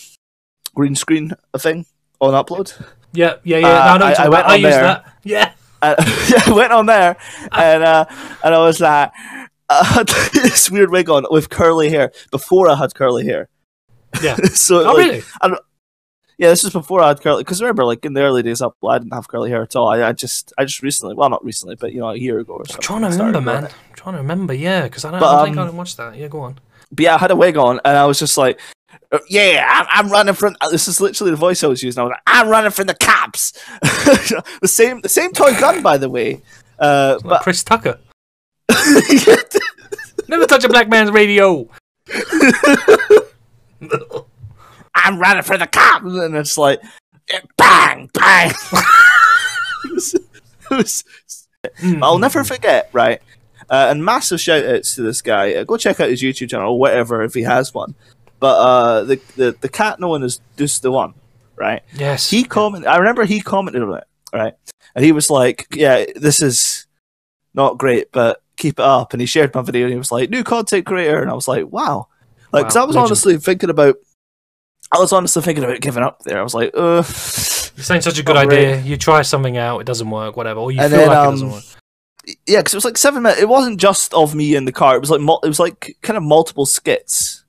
green 0.74 0.94
screen 0.94 1.32
thing 1.58 1.84
on 2.20 2.32
upload. 2.34 2.72
Yeah, 3.12 3.36
yeah, 3.44 3.58
yeah. 3.58 3.68
Uh, 3.68 3.98
no, 3.98 4.04
I, 4.06 4.10
know 4.10 4.14
I- 4.18 4.24
I 4.24 4.28
went. 4.28 4.46
I 4.46 4.54
on 4.54 4.60
use 4.60 4.70
there. 4.70 4.82
that. 4.82 5.12
Yeah. 5.24 5.52
Uh, 5.86 5.94
yeah, 6.30 6.42
I 6.46 6.52
went 6.52 6.72
on 6.72 6.86
there 6.86 7.16
and 7.52 7.82
uh, 7.84 8.04
and 8.44 8.54
I 8.54 8.58
was 8.58 8.80
like, 8.80 9.12
I 9.68 9.84
had 9.84 10.08
this 10.32 10.70
weird 10.70 10.90
wig 10.90 11.08
on 11.10 11.26
with 11.30 11.50
curly 11.50 11.90
hair 11.90 12.12
before 12.30 12.68
I 12.68 12.76
had 12.76 12.94
curly 12.94 13.24
hair. 13.24 13.48
Yeah. 14.22 14.36
so 14.54 14.80
Oh, 14.80 14.94
like, 14.94 14.96
really? 14.96 15.22
yeah, 16.38 16.48
this 16.48 16.64
is 16.64 16.70
before 16.70 17.00
I 17.02 17.08
had 17.08 17.20
curly. 17.20 17.42
Because 17.42 17.60
remember, 17.60 17.84
like 17.84 18.04
in 18.04 18.14
the 18.14 18.22
early 18.22 18.42
days 18.42 18.62
up, 18.62 18.76
I 18.86 18.98
didn't 18.98 19.14
have 19.14 19.28
curly 19.28 19.50
hair 19.50 19.62
at 19.62 19.76
all. 19.76 19.88
I, 19.88 20.08
I 20.08 20.12
just, 20.12 20.52
I 20.58 20.64
just 20.64 20.82
recently, 20.82 21.14
well, 21.14 21.30
not 21.30 21.44
recently, 21.44 21.76
but 21.76 21.92
you 21.92 22.00
know, 22.00 22.10
a 22.10 22.16
year 22.16 22.38
ago 22.38 22.54
or 22.54 22.64
I'm 22.72 22.80
trying 22.80 23.02
to 23.02 23.08
remember, 23.08 23.40
man. 23.40 23.64
I'm 23.64 23.70
trying 23.94 24.14
to 24.14 24.20
remember, 24.22 24.54
yeah, 24.54 24.82
because 24.84 25.04
I 25.04 25.10
don't, 25.10 25.20
But, 25.20 25.34
I 25.34 25.44
think 25.44 25.56
I 25.56 25.60
um, 25.62 25.66
didn't 25.68 25.78
watch 25.78 25.96
that. 25.96 26.16
Yeah, 26.16 26.28
go 26.28 26.40
on. 26.40 26.58
But 26.92 27.02
yeah, 27.02 27.14
I 27.16 27.18
had 27.18 27.30
a 27.30 27.36
wig 27.36 27.56
on, 27.56 27.80
and 27.84 27.96
I 27.96 28.04
was 28.06 28.18
just 28.18 28.38
like, 28.38 28.60
"Yeah, 29.28 29.66
I'm, 29.68 29.86
I'm 30.06 30.12
running 30.12 30.34
from." 30.34 30.56
uh, 30.60 30.68
This 30.70 30.88
is 30.88 31.00
literally 31.00 31.30
the 31.30 31.36
voice 31.36 31.62
I 31.64 31.66
was 31.68 31.82
using. 31.82 32.00
I 32.00 32.04
was 32.04 32.10
like, 32.10 32.22
"I'm 32.26 32.48
running 32.48 32.70
from 32.70 32.86
the 32.86 32.94
cops." 32.94 33.52
the 33.82 34.68
same, 34.68 35.00
the 35.00 35.08
same 35.08 35.32
toy 35.32 35.52
gun, 35.58 35.82
by 35.82 35.96
the 35.98 36.08
way. 36.10 36.42
Uh, 36.78 37.14
Like 37.22 37.24
but 37.24 37.42
Chris 37.42 37.62
Tucker. 37.64 37.98
Never 40.28 40.44
touch 40.46 40.64
a 40.64 40.68
black 40.68 40.88
man's 40.88 41.10
radio. 41.10 41.68
I'm 44.94 45.18
running 45.18 45.42
for 45.42 45.56
the 45.58 45.66
cops, 45.66 46.04
and 46.06 46.34
it's 46.36 46.56
like, 46.58 46.80
eh, 47.28 47.40
bang, 47.56 48.10
bang. 48.14 48.50
It 49.84 49.92
was- 49.94 50.14
it 50.14 50.24
was- 50.70 51.04
Mm. 51.80 52.00
I'll 52.00 52.18
never 52.18 52.44
forget, 52.44 52.88
right? 52.92 53.20
Uh, 53.68 53.88
and 53.90 54.04
massive 54.04 54.40
shout 54.40 54.64
outs 54.64 54.94
to 54.94 55.02
this 55.02 55.20
guy. 55.20 55.52
Uh, 55.54 55.64
go 55.64 55.76
check 55.76 55.98
out 55.98 56.08
his 56.10 56.22
YouTube 56.22 56.50
channel 56.50 56.74
or 56.74 56.78
whatever 56.78 57.22
if 57.24 57.34
he 57.34 57.42
has 57.42 57.74
one. 57.74 57.96
But 58.38 58.56
uh, 58.58 59.04
the, 59.04 59.20
the 59.36 59.56
the 59.60 59.68
cat 59.68 59.98
known 60.00 60.22
as 60.22 60.40
Deuce 60.56 60.78
the 60.80 60.90
One, 60.92 61.14
right? 61.56 61.82
Yes. 61.94 62.28
He 62.30 62.44
commented. 62.44 62.88
I 62.88 62.98
remember 62.98 63.24
he 63.24 63.40
commented 63.40 63.82
on 63.82 63.94
it, 63.96 64.04
right? 64.32 64.54
And 64.94 65.04
he 65.04 65.12
was 65.12 65.30
like, 65.30 65.66
"Yeah, 65.72 66.04
this 66.14 66.42
is 66.42 66.86
not 67.54 67.78
great, 67.78 68.12
but 68.12 68.42
keep 68.56 68.74
it 68.78 68.84
up." 68.84 69.12
And 69.14 69.20
he 69.20 69.26
shared 69.26 69.54
my 69.54 69.62
video, 69.62 69.84
and 69.84 69.92
he 69.92 69.98
was 69.98 70.12
like, 70.12 70.28
"New 70.30 70.44
content 70.44 70.84
creator," 70.86 71.22
and 71.22 71.30
I 71.30 71.34
was 71.34 71.48
like, 71.48 71.66
"Wow!" 71.70 72.08
Like, 72.52 72.64
because 72.66 72.76
Wow, 72.76 72.82
I 72.82 72.86
was 72.86 72.96
legend. 72.96 73.06
honestly 73.10 73.36
thinking 73.38 73.70
about, 73.70 73.96
I 74.92 74.98
was 74.98 75.12
honestly 75.12 75.42
thinking 75.42 75.64
about 75.64 75.80
giving 75.80 76.02
up 76.02 76.22
there. 76.24 76.38
I 76.38 76.42
was 76.42 76.54
like, 76.54 76.72
"Uh." 76.74 77.02
You're 77.76 77.84
saying 77.84 78.00
such 78.02 78.18
a 78.18 78.22
good 78.22 78.36
idea. 78.38 78.80
You 78.80 78.96
try 78.96 79.20
something 79.20 79.58
out, 79.58 79.80
it 79.80 79.86
doesn't 79.86 80.08
work, 80.08 80.34
whatever, 80.36 80.60
or 80.60 80.72
you 80.72 80.80
And 80.80 80.90
feel 80.90 81.00
then, 81.00 81.08
like 81.08 81.16
it 81.16 81.26
um, 81.26 81.32
doesn't 81.34 81.50
work. 81.50 81.64
yeah, 82.46 82.60
because 82.60 82.72
it 82.72 82.76
was 82.78 82.84
like 82.86 82.96
seven 82.96 83.22
minutes. 83.22 83.40
It 83.42 83.48
wasn't 83.50 83.78
just 83.78 84.14
of 84.14 84.34
me 84.34 84.54
in 84.54 84.64
the 84.64 84.72
car. 84.72 84.96
It 84.96 85.00
was 85.00 85.10
like 85.10 85.20
it 85.20 85.48
was 85.48 85.60
like 85.60 85.96
kind 86.02 86.16
of 86.16 86.22
multiple 86.22 86.64
skits 86.64 87.44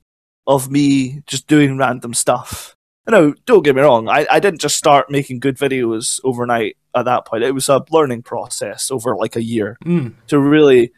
of 0.48 0.68
me 0.70 1.22
just 1.26 1.46
doing 1.46 1.78
random 1.78 2.14
stuff. 2.14 2.74
No, 3.08 3.32
don't 3.46 3.62
get 3.62 3.76
me 3.76 3.82
wrong. 3.82 4.08
I, 4.08 4.26
I 4.30 4.40
didn't 4.40 4.60
just 4.60 4.76
start 4.76 5.10
making 5.10 5.38
good 5.40 5.56
videos 5.56 6.20
overnight 6.24 6.76
at 6.94 7.04
that 7.04 7.24
point. 7.26 7.42
It 7.44 7.52
was 7.52 7.68
a 7.68 7.84
learning 7.90 8.22
process 8.22 8.90
over 8.90 9.14
like 9.16 9.36
a 9.36 9.42
year 9.42 9.76
Mm. 9.84 10.14
to 10.26 10.38
really 10.38 10.92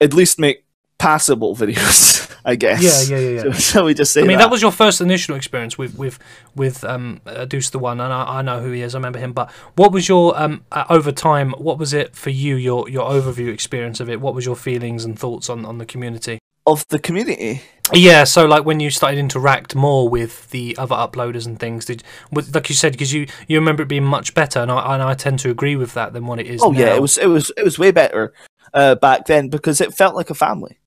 at 0.00 0.14
least 0.14 0.38
make 0.38 0.64
passable 0.98 1.54
videos. 1.62 2.20
I 2.44 2.56
guess. 2.56 3.08
Yeah, 3.08 3.16
yeah, 3.16 3.22
yeah, 3.28 3.34
yeah. 3.36 3.42
So, 3.42 3.52
shall 3.70 3.84
we 3.84 3.94
just 3.94 4.12
say 4.12 4.22
I 4.22 4.24
mean, 4.24 4.38
that? 4.38 4.46
that 4.46 4.50
was 4.50 4.60
your 4.62 4.72
first 4.72 5.00
initial 5.00 5.36
experience 5.36 5.78
with 5.78 5.96
with 5.96 6.18
with 6.56 6.82
um, 6.82 7.20
Deuce 7.46 7.70
the 7.70 7.78
One, 7.78 8.00
and 8.00 8.12
I, 8.12 8.38
I 8.38 8.42
know 8.42 8.60
who 8.60 8.72
he 8.72 8.82
is. 8.82 8.96
I 8.96 8.98
remember 8.98 9.20
him. 9.20 9.32
But 9.32 9.48
what 9.76 9.92
was 9.92 10.08
your 10.08 10.36
um 10.36 10.64
uh, 10.72 10.84
over 10.90 11.12
time? 11.12 11.52
What 11.52 11.78
was 11.78 11.92
it 11.92 12.16
for 12.16 12.30
you? 12.30 12.56
Your 12.56 12.88
your 12.88 13.08
overview 13.08 13.52
experience 13.52 14.00
of 14.00 14.08
it. 14.10 14.20
What 14.20 14.34
was 14.34 14.44
your 14.44 14.56
feelings 14.56 15.04
and 15.04 15.16
thoughts 15.16 15.48
on 15.48 15.64
on 15.64 15.78
the 15.78 15.86
community? 15.86 16.38
of 16.66 16.86
the 16.88 16.98
community. 17.00 17.60
Yeah, 17.94 18.24
so 18.24 18.46
like 18.46 18.64
when 18.64 18.80
you 18.80 18.90
started 18.90 19.18
interact 19.18 19.74
more 19.74 20.08
with 20.08 20.50
the 20.50 20.76
other 20.78 20.94
uploaders 20.94 21.46
and 21.46 21.58
things, 21.58 21.84
did 21.84 22.02
with- 22.30 22.54
like 22.54 22.68
you 22.68 22.74
said 22.74 22.92
because 22.92 23.12
you 23.12 23.26
you 23.48 23.58
remember 23.58 23.82
it 23.82 23.88
being 23.88 24.04
much 24.04 24.34
better, 24.34 24.60
and 24.60 24.70
I 24.70 24.94
and 24.94 25.02
I 25.02 25.14
tend 25.14 25.38
to 25.40 25.50
agree 25.50 25.76
with 25.76 25.94
that 25.94 26.12
than 26.12 26.26
what 26.26 26.40
it 26.40 26.46
is. 26.46 26.62
Oh 26.62 26.72
yeah, 26.72 26.94
it 26.94 27.02
was 27.02 27.18
it 27.18 27.26
was 27.26 27.52
it 27.56 27.64
was 27.64 27.78
way 27.78 27.90
better 27.90 28.32
uh, 28.74 28.94
back 28.94 29.26
then 29.26 29.48
because 29.48 29.80
it 29.80 29.94
felt 29.94 30.14
like 30.14 30.30
a 30.30 30.34
family. 30.34 30.78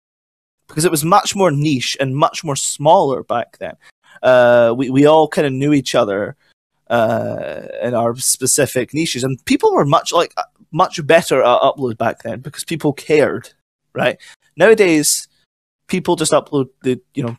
Because 0.68 0.84
it 0.84 0.90
was 0.92 1.06
much 1.06 1.36
more 1.36 1.52
niche 1.52 1.96
and 2.00 2.16
much 2.18 2.44
more 2.44 2.56
smaller 2.56 3.22
back 3.24 3.58
then. 3.60 3.76
Uh, 4.24 4.74
we 4.76 4.90
we 4.90 5.06
all 5.06 5.28
kind 5.28 5.46
of 5.46 5.54
knew 5.54 5.74
each 5.74 5.94
other 5.94 6.36
uh, 6.90 7.62
in 7.84 7.94
our 7.94 8.16
specific 8.16 8.94
niches, 8.94 9.24
and 9.24 9.44
people 9.46 9.74
were 9.74 9.86
much 9.86 10.12
like 10.12 10.34
uh, 10.38 10.44
much 10.72 11.06
better 11.06 11.42
at 11.44 11.62
upload 11.62 11.98
back 11.98 12.24
then 12.24 12.40
because 12.40 12.64
people 12.64 12.94
cared, 12.94 13.54
right? 13.94 14.18
Nowadays, 14.58 15.28
people 15.88 16.16
just 16.16 16.32
upload 16.32 16.70
the 16.84 17.02
you 17.14 17.24
know 17.24 17.38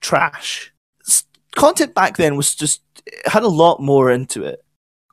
trash. 0.00 0.72
Content 1.54 1.94
back 1.94 2.16
then 2.16 2.36
was 2.36 2.54
just 2.54 2.80
had 3.26 3.42
a 3.42 3.48
lot 3.48 3.80
more 3.80 4.10
into 4.10 4.42
it, 4.44 4.64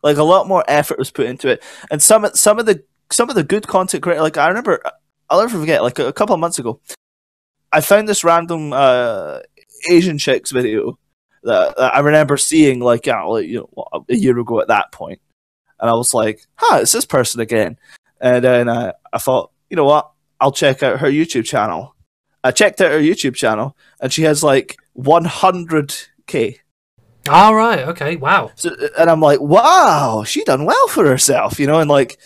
like 0.04 0.16
a 0.18 0.24
lot 0.24 0.48
more 0.48 0.64
effort 0.68 0.98
was 0.98 1.12
put 1.12 1.26
into 1.26 1.50
it, 1.50 1.62
and 1.92 2.02
some 2.02 2.24
of- 2.24 2.38
some 2.38 2.60
of 2.60 2.66
the 2.66 2.84
some 3.12 3.30
of 3.30 3.36
the 3.36 3.44
good 3.44 3.68
content 3.68 4.04
creator, 4.04 4.22
like 4.22 4.38
I 4.38 4.48
remember, 4.48 4.82
I'll 5.30 5.42
never 5.42 5.60
forget, 5.60 5.82
like 5.84 6.00
a, 6.00 6.08
a 6.08 6.14
couple 6.14 6.34
of 6.36 6.40
months 6.40 6.60
ago, 6.60 6.80
I 7.74 7.82
found 7.82 8.08
this 8.08 8.24
random 8.24 8.72
uh, 8.72 9.40
Asian 9.90 10.18
chicks 10.20 10.52
video 10.52 10.98
that, 11.44 11.76
that 11.76 11.96
I 11.96 12.00
remember 12.00 12.38
seeing 12.38 12.80
like, 12.80 13.08
you 13.08 13.14
know, 13.14 14.04
a 14.08 14.16
year 14.16 14.38
ago 14.40 14.62
at 14.62 14.68
that 14.70 14.92
point, 14.94 15.20
and 15.80 15.90
I 15.90 15.94
was 15.94 16.14
like, 16.14 16.46
"Huh, 16.56 16.80
it's 16.82 16.92
this 16.94 17.06
person 17.06 17.42
again." 17.42 17.78
And 18.22 18.44
then 18.44 18.70
uh, 18.70 18.94
I 19.12 19.18
thought, 19.18 19.52
you 19.70 19.76
know 19.76 19.86
what? 19.86 20.12
I'll 20.40 20.52
check 20.54 20.84
out 20.84 21.00
her 21.00 21.10
YouTube 21.12 21.46
channel. 21.46 21.96
I 22.44 22.52
checked 22.52 22.82
out 22.82 22.92
her 22.92 23.00
YouTube 23.00 23.36
channel, 23.36 23.76
and 24.00 24.12
she 24.12 24.24
has 24.24 24.44
like 24.44 24.78
100k. 24.98 26.60
All 27.30 27.54
right. 27.54 27.80
Okay. 27.80 28.16
Wow. 28.16 28.52
So, 28.56 28.76
and 28.98 29.10
I'm 29.10 29.22
like, 29.22 29.40
wow, 29.40 30.24
she 30.26 30.44
done 30.44 30.66
well 30.66 30.88
for 30.88 31.06
herself, 31.06 31.60
you 31.60 31.68
know, 31.68 31.80
and 31.80 31.90
like, 31.90 32.18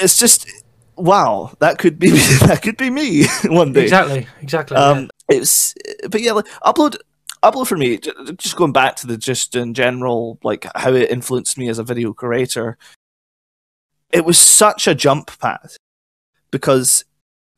it's 0.00 0.18
just, 0.18 0.50
wow, 0.96 1.54
that 1.60 1.78
could 1.78 1.98
be 1.98 2.10
that 2.46 2.60
could 2.62 2.76
be 2.76 2.90
me 2.90 3.26
one 3.44 3.72
day. 3.72 3.82
Exactly. 3.82 4.26
Exactly. 4.40 4.76
yeah. 4.76 4.84
Um, 4.84 5.10
it's 5.28 5.74
but 6.08 6.20
yeah, 6.22 6.32
like 6.32 6.48
upload 6.64 6.96
upload 7.42 7.66
for 7.66 7.76
me. 7.76 7.98
Just 8.36 8.56
going 8.56 8.72
back 8.72 8.96
to 8.96 9.06
the 9.06 9.16
just 9.16 9.54
in 9.54 9.74
general, 9.74 10.38
like 10.42 10.66
how 10.74 10.92
it 10.92 11.10
influenced 11.10 11.58
me 11.58 11.68
as 11.68 11.78
a 11.78 11.84
video 11.84 12.12
creator. 12.12 12.78
It 14.12 14.24
was 14.24 14.38
such 14.38 14.88
a 14.88 14.94
jump 14.94 15.38
pad 15.38 15.76
because 16.50 17.04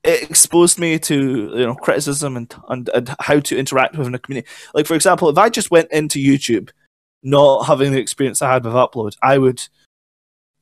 it 0.04 0.28
exposed 0.28 0.78
me 0.78 0.98
to 0.98 1.52
you 1.54 1.66
know 1.66 1.74
criticism 1.74 2.36
and 2.36 2.54
and, 2.68 2.88
and 2.90 3.14
how 3.20 3.40
to 3.40 3.58
interact 3.58 3.96
within 3.96 4.14
a 4.14 4.18
community. 4.18 4.48
Like 4.74 4.86
for 4.86 4.94
example, 4.94 5.28
if 5.28 5.38
I 5.38 5.48
just 5.48 5.70
went 5.70 5.90
into 5.92 6.18
YouTube, 6.18 6.70
not 7.22 7.64
having 7.64 7.92
the 7.92 8.00
experience 8.00 8.42
I 8.42 8.52
had 8.52 8.64
with 8.64 8.74
upload, 8.74 9.16
I 9.22 9.38
would, 9.38 9.62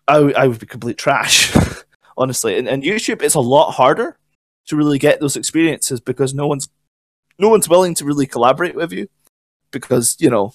I 0.06 0.20
would, 0.20 0.34
I 0.34 0.46
would 0.46 0.58
be 0.58 0.66
complete 0.66 0.98
trash, 0.98 1.54
honestly. 2.16 2.58
And, 2.58 2.68
and 2.68 2.82
YouTube 2.82 3.22
is 3.22 3.34
a 3.34 3.40
lot 3.40 3.72
harder 3.72 4.18
to 4.66 4.76
really 4.76 4.98
get 4.98 5.20
those 5.20 5.36
experiences 5.36 6.00
because 6.00 6.34
no 6.34 6.46
one's 6.46 6.68
no 7.38 7.48
one's 7.48 7.68
willing 7.68 7.94
to 7.94 8.04
really 8.04 8.26
collaborate 8.26 8.74
with 8.74 8.92
you 8.92 9.08
because 9.70 10.16
you 10.20 10.28
know 10.28 10.52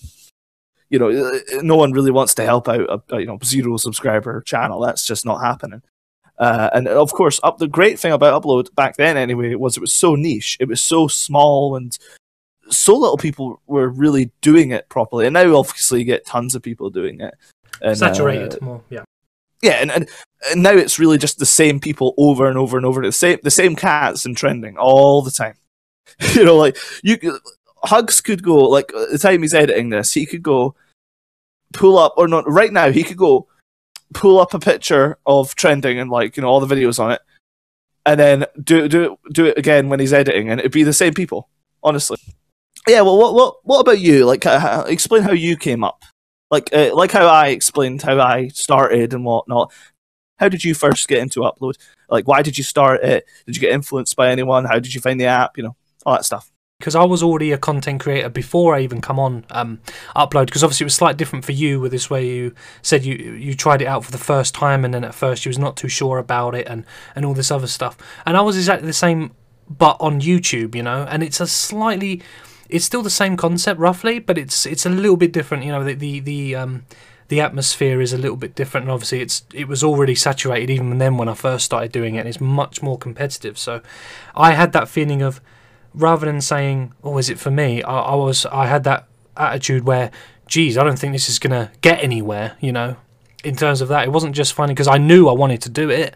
you 0.90 1.00
know 1.00 1.10
uh, 1.10 1.62
no 1.62 1.76
one 1.76 1.92
really 1.92 2.12
wants 2.12 2.36
to 2.36 2.46
help 2.46 2.70
out 2.70 2.82
a, 2.82 3.16
a 3.16 3.20
you 3.20 3.26
know 3.26 3.40
zero 3.44 3.78
subscriber 3.78 4.42
channel 4.42 4.80
that's 4.80 5.06
just 5.06 5.26
not 5.26 5.42
happening 5.42 5.82
uh, 6.38 6.70
and 6.74 6.88
of 6.88 7.12
course 7.14 7.40
up 7.44 7.58
the 7.58 7.68
great 7.68 8.00
thing 8.00 8.12
about 8.12 8.42
upload 8.42 8.74
back 8.76 8.98
then 8.98 9.18
anyway 9.18 9.56
was 9.56 9.78
it 9.78 9.82
was 9.82 9.94
so 9.94 10.16
niche 10.16 10.58
it 10.60 10.68
was 10.68 10.82
so 10.82 11.08
small 11.08 11.76
and 11.76 11.98
so 12.70 12.98
little 12.98 13.18
people 13.18 13.62
were 13.68 13.90
really 13.90 14.32
doing 14.42 14.72
it 14.72 14.90
properly 14.90 15.26
and 15.26 15.34
now 15.34 15.56
obviously 15.56 16.00
you 16.00 16.06
get 16.06 16.26
tons 16.26 16.56
of 16.56 16.64
people 16.64 16.90
doing 16.90 17.22
it 17.22 17.36
and, 17.82 17.92
uh, 17.92 17.96
Saturated 17.96 18.62
more. 18.62 18.82
Yeah. 18.90 19.04
yeah, 19.62 19.74
and, 19.74 19.92
and 19.92 20.10
and 20.52 20.64
now 20.64 20.72
it's 20.72 21.00
really 21.00 21.18
just 21.18 21.40
the 21.40 21.46
same 21.46 21.80
people 21.80 22.14
over 22.18 22.48
and 22.48 22.58
over 22.58 22.78
and 22.78 22.86
over. 22.86 23.02
The 23.02 23.12
same 23.12 23.40
the 23.44 23.52
same 23.52 23.76
cats 23.76 24.26
and 24.26 24.36
trending 24.38 24.78
all 24.78 25.22
the 25.22 25.32
time. 25.32 25.56
you 26.34 26.44
know, 26.44 26.58
like 26.58 26.78
you 27.04 27.40
Hugs 27.84 28.22
could 28.22 28.44
go 28.44 28.58
like 28.58 28.88
the 28.88 29.20
time 29.20 29.42
he's 29.42 29.54
editing 29.54 29.90
this, 29.90 30.14
he 30.14 30.26
could 30.26 30.44
go 30.44 30.76
pull 31.74 31.98
up 31.98 32.14
or 32.16 32.28
not 32.28 32.50
right 32.50 32.72
now 32.72 32.90
he 32.90 33.04
could 33.04 33.18
go 33.18 33.48
pull 34.14 34.40
up 34.40 34.54
a 34.54 34.60
picture 34.60 35.18
of 35.26 35.56
trending 35.56 36.00
and 36.00 36.10
like 36.10 36.38
you 36.38 36.42
know 36.42 36.48
all 36.48 36.60
the 36.60 36.74
videos 36.74 37.00
on 37.00 37.12
it, 37.12 37.22
and 38.06 38.20
then 38.20 38.46
do 38.62 38.88
do 38.88 39.18
do 39.32 39.46
it 39.46 39.58
again 39.58 39.90
when 39.90 40.00
he's 40.00 40.14
editing, 40.14 40.50
and 40.50 40.60
it'd 40.60 40.72
be 40.72 40.84
the 40.84 40.94
same 40.94 41.14
people. 41.14 41.50
Honestly, 41.84 42.18
yeah. 42.88 43.02
Well, 43.02 43.18
what 43.18 43.34
what 43.34 43.56
what 43.64 43.80
about 43.80 44.00
you? 44.00 44.26
Like, 44.26 44.46
uh, 44.46 44.86
explain 44.88 45.24
how 45.24 45.34
you 45.34 45.58
came 45.58 45.84
up. 45.84 46.04
Like 46.52 46.70
uh, 46.74 46.96
like 46.96 47.12
how 47.12 47.28
I 47.28 47.48
explained 47.50 48.02
how 48.02 48.20
I 48.20 48.50
started 48.50 49.14
and 49.14 49.26
whatnot. 49.26 49.72
How 50.38 50.50
did 50.50 50.64
you 50.64 50.74
first 50.74 51.08
get 51.08 51.20
into 51.20 51.42
upload? 51.42 51.76
Like, 52.10 52.28
why 52.28 52.42
did 52.42 52.58
you 52.58 52.64
start 52.64 53.04
it? 53.04 53.26
Did 53.46 53.56
you 53.56 53.62
get 53.62 53.72
influenced 53.72 54.16
by 54.16 54.30
anyone? 54.32 54.66
How 54.66 54.80
did 54.80 54.94
you 54.94 55.02
find 55.02 55.20
the 55.20 55.26
app? 55.26 55.58
You 55.58 55.64
know, 55.64 55.76
all 56.06 56.14
that 56.14 56.26
stuff. 56.26 56.52
Because 56.86 56.94
I 56.94 57.04
was 57.04 57.24
already 57.24 57.52
a 57.52 57.58
content 57.58 58.00
creator 58.00 58.30
before 58.30 58.76
I 58.76 58.82
even 58.82 59.02
come 59.02 59.18
on 59.18 59.44
um, 59.50 59.80
upload. 60.16 60.46
Because 60.46 60.64
obviously 60.64 60.84
it 60.84 60.86
was 60.86 60.94
slightly 60.94 61.18
different 61.18 61.44
for 61.44 61.52
you 61.52 61.80
with 61.80 61.92
this 61.92 62.12
way 62.12 62.28
you 62.28 62.54
said 62.84 63.04
you 63.04 63.16
you 63.16 63.56
tried 63.56 63.82
it 63.82 63.88
out 63.88 64.06
for 64.06 64.12
the 64.12 64.20
first 64.20 64.54
time 64.54 64.86
and 64.86 64.94
then 64.94 65.04
at 65.04 65.16
first 65.16 65.46
you 65.46 65.50
was 65.50 65.58
not 65.58 65.76
too 65.76 65.88
sure 65.90 66.20
about 66.20 66.54
it 66.54 66.68
and 66.68 66.86
and 67.16 67.26
all 67.26 67.34
this 67.34 67.50
other 67.50 67.66
stuff. 67.66 67.98
And 68.24 68.38
I 68.38 68.42
was 68.42 68.56
exactly 68.56 68.86
the 68.86 68.94
same, 68.94 69.32
but 69.68 69.98
on 70.00 70.22
YouTube, 70.22 70.76
you 70.76 70.84
know. 70.84 71.08
And 71.10 71.24
it's 71.24 71.40
a 71.40 71.48
slightly, 71.48 72.22
it's 72.70 72.86
still 72.86 73.02
the 73.02 73.10
same 73.10 73.36
concept 73.36 73.80
roughly, 73.80 74.20
but 74.20 74.38
it's 74.38 74.68
it's 74.68 74.86
a 74.86 74.90
little 74.92 75.18
bit 75.18 75.34
different. 75.34 75.64
You 75.64 75.72
know, 75.72 75.84
the 75.84 75.96
the 75.96 76.20
the 76.20 76.56
um, 76.56 76.86
the 77.30 77.42
atmosphere 77.42 78.00
is 78.00 78.14
a 78.14 78.18
little 78.20 78.38
bit 78.38 78.54
different 78.54 78.84
and 78.84 78.92
obviously 78.92 79.22
it's 79.22 79.44
it 79.52 79.68
was 79.68 79.84
already 79.84 80.14
saturated 80.14 80.70
even 80.70 81.00
then 81.00 81.18
when 81.18 81.28
I 81.28 81.34
first 81.34 81.66
started 81.66 81.92
doing 81.92 82.14
it 82.14 82.20
and 82.20 82.30
it's 82.30 82.40
much 82.40 82.84
more 82.84 83.00
competitive 83.00 83.58
so 83.58 83.82
I 84.36 84.52
had 84.52 84.74
that 84.74 84.88
feeling 84.88 85.24
of 85.24 85.42
rather 85.96 86.26
than 86.26 86.42
saying, 86.42 86.94
"Oh, 87.04 87.18
is 87.18 87.30
it 87.30 87.40
for 87.40 87.52
me?" 87.52 87.82
I, 87.84 88.00
I 88.00 88.16
was 88.16 88.46
I 88.48 88.68
had 88.68 88.84
that 88.84 89.08
attitude 89.38 89.86
where, 89.86 90.12
"Geez, 90.48 90.78
I 90.78 90.84
don't 90.84 91.00
think 91.00 91.14
this 91.14 91.30
is 91.30 91.40
gonna 91.40 91.72
get 91.82 92.04
anywhere." 92.04 92.58
You 92.60 92.72
know, 92.72 92.96
in 93.44 93.56
terms 93.56 93.82
of 93.82 93.88
that, 93.90 94.06
it 94.06 94.12
wasn't 94.12 94.36
just 94.36 94.54
funny 94.54 94.74
because 94.74 94.88
I 94.88 94.98
knew 94.98 95.28
I 95.28 95.34
wanted 95.34 95.62
to 95.64 95.70
do 95.70 95.90
it, 95.90 96.16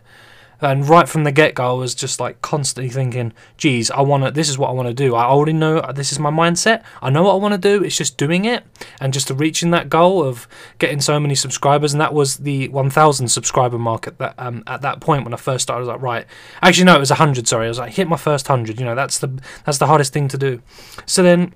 and 0.62 0.88
right 0.88 1.08
from 1.08 1.24
the 1.24 1.32
get 1.32 1.56
go, 1.56 1.70
I 1.70 1.74
was 1.74 1.96
just 1.96 2.20
like 2.20 2.42
constantly 2.42 2.90
thinking, 2.90 3.34
"Geez, 3.58 3.90
I 3.92 4.02
want 4.02 4.24
to. 4.26 4.32
This 4.32 4.50
is 4.50 4.58
what 4.58 4.70
I 4.70 4.74
want 4.74 4.88
to 4.88 4.94
do. 4.94 5.16
I 5.16 5.24
already 5.24 5.54
know 5.54 5.82
this 5.94 6.12
is 6.12 6.20
my 6.20 6.30
mindset. 6.30 6.84
I 7.02 7.10
know 7.10 7.24
what 7.24 7.34
I 7.34 7.36
want 7.38 7.54
to 7.54 7.58
do. 7.58 7.84
It's 7.84 7.98
just 7.98 8.18
doing 8.18 8.46
it 8.46 8.64
and 9.00 9.14
just 9.14 9.30
reaching 9.30 9.72
that 9.72 9.90
goal 9.90 10.24
of 10.24 10.48
getting 10.78 11.00
so 11.00 11.20
many 11.20 11.36
subscribers. 11.36 11.94
And 11.94 12.02
that 12.02 12.14
was 12.14 12.38
the 12.38 12.68
1,000 12.70 13.28
subscriber 13.30 13.78
mark 13.78 14.08
at 14.08 14.18
that 14.18 14.36
um, 14.38 14.64
at 14.68 14.82
that 14.82 15.00
point 15.00 15.24
when 15.24 15.34
I 15.34 15.38
first 15.38 15.64
started. 15.64 15.80
I 15.80 15.82
was 15.82 15.88
like, 15.88 16.02
right, 16.02 16.26
actually 16.62 16.86
no, 16.86 16.96
it 16.96 17.00
was 17.00 17.12
100. 17.12 17.48
Sorry, 17.48 17.66
I 17.66 17.70
was 17.70 17.80
like, 17.80 17.94
hit 17.94 18.08
my 18.08 18.18
first 18.18 18.50
100. 18.50 18.80
You 18.80 18.86
know, 18.86 18.96
that's 18.96 19.20
the 19.20 19.42
that's 19.66 19.78
the 19.78 19.88
hardest 19.88 20.14
thing 20.14 20.28
to 20.30 20.38
do. 20.38 20.62
So 21.06 21.24
then 21.24 21.54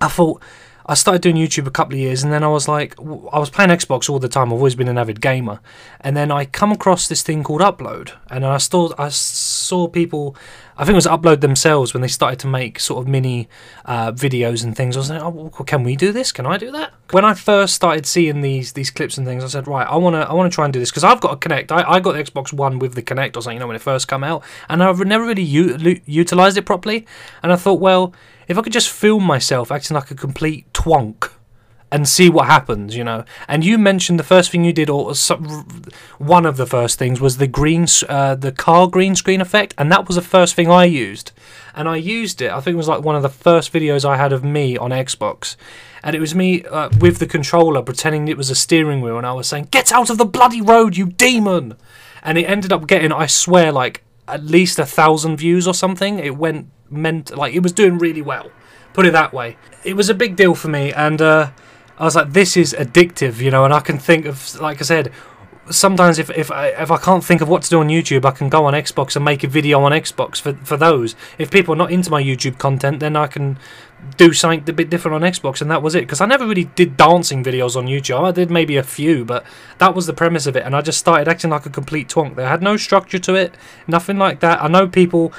I 0.00 0.08
thought 0.08 0.42
I 0.90 0.94
started 0.94 1.20
doing 1.20 1.36
YouTube 1.36 1.66
a 1.66 1.70
couple 1.70 1.94
of 1.94 2.00
years, 2.00 2.24
and 2.24 2.32
then 2.32 2.42
I 2.42 2.48
was 2.48 2.66
like, 2.66 2.98
I 2.98 3.38
was 3.38 3.50
playing 3.50 3.70
Xbox 3.70 4.08
all 4.08 4.18
the 4.18 4.28
time. 4.28 4.48
I've 4.48 4.54
always 4.54 4.74
been 4.74 4.88
an 4.88 4.96
avid 4.96 5.20
gamer, 5.20 5.60
and 6.00 6.16
then 6.16 6.30
I 6.30 6.46
come 6.46 6.72
across 6.72 7.08
this 7.08 7.22
thing 7.22 7.44
called 7.44 7.60
Upload, 7.60 8.12
and 8.30 8.44
I 8.46 8.56
saw 8.56 8.94
I 8.96 9.10
saw 9.68 9.88
people. 9.88 10.36
I 10.76 10.84
think 10.84 10.94
it 10.94 10.96
was 10.96 11.06
Upload 11.06 11.40
themselves 11.40 11.92
when 11.92 12.00
they 12.00 12.08
started 12.08 12.38
to 12.40 12.46
make 12.46 12.78
sort 12.78 13.02
of 13.02 13.08
mini 13.08 13.48
uh, 13.84 14.12
videos 14.12 14.64
and 14.64 14.76
things. 14.76 14.96
I 14.96 15.00
was 15.00 15.10
like, 15.10 15.22
oh, 15.22 15.50
can 15.64 15.82
we 15.82 15.96
do 15.96 16.12
this? 16.12 16.32
Can 16.32 16.46
I 16.46 16.56
do 16.56 16.70
that? 16.72 16.92
When 17.10 17.24
I 17.24 17.34
first 17.34 17.74
started 17.74 18.06
seeing 18.06 18.40
these 18.40 18.72
these 18.72 18.90
clips 18.90 19.18
and 19.18 19.26
things, 19.26 19.44
I 19.44 19.48
said, 19.48 19.66
right, 19.66 19.86
I 19.86 19.96
wanna 19.96 20.20
I 20.20 20.32
wanna 20.32 20.50
try 20.50 20.64
and 20.64 20.72
do 20.72 20.78
this 20.78 20.90
because 20.90 21.04
I've 21.04 21.20
got 21.20 21.32
a 21.32 21.36
Kinect. 21.36 21.72
I, 21.72 21.82
I 21.88 22.00
got 22.00 22.12
the 22.12 22.22
Xbox 22.22 22.52
One 22.52 22.78
with 22.78 22.94
the 22.94 23.02
Kinect 23.02 23.36
or 23.36 23.42
something, 23.42 23.56
you 23.56 23.60
know, 23.60 23.66
when 23.66 23.76
it 23.76 23.82
first 23.82 24.08
come 24.08 24.24
out, 24.24 24.42
and 24.68 24.82
I've 24.82 25.00
never 25.00 25.24
really 25.24 25.42
u- 25.42 26.00
utilized 26.06 26.56
it 26.56 26.66
properly. 26.66 27.06
And 27.42 27.52
I 27.52 27.56
thought, 27.56 27.80
well, 27.80 28.14
if 28.46 28.56
I 28.56 28.62
could 28.62 28.72
just 28.72 28.90
film 28.90 29.24
myself 29.24 29.70
acting 29.70 29.94
like 29.94 30.10
a 30.10 30.14
complete 30.14 30.72
twonk 30.72 31.30
and 31.90 32.08
see 32.08 32.28
what 32.28 32.46
happens, 32.46 32.96
you 32.96 33.04
know. 33.04 33.24
And 33.46 33.64
you 33.64 33.78
mentioned 33.78 34.18
the 34.18 34.24
first 34.24 34.50
thing 34.50 34.64
you 34.64 34.72
did, 34.72 34.90
or 34.90 35.14
some, 35.14 35.64
one 36.18 36.44
of 36.44 36.56
the 36.56 36.66
first 36.66 36.98
things, 36.98 37.20
was 37.20 37.38
the 37.38 37.46
green, 37.46 37.86
uh, 38.08 38.34
the 38.34 38.52
car 38.52 38.88
green 38.88 39.14
screen 39.14 39.40
effect, 39.40 39.74
and 39.78 39.90
that 39.90 40.06
was 40.06 40.16
the 40.16 40.22
first 40.22 40.54
thing 40.54 40.70
I 40.70 40.84
used. 40.84 41.32
And 41.74 41.88
I 41.88 41.96
used 41.96 42.42
it. 42.42 42.50
I 42.50 42.60
think 42.60 42.74
it 42.74 42.78
was 42.78 42.88
like 42.88 43.02
one 43.02 43.16
of 43.16 43.22
the 43.22 43.28
first 43.28 43.72
videos 43.72 44.04
I 44.04 44.16
had 44.16 44.32
of 44.32 44.44
me 44.44 44.76
on 44.76 44.90
Xbox, 44.90 45.56
and 46.02 46.14
it 46.14 46.20
was 46.20 46.34
me 46.34 46.64
uh, 46.64 46.90
with 47.00 47.18
the 47.18 47.26
controller 47.26 47.82
pretending 47.82 48.28
it 48.28 48.36
was 48.36 48.50
a 48.50 48.54
steering 48.54 49.00
wheel, 49.00 49.16
and 49.16 49.26
I 49.26 49.32
was 49.32 49.48
saying, 49.48 49.68
"Get 49.70 49.92
out 49.92 50.10
of 50.10 50.18
the 50.18 50.24
bloody 50.26 50.60
road, 50.60 50.96
you 50.96 51.06
demon!" 51.06 51.76
And 52.22 52.36
it 52.36 52.44
ended 52.44 52.72
up 52.72 52.86
getting, 52.86 53.12
I 53.12 53.26
swear, 53.26 53.72
like 53.72 54.02
at 54.26 54.44
least 54.44 54.78
a 54.78 54.84
thousand 54.84 55.38
views 55.38 55.66
or 55.66 55.74
something. 55.74 56.18
It 56.18 56.36
went 56.36 56.68
meant 56.90 57.36
like 57.36 57.54
it 57.54 57.62
was 57.62 57.72
doing 57.72 57.98
really 57.98 58.22
well. 58.22 58.50
Put 58.92 59.06
it 59.06 59.12
that 59.12 59.32
way. 59.32 59.56
It 59.84 59.94
was 59.94 60.08
a 60.08 60.14
big 60.14 60.36
deal 60.36 60.54
for 60.54 60.68
me, 60.68 60.92
and 60.92 61.22
uh, 61.22 61.50
I 61.98 62.04
was 62.04 62.14
like, 62.14 62.32
this 62.32 62.56
is 62.56 62.74
addictive, 62.78 63.38
you 63.38 63.50
know. 63.50 63.64
And 63.64 63.74
I 63.74 63.80
can 63.80 63.98
think 63.98 64.26
of, 64.26 64.58
like 64.60 64.80
I 64.80 64.84
said, 64.84 65.12
sometimes 65.70 66.18
if 66.18 66.30
if 66.30 66.50
I, 66.50 66.68
if 66.68 66.90
I 66.90 66.96
can't 66.96 67.24
think 67.24 67.40
of 67.40 67.48
what 67.48 67.62
to 67.62 67.70
do 67.70 67.80
on 67.80 67.88
YouTube, 67.88 68.24
I 68.24 68.30
can 68.30 68.48
go 68.48 68.64
on 68.66 68.74
Xbox 68.74 69.16
and 69.16 69.24
make 69.24 69.44
a 69.44 69.48
video 69.48 69.82
on 69.82 69.92
Xbox 69.92 70.40
for 70.40 70.54
for 70.64 70.76
those. 70.76 71.14
If 71.38 71.50
people 71.50 71.74
are 71.74 71.76
not 71.76 71.92
into 71.92 72.10
my 72.10 72.22
YouTube 72.22 72.58
content, 72.58 73.00
then 73.00 73.16
I 73.16 73.26
can 73.26 73.58
do 74.16 74.32
something 74.32 74.62
a 74.68 74.72
bit 74.72 74.90
different 74.90 75.16
on 75.16 75.30
Xbox, 75.30 75.60
and 75.60 75.70
that 75.70 75.82
was 75.82 75.94
it. 75.94 76.02
Because 76.02 76.20
I 76.20 76.26
never 76.26 76.46
really 76.46 76.64
did 76.64 76.96
dancing 76.96 77.42
videos 77.42 77.76
on 77.76 77.86
YouTube. 77.86 78.22
I 78.24 78.30
did 78.30 78.50
maybe 78.50 78.76
a 78.76 78.82
few, 78.82 79.24
but 79.24 79.44
that 79.78 79.94
was 79.94 80.06
the 80.06 80.12
premise 80.12 80.46
of 80.46 80.56
it. 80.56 80.64
And 80.64 80.74
I 80.76 80.80
just 80.82 80.98
started 80.98 81.28
acting 81.28 81.50
like 81.50 81.66
a 81.66 81.70
complete 81.70 82.08
twonk. 82.08 82.36
There 82.36 82.48
had 82.48 82.62
no 82.62 82.76
structure 82.76 83.18
to 83.18 83.34
it, 83.34 83.56
nothing 83.86 84.18
like 84.18 84.40
that. 84.40 84.62
I 84.62 84.68
know 84.68 84.86
people 84.86 85.32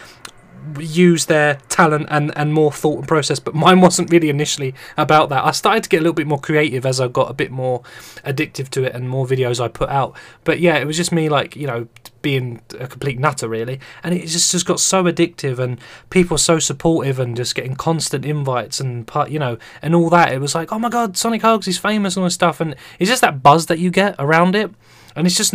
use 0.79 1.25
their 1.25 1.55
talent 1.69 2.07
and, 2.09 2.35
and 2.37 2.53
more 2.53 2.71
thought 2.71 2.99
and 2.99 3.07
process. 3.07 3.39
But 3.39 3.55
mine 3.55 3.81
wasn't 3.89 4.11
really 4.11 4.29
initially 4.29 4.73
about 4.97 5.29
that. 5.29 5.45
I 5.45 5.51
started 5.51 5.83
to 5.83 5.89
get 5.89 5.97
a 5.97 6.01
little 6.01 6.13
bit 6.13 6.27
more 6.27 6.39
creative 6.39 6.85
as 6.85 6.99
I 6.99 7.07
got 7.07 7.29
a 7.29 7.33
bit 7.33 7.51
more 7.51 7.83
addictive 8.25 8.69
to 8.69 8.83
it 8.83 8.95
and 8.95 9.09
more 9.09 9.25
videos 9.25 9.59
I 9.59 9.67
put 9.67 9.89
out. 9.89 10.15
But 10.43 10.59
yeah, 10.59 10.77
it 10.77 10.85
was 10.85 10.97
just 10.97 11.11
me 11.11 11.29
like, 11.29 11.55
you 11.55 11.67
know, 11.67 11.87
being 12.21 12.61
a 12.77 12.87
complete 12.87 13.17
nutter 13.17 13.47
really 13.47 13.79
and 14.03 14.13
it 14.13 14.27
just 14.27 14.51
just 14.51 14.65
got 14.65 14.79
so 14.79 15.03
addictive 15.03 15.57
and 15.57 15.79
people 16.09 16.37
so 16.37 16.59
supportive 16.59 17.19
and 17.19 17.35
just 17.35 17.55
getting 17.55 17.75
constant 17.75 18.25
invites 18.25 18.79
and 18.79 19.07
part 19.07 19.29
you 19.29 19.39
know 19.39 19.57
and 19.81 19.95
all 19.95 20.09
that 20.09 20.31
it 20.31 20.39
was 20.39 20.53
like 20.53 20.71
oh 20.71 20.79
my 20.79 20.89
god 20.89 21.15
sonic 21.15 21.41
hugs 21.41 21.65
he's 21.65 21.77
famous 21.77 22.15
and 22.15 22.21
all 22.21 22.25
this 22.25 22.33
stuff 22.33 22.59
and 22.59 22.75
it's 22.99 23.09
just 23.09 23.21
that 23.21 23.41
buzz 23.41 23.67
that 23.67 23.79
you 23.79 23.89
get 23.89 24.15
around 24.19 24.55
it 24.55 24.69
and 25.15 25.27
it's 25.27 25.35
just 25.35 25.53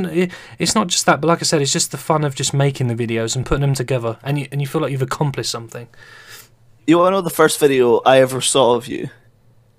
it's 0.58 0.74
not 0.74 0.88
just 0.88 1.06
that 1.06 1.20
but 1.20 1.28
like 1.28 1.40
i 1.40 1.44
said 1.44 1.62
it's 1.62 1.72
just 1.72 1.90
the 1.90 1.98
fun 1.98 2.24
of 2.24 2.34
just 2.34 2.52
making 2.52 2.88
the 2.88 2.94
videos 2.94 3.36
and 3.36 3.46
putting 3.46 3.62
them 3.62 3.74
together 3.74 4.18
and 4.22 4.38
you, 4.38 4.48
and 4.52 4.60
you 4.60 4.66
feel 4.66 4.80
like 4.80 4.90
you've 4.92 5.02
accomplished 5.02 5.50
something. 5.50 5.88
You 6.86 6.98
want 6.98 7.12
to 7.12 7.16
know 7.18 7.20
the 7.22 7.30
first 7.30 7.58
video 7.58 8.00
I 8.04 8.20
ever 8.20 8.40
saw 8.40 8.74
of 8.74 8.86
you? 8.88 9.10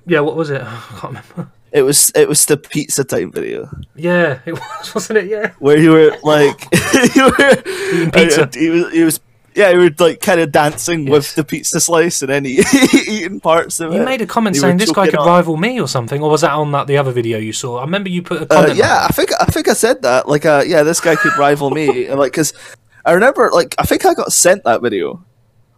yeah 0.06 0.20
what 0.20 0.36
was 0.36 0.50
it? 0.50 0.62
I 0.64 0.82
can't 1.00 1.04
remember. 1.04 1.52
It 1.72 1.82
was 1.82 2.12
it 2.16 2.28
was 2.30 2.46
the 2.46 2.58
pizza 2.58 3.04
time 3.04 3.32
video. 3.32 3.70
Yeah 3.96 4.40
it 4.46 4.54
was 4.60 4.96
wasn't 4.96 5.20
it? 5.20 5.28
Yeah. 5.28 5.54
Where 5.60 5.78
you 5.78 5.92
were 5.92 6.18
like 6.24 6.68
you 7.16 7.26
were 7.26 7.64
Eating 7.94 8.12
pizza. 8.12 8.50
He 8.54 8.70
was, 8.70 8.92
he 8.94 9.04
was 9.04 9.20
yeah, 9.56 9.70
you 9.72 9.80
were 9.80 9.90
like 10.00 10.20
kind 10.22 10.40
of 10.42 10.52
dancing 10.52 11.06
with 11.06 11.34
the 11.36 11.44
pizza 11.44 11.80
slice 11.80 12.22
and 12.22 12.30
then 12.30 12.46
he, 12.46 12.62
eating 13.08 13.40
parts 13.40 13.80
of 13.80 13.92
you 13.92 13.98
it. 13.98 14.00
You 14.02 14.06
made 14.06 14.22
a 14.22 14.26
comment 14.28 14.56
saying 14.58 14.78
this 14.78 14.92
guy 14.92 15.06
could 15.08 15.20
on. 15.20 15.26
rival 15.28 15.56
me 15.58 15.80
or 15.80 15.88
something 15.88 16.22
or 16.22 16.30
was 16.30 16.42
that 16.42 16.52
on 16.52 16.72
that 16.74 16.88
the 16.88 16.98
other 16.98 17.12
video 17.12 17.38
you 17.38 17.54
saw 17.54 17.78
i 17.78 17.82
remember 17.82 18.10
you 18.10 18.22
put 18.22 18.42
a 18.42 18.44
Uh, 18.44 18.48
comment 18.58 18.76
yeah, 18.78 19.06
I 19.10 19.14
think 19.14 19.30
I 19.40 19.46
think 19.46 19.68
I 19.70 19.74
said 19.74 20.02
that. 20.04 20.28
Like, 20.28 20.46
uh, 20.46 20.64
yeah, 20.68 20.84
this 20.84 21.00
guy 21.00 21.16
could 21.16 21.36
rival 21.38 21.70
me. 21.72 22.06
And, 22.10 22.20
like, 22.20 22.34
cause 22.34 22.54
I 23.06 23.12
remember, 23.14 23.50
like, 23.54 23.76
I 23.78 23.84
think 23.84 24.06
I 24.06 24.14
got 24.14 24.34
sent 24.34 24.64
that 24.66 24.82
video, 24.82 25.24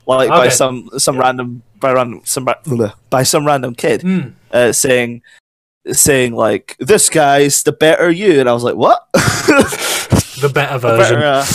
like 0.08 0.30
by 0.30 0.48
Okay. 0.48 0.50
some 0.56 0.90
some 0.98 1.18
random 1.20 1.62
by 1.80 1.92
random 1.94 2.22
some 2.24 2.48
by 3.10 3.24
some 3.24 3.46
random 3.46 3.76
kid, 3.76 4.02
Hmm. 4.02 4.30
uh, 4.52 4.72
saying 4.72 5.22
saying 5.92 6.34
like 6.36 6.76
this 6.80 7.10
guy's 7.10 7.64
the 7.64 7.72
better 7.74 8.10
you, 8.10 8.40
and 8.40 8.50
I 8.50 8.54
was 8.54 8.64
like, 8.64 8.76
what? 8.76 9.06
the 9.14 10.50
better 10.54 10.80
the 10.80 10.88
version 10.88 11.20
better, 11.20 11.26
uh, 11.26 11.46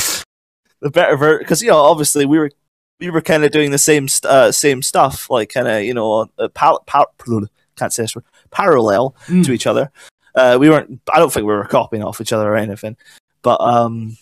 the 0.83 0.91
better 0.91 1.17
ver 1.17 1.39
because 1.39 1.63
you 1.63 1.71
know 1.71 1.79
obviously 1.79 2.27
we 2.27 2.39
were 2.39 2.51
we 3.01 3.09
were 3.11 3.23
kind 3.23 3.43
of 3.45 3.51
doing 3.51 3.71
the 3.71 3.79
same 3.79 4.07
st- 4.09 4.31
uh, 4.31 4.53
same 4.53 4.83
stuff, 4.83 5.31
like 5.31 5.49
kind 5.55 5.67
of 5.69 5.83
you 5.83 5.95
know 5.95 6.29
uh, 6.39 6.49
pal- 6.49 6.83
pal- 6.87 7.13
can't 7.77 7.93
say 7.93 8.03
this 8.03 8.15
word 8.15 8.25
parallel 8.51 9.15
Mm. 9.29 9.45
to 9.47 9.53
each 9.53 9.67
other. 9.67 9.91
Uh, 10.35 10.57
we 10.61 10.69
weren't. 10.69 11.01
I 11.13 11.19
don't 11.19 11.33
think 11.33 11.47
we 11.47 11.53
were 11.55 11.65
copying 11.65 12.03
off 12.05 12.21
each 12.21 12.33
other 12.33 12.53
or 12.53 12.57
anything. 12.57 12.97
But 13.43 13.61
um, 13.61 14.17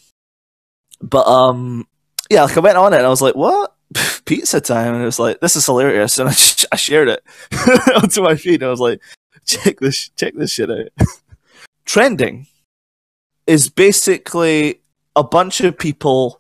but 1.03 1.27
um, 1.27 1.87
yeah. 2.31 2.45
Like 2.45 2.57
I 2.57 2.61
went 2.61 2.79
on 2.79 2.93
it 2.93 2.99
and 2.99 3.07
I 3.07 3.11
was 3.11 3.21
like, 3.23 3.35
"What 3.35 3.75
pizza 4.25 4.61
time?" 4.61 4.95
And 4.95 5.03
it 5.03 5.07
was 5.07 5.19
like, 5.19 5.41
"This 5.41 5.57
is 5.57 5.67
hilarious." 5.67 6.19
And 6.19 6.29
I, 6.29 6.33
sh- 6.33 6.65
I 6.73 6.77
shared 6.77 7.09
it 7.09 7.23
onto 8.03 8.23
my 8.23 8.35
feed. 8.37 8.63
And 8.63 8.69
I 8.69 8.71
was 8.71 8.81
like, 8.81 9.01
"Check 9.47 9.81
this, 9.81 10.09
check 10.17 10.35
this 10.35 10.53
shit 10.53 10.71
out." 10.71 10.89
Trending 11.85 12.47
is 13.47 13.69
basically 13.69 14.81
a 15.17 15.25
bunch 15.25 15.61
of 15.61 15.77
people 15.79 16.40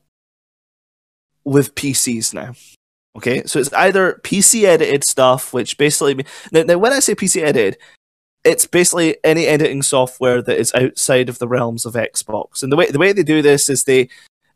with 1.44 1.74
PCs 1.74 2.34
now. 2.34 2.54
Okay, 3.16 3.42
so 3.44 3.58
it's 3.58 3.72
either 3.72 4.20
PC 4.22 4.64
edited 4.64 5.02
stuff, 5.04 5.52
which 5.52 5.76
basically 5.78 6.24
now, 6.52 6.62
now 6.62 6.78
when 6.78 6.92
I 6.92 7.00
say 7.00 7.14
PC 7.14 7.42
edited, 7.42 7.76
it's 8.44 8.66
basically 8.66 9.16
any 9.24 9.46
editing 9.46 9.82
software 9.82 10.40
that 10.42 10.58
is 10.58 10.72
outside 10.74 11.28
of 11.28 11.38
the 11.38 11.48
realms 11.48 11.84
of 11.84 11.94
Xbox. 11.94 12.62
And 12.62 12.70
the 12.72 12.76
way 12.76 12.90
the 12.90 12.98
way 12.98 13.12
they 13.12 13.22
do 13.24 13.42
this 13.42 13.68
is 13.68 13.84
they 13.84 14.08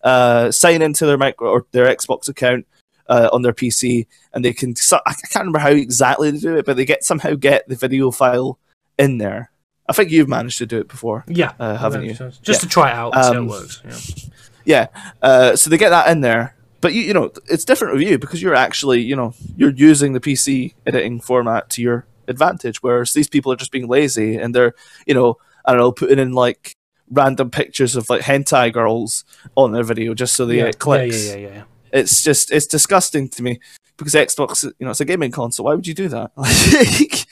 uh, 0.05 0.51
sign 0.51 0.82
into 0.82 1.05
their 1.05 1.18
micro 1.18 1.51
or 1.51 1.66
their 1.72 1.87
Xbox 1.95 2.28
account 2.28 2.66
uh, 3.09 3.28
on 3.32 3.43
their 3.43 3.53
PC, 3.53 4.07
and 4.32 4.45
they 4.45 4.53
can. 4.53 4.76
so- 4.76 5.01
I 5.07 5.12
can't 5.14 5.43
remember 5.47 5.59
how 5.59 5.70
exactly 5.70 6.30
they 6.30 6.39
do 6.39 6.57
it, 6.57 6.64
but 6.64 6.76
they 6.76 6.85
get 6.85 7.05
somehow 7.05 7.35
get 7.35 7.68
the 7.68 7.74
video 7.76 8.11
file 8.11 8.59
in 8.99 9.18
there. 9.18 9.51
I 9.89 9.93
think 9.93 10.11
you've 10.11 10.28
managed 10.28 10.59
to 10.59 10.66
do 10.66 10.78
it 10.78 10.89
before. 10.89 11.24
Yeah, 11.28 11.53
Uh, 11.59 11.76
haven't 11.76 12.05
you? 12.05 12.14
Just 12.14 12.41
Yeah. 12.47 12.55
to 12.55 12.68
try 12.68 12.91
it 12.91 12.95
out 12.95 13.14
and 13.14 13.24
see 13.24 13.28
how 13.28 13.35
it 13.35 13.39
Um, 13.39 13.49
works. 13.49 13.82
Yeah. 13.85 14.30
Yeah. 14.64 14.87
Uh, 15.20 15.57
so 15.57 15.68
they 15.68 15.76
get 15.76 15.91
that 15.91 16.09
in 16.09 16.20
there. 16.22 16.55
But 16.85 16.93
you, 16.93 17.01
you 17.01 17.14
know, 17.14 17.32
it's 17.47 17.64
different 17.64 17.95
with 17.95 18.03
you 18.03 18.18
because 18.18 18.43
you're 18.43 18.55
actually, 18.55 19.01
you 19.01 19.16
know, 19.16 19.32
you're 19.57 19.70
using 19.70 20.12
the 20.12 20.20
PC 20.20 20.74
editing 20.85 21.18
format 21.18 21.70
to 21.70 21.80
your 21.80 22.05
advantage, 22.28 22.82
whereas 22.82 23.14
these 23.14 23.26
people 23.26 23.51
are 23.51 23.57
just 23.57 23.72
being 23.72 23.89
lazy 23.89 24.37
and 24.37 24.55
they're, 24.55 24.74
you 25.07 25.14
know, 25.14 25.39
I 25.64 25.72
don't 25.72 25.80
know, 25.80 25.93
putting 25.93 26.18
in 26.18 26.32
like 26.32 26.74
random 27.11 27.51
pictures 27.51 27.97
of 27.97 28.11
like 28.11 28.20
hentai 28.20 28.70
girls 28.70 29.24
on 29.55 29.72
their 29.72 29.82
video 29.82 30.12
just 30.12 30.35
so 30.35 30.45
they 30.45 30.59
yeah. 30.59 30.64
get 30.66 30.78
clicks. 30.78 31.26
Yeah, 31.26 31.37
yeah, 31.37 31.39
yeah, 31.39 31.55
yeah. 31.55 31.62
It's 31.91 32.22
just 32.22 32.53
it's 32.53 32.66
disgusting 32.66 33.30
to 33.30 33.43
me 33.43 33.61
because 33.97 34.12
Xbox, 34.12 34.64
you 34.64 34.85
know, 34.85 34.91
it's 34.91 35.01
a 35.01 35.07
gaming 35.07 35.30
console. 35.30 35.64
Why 35.64 35.74
would 35.74 35.87
you 35.87 35.95
do 35.95 36.09
that? 36.09 36.32
Like, 36.37 37.24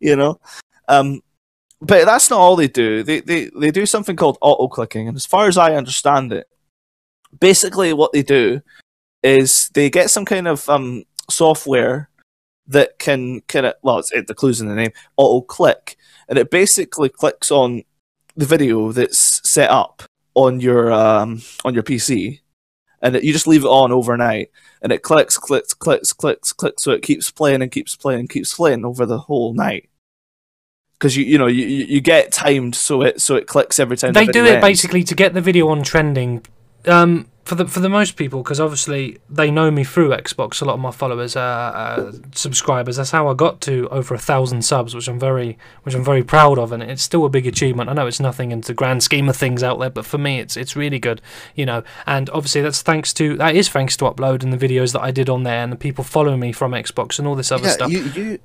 you 0.00 0.16
know, 0.16 0.38
um, 0.86 1.22
but 1.80 2.04
that's 2.04 2.28
not 2.28 2.40
all 2.40 2.56
they 2.56 2.68
do. 2.68 3.02
They 3.02 3.20
they 3.20 3.46
they 3.58 3.70
do 3.70 3.86
something 3.86 4.16
called 4.16 4.36
auto 4.42 4.68
clicking, 4.68 5.08
and 5.08 5.16
as 5.16 5.24
far 5.24 5.48
as 5.48 5.56
I 5.56 5.76
understand 5.76 6.30
it, 6.30 6.46
basically 7.40 7.94
what 7.94 8.12
they 8.12 8.22
do 8.22 8.60
is 9.22 9.70
they 9.74 9.90
get 9.90 10.10
some 10.10 10.24
kind 10.24 10.46
of 10.48 10.68
um 10.68 11.04
software 11.28 12.08
that 12.68 12.98
can 12.98 13.40
kind 13.42 13.66
of 13.66 13.74
well, 13.82 13.98
it's 13.98 14.12
it, 14.12 14.26
the 14.26 14.34
clues 14.34 14.60
in 14.60 14.68
the 14.68 14.74
name 14.74 14.92
auto 15.16 15.44
click, 15.44 15.96
and 16.28 16.38
it 16.38 16.50
basically 16.50 17.08
clicks 17.08 17.50
on 17.50 17.82
the 18.36 18.46
video 18.46 18.92
that's 18.92 19.48
set 19.48 19.70
up 19.70 20.02
on 20.34 20.60
your 20.60 20.92
um 20.92 21.42
on 21.64 21.74
your 21.74 21.82
PC, 21.82 22.40
and 23.02 23.16
it, 23.16 23.24
you 23.24 23.32
just 23.32 23.46
leave 23.46 23.64
it 23.64 23.68
on 23.68 23.90
overnight, 23.90 24.50
and 24.82 24.92
it 24.92 25.02
clicks, 25.02 25.38
clicks, 25.38 25.74
clicks, 25.74 26.12
clicks, 26.12 26.52
clicks, 26.52 26.82
so 26.82 26.92
it 26.92 27.02
keeps 27.02 27.30
playing 27.30 27.62
and 27.62 27.72
keeps 27.72 27.96
playing 27.96 28.20
and 28.20 28.30
keeps 28.30 28.54
playing 28.54 28.84
over 28.84 29.06
the 29.06 29.18
whole 29.18 29.54
night. 29.54 29.88
Because 30.92 31.16
you 31.16 31.24
you 31.24 31.38
know 31.38 31.46
you, 31.46 31.64
you 31.64 32.00
get 32.00 32.32
timed 32.32 32.74
so 32.74 33.02
it 33.02 33.20
so 33.20 33.36
it 33.36 33.46
clicks 33.46 33.78
every 33.78 33.96
time. 33.96 34.12
the 34.12 34.20
They 34.20 34.26
do 34.26 34.44
it 34.44 34.54
ends. 34.54 34.62
basically 34.62 35.04
to 35.04 35.14
get 35.14 35.32
the 35.32 35.40
video 35.40 35.68
on 35.68 35.82
trending. 35.82 36.44
Um, 36.86 37.28
for 37.48 37.54
the 37.54 37.66
for 37.66 37.80
the 37.80 37.88
most 37.88 38.16
people, 38.16 38.42
because 38.42 38.60
obviously 38.60 39.16
they 39.30 39.50
know 39.50 39.70
me 39.70 39.82
through 39.82 40.10
Xbox. 40.10 40.60
A 40.60 40.66
lot 40.66 40.74
of 40.74 40.80
my 40.80 40.90
followers 40.90 41.34
are 41.34 41.74
uh, 41.74 42.12
subscribers. 42.34 42.96
That's 42.96 43.10
how 43.10 43.26
I 43.26 43.32
got 43.32 43.62
to 43.62 43.88
over 43.88 44.14
a 44.14 44.18
thousand 44.18 44.66
subs, 44.66 44.94
which 44.94 45.08
I'm 45.08 45.18
very 45.18 45.56
which 45.82 45.94
I'm 45.94 46.04
very 46.04 46.22
proud 46.22 46.58
of, 46.58 46.72
and 46.72 46.82
it's 46.82 47.02
still 47.02 47.24
a 47.24 47.30
big 47.30 47.46
achievement. 47.46 47.88
I 47.88 47.94
know 47.94 48.06
it's 48.06 48.20
nothing 48.20 48.50
in 48.50 48.60
the 48.60 48.74
grand 48.74 49.02
scheme 49.02 49.30
of 49.30 49.36
things 49.36 49.62
out 49.62 49.80
there, 49.80 49.88
but 49.88 50.04
for 50.04 50.18
me, 50.18 50.40
it's 50.40 50.58
it's 50.58 50.76
really 50.76 50.98
good, 50.98 51.22
you 51.54 51.64
know. 51.64 51.82
And 52.06 52.28
obviously, 52.30 52.60
that's 52.60 52.82
thanks 52.82 53.14
to 53.14 53.34
that 53.38 53.56
is 53.56 53.70
thanks 53.70 53.96
to 53.96 54.06
uploading 54.06 54.50
the 54.50 54.58
videos 54.58 54.92
that 54.92 55.00
I 55.00 55.10
did 55.10 55.30
on 55.30 55.44
there 55.44 55.62
and 55.62 55.72
the 55.72 55.76
people 55.76 56.04
following 56.04 56.40
me 56.40 56.52
from 56.52 56.72
Xbox 56.72 57.18
and 57.18 57.26
all 57.26 57.34
this 57.34 57.50
other 57.50 57.68
yeah, 57.68 57.72
stuff. 57.72 57.90
You 57.90 58.02
you 58.14 58.38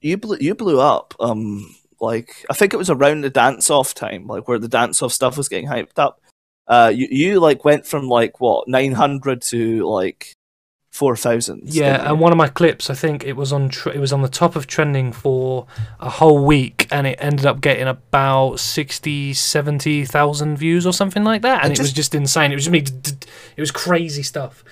you 0.00 0.16
blew 0.16 0.38
you 0.40 0.54
blew 0.54 0.80
up. 0.80 1.14
Um, 1.20 1.76
like 2.00 2.46
I 2.48 2.54
think 2.54 2.72
it 2.72 2.78
was 2.78 2.88
around 2.88 3.20
the 3.20 3.28
dance 3.28 3.68
off 3.68 3.92
time, 3.92 4.26
like 4.26 4.48
where 4.48 4.58
the 4.58 4.66
dance 4.66 5.02
off 5.02 5.12
stuff 5.12 5.36
was 5.36 5.50
getting 5.50 5.68
hyped 5.68 5.98
up. 5.98 6.22
Uh, 6.66 6.92
you 6.94 7.06
you 7.10 7.40
like 7.40 7.64
went 7.64 7.86
from 7.86 8.08
like 8.08 8.40
what 8.40 8.66
nine 8.68 8.92
hundred 8.92 9.42
to 9.42 9.86
like 9.88 10.32
four 10.90 11.16
thousand. 11.16 11.62
Yeah, 11.64 12.08
and 12.08 12.20
one 12.20 12.32
of 12.32 12.38
my 12.38 12.48
clips, 12.48 12.88
I 12.88 12.94
think 12.94 13.24
it 13.24 13.34
was 13.34 13.52
on 13.52 13.68
tr- 13.68 13.90
it 13.90 13.98
was 13.98 14.12
on 14.12 14.22
the 14.22 14.28
top 14.28 14.56
of 14.56 14.66
trending 14.66 15.12
for 15.12 15.66
a 16.00 16.08
whole 16.08 16.44
week, 16.44 16.86
and 16.90 17.06
it 17.06 17.18
ended 17.20 17.44
up 17.46 17.60
getting 17.60 17.86
about 17.88 18.60
60, 18.60 19.34
70,000 19.34 20.56
views 20.56 20.86
or 20.86 20.92
something 20.92 21.24
like 21.24 21.42
that, 21.42 21.64
and 21.64 21.72
It 21.72 21.78
was 21.78 21.92
just- 21.92 22.14
insane. 22.14 22.52
It 22.52 22.54
was 22.54 22.64
just 22.64 22.72
me, 22.72 22.80
d- 22.80 22.92
d- 23.02 23.26
it 23.56 23.60
was 23.60 23.70
crazy 23.70 24.22
stuff. 24.22 24.64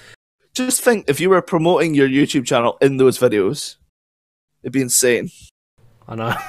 just 0.54 0.80
think 0.82 1.04
if 1.08 1.18
you 1.20 1.28
were 1.30 1.42
promoting 1.42 1.94
your 1.94 2.08
YouTube 2.08 2.46
channel 2.46 2.76
in 2.80 2.98
those 2.98 3.18
videos, 3.18 3.76
it'd 4.62 4.72
be 4.72 4.80
insane. 4.82 5.30
I 6.08 6.14
know. 6.14 6.34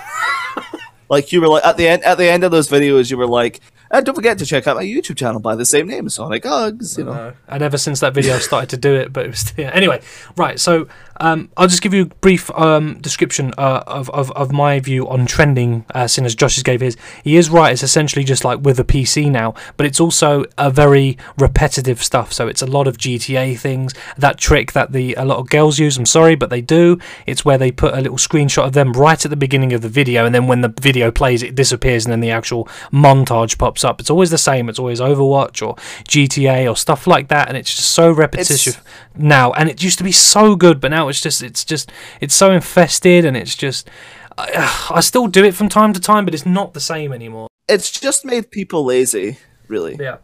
Like 1.09 1.31
you 1.31 1.41
were 1.41 1.47
like 1.49 1.63
at 1.65 1.77
the 1.77 1.87
end 1.87 2.03
at 2.03 2.17
the 2.17 2.27
end 2.27 2.43
of 2.43 2.49
those 2.51 2.67
videos, 2.69 3.11
you 3.11 3.17
were 3.17 3.27
like, 3.27 3.59
and 3.93 4.05
don't 4.05 4.15
forget 4.15 4.37
to 4.39 4.45
check 4.45 4.67
out 4.67 4.75
my 4.75 4.83
YouTube 4.83 5.15
channel 5.15 5.39
by 5.39 5.55
the 5.55 5.65
same 5.65 5.87
name, 5.87 6.09
Sonic 6.09 6.43
Hugs. 6.43 6.97
You 6.97 7.05
know, 7.05 7.13
No. 7.13 7.33
And 7.47 7.63
ever 7.63 7.77
since 7.77 7.99
that 8.01 8.13
video, 8.13 8.35
I 8.35 8.39
started 8.39 8.69
to 8.71 8.77
do 8.77 8.93
it. 8.95 9.13
But 9.13 9.25
it 9.25 9.29
was 9.29 9.53
yeah. 9.57 9.71
anyway. 9.73 10.01
Right. 10.35 10.59
So 10.59 10.87
um, 11.17 11.49
I'll 11.55 11.67
just 11.67 11.81
give 11.81 11.93
you 11.93 12.03
a 12.03 12.05
brief 12.05 12.49
um, 12.51 12.99
description 12.99 13.53
uh, 13.57 13.83
of, 13.85 14.09
of 14.09 14.31
of 14.31 14.51
my 14.51 14.79
view 14.79 15.07
on 15.07 15.25
trending. 15.25 15.85
Uh, 15.93 16.07
seeing 16.07 16.25
as 16.25 16.35
Josh 16.35 16.61
gave 16.63 16.81
his, 16.81 16.97
he 17.23 17.37
is 17.37 17.49
right. 17.49 17.73
It's 17.73 17.83
essentially 17.83 18.23
just 18.23 18.43
like 18.43 18.59
with 18.61 18.79
a 18.79 18.83
PC 18.83 19.29
now, 19.29 19.53
but 19.77 19.85
it's 19.85 19.99
also 19.99 20.45
a 20.57 20.69
very 20.69 21.17
repetitive 21.37 22.03
stuff. 22.03 22.33
So 22.33 22.47
it's 22.47 22.61
a 22.61 22.65
lot 22.65 22.87
of 22.87 22.97
GTA 22.97 23.57
things. 23.59 23.93
That 24.17 24.37
trick 24.37 24.73
that 24.73 24.91
the 24.91 25.13
a 25.15 25.25
lot 25.25 25.37
of 25.37 25.49
girls 25.49 25.79
use. 25.79 25.97
I'm 25.97 26.05
sorry, 26.05 26.35
but 26.35 26.49
they 26.49 26.61
do. 26.61 26.99
It's 27.25 27.45
where 27.45 27.57
they 27.57 27.71
put 27.71 27.93
a 27.93 28.01
little 28.01 28.17
screenshot 28.17 28.65
of 28.65 28.73
them 28.73 28.93
right 28.93 29.23
at 29.23 29.29
the 29.29 29.35
beginning 29.37 29.73
of 29.73 29.81
the 29.81 29.89
video, 29.89 30.25
and 30.25 30.33
then 30.33 30.47
when 30.47 30.61
the 30.61 30.73
video 30.81 31.11
plays, 31.11 31.43
it 31.43 31.55
disappears, 31.55 32.05
and 32.05 32.11
then 32.11 32.21
the 32.21 32.31
actual 32.31 32.65
montage 32.91 33.57
pops 33.57 33.83
up. 33.83 33.99
It's 33.99 34.09
always 34.09 34.31
the 34.31 34.37
same. 34.37 34.69
It's 34.69 34.79
always 34.79 34.99
Overwatch 34.99 35.65
or 35.65 35.75
GTA 36.07 36.69
or 36.69 36.75
stuff 36.75 37.07
like 37.07 37.27
that, 37.27 37.47
and 37.47 37.57
it's 37.57 37.75
just 37.75 37.89
so 37.89 38.11
repetitive 38.11 38.81
now. 39.17 39.51
And 39.53 39.69
it 39.69 39.83
used 39.83 39.97
to 39.99 40.03
be 40.03 40.11
so 40.11 40.55
good, 40.55 40.79
but 40.81 40.91
now 40.91 41.07
it's 41.09 41.21
just 41.21 41.41
it's 41.43 41.63
just 41.65 41.91
it's 42.21 42.35
so 42.35 42.51
infested, 42.51 43.25
and 43.25 43.35
it's 43.37 43.55
just 43.55 43.89
I, 44.37 44.87
I 44.95 44.99
still 45.01 45.27
do 45.27 45.43
it 45.43 45.53
from 45.55 45.69
time 45.69 45.93
to 45.93 45.99
time, 45.99 46.25
but 46.25 46.33
it's 46.33 46.45
not 46.45 46.73
the 46.73 46.79
same 46.79 47.13
anymore. 47.13 47.47
it's 47.69 47.91
just 47.91 48.25
made 48.25 48.51
people 48.51 48.83
lazy. 48.85 49.37
Really, 49.69 49.95
Yeah. 49.99 50.17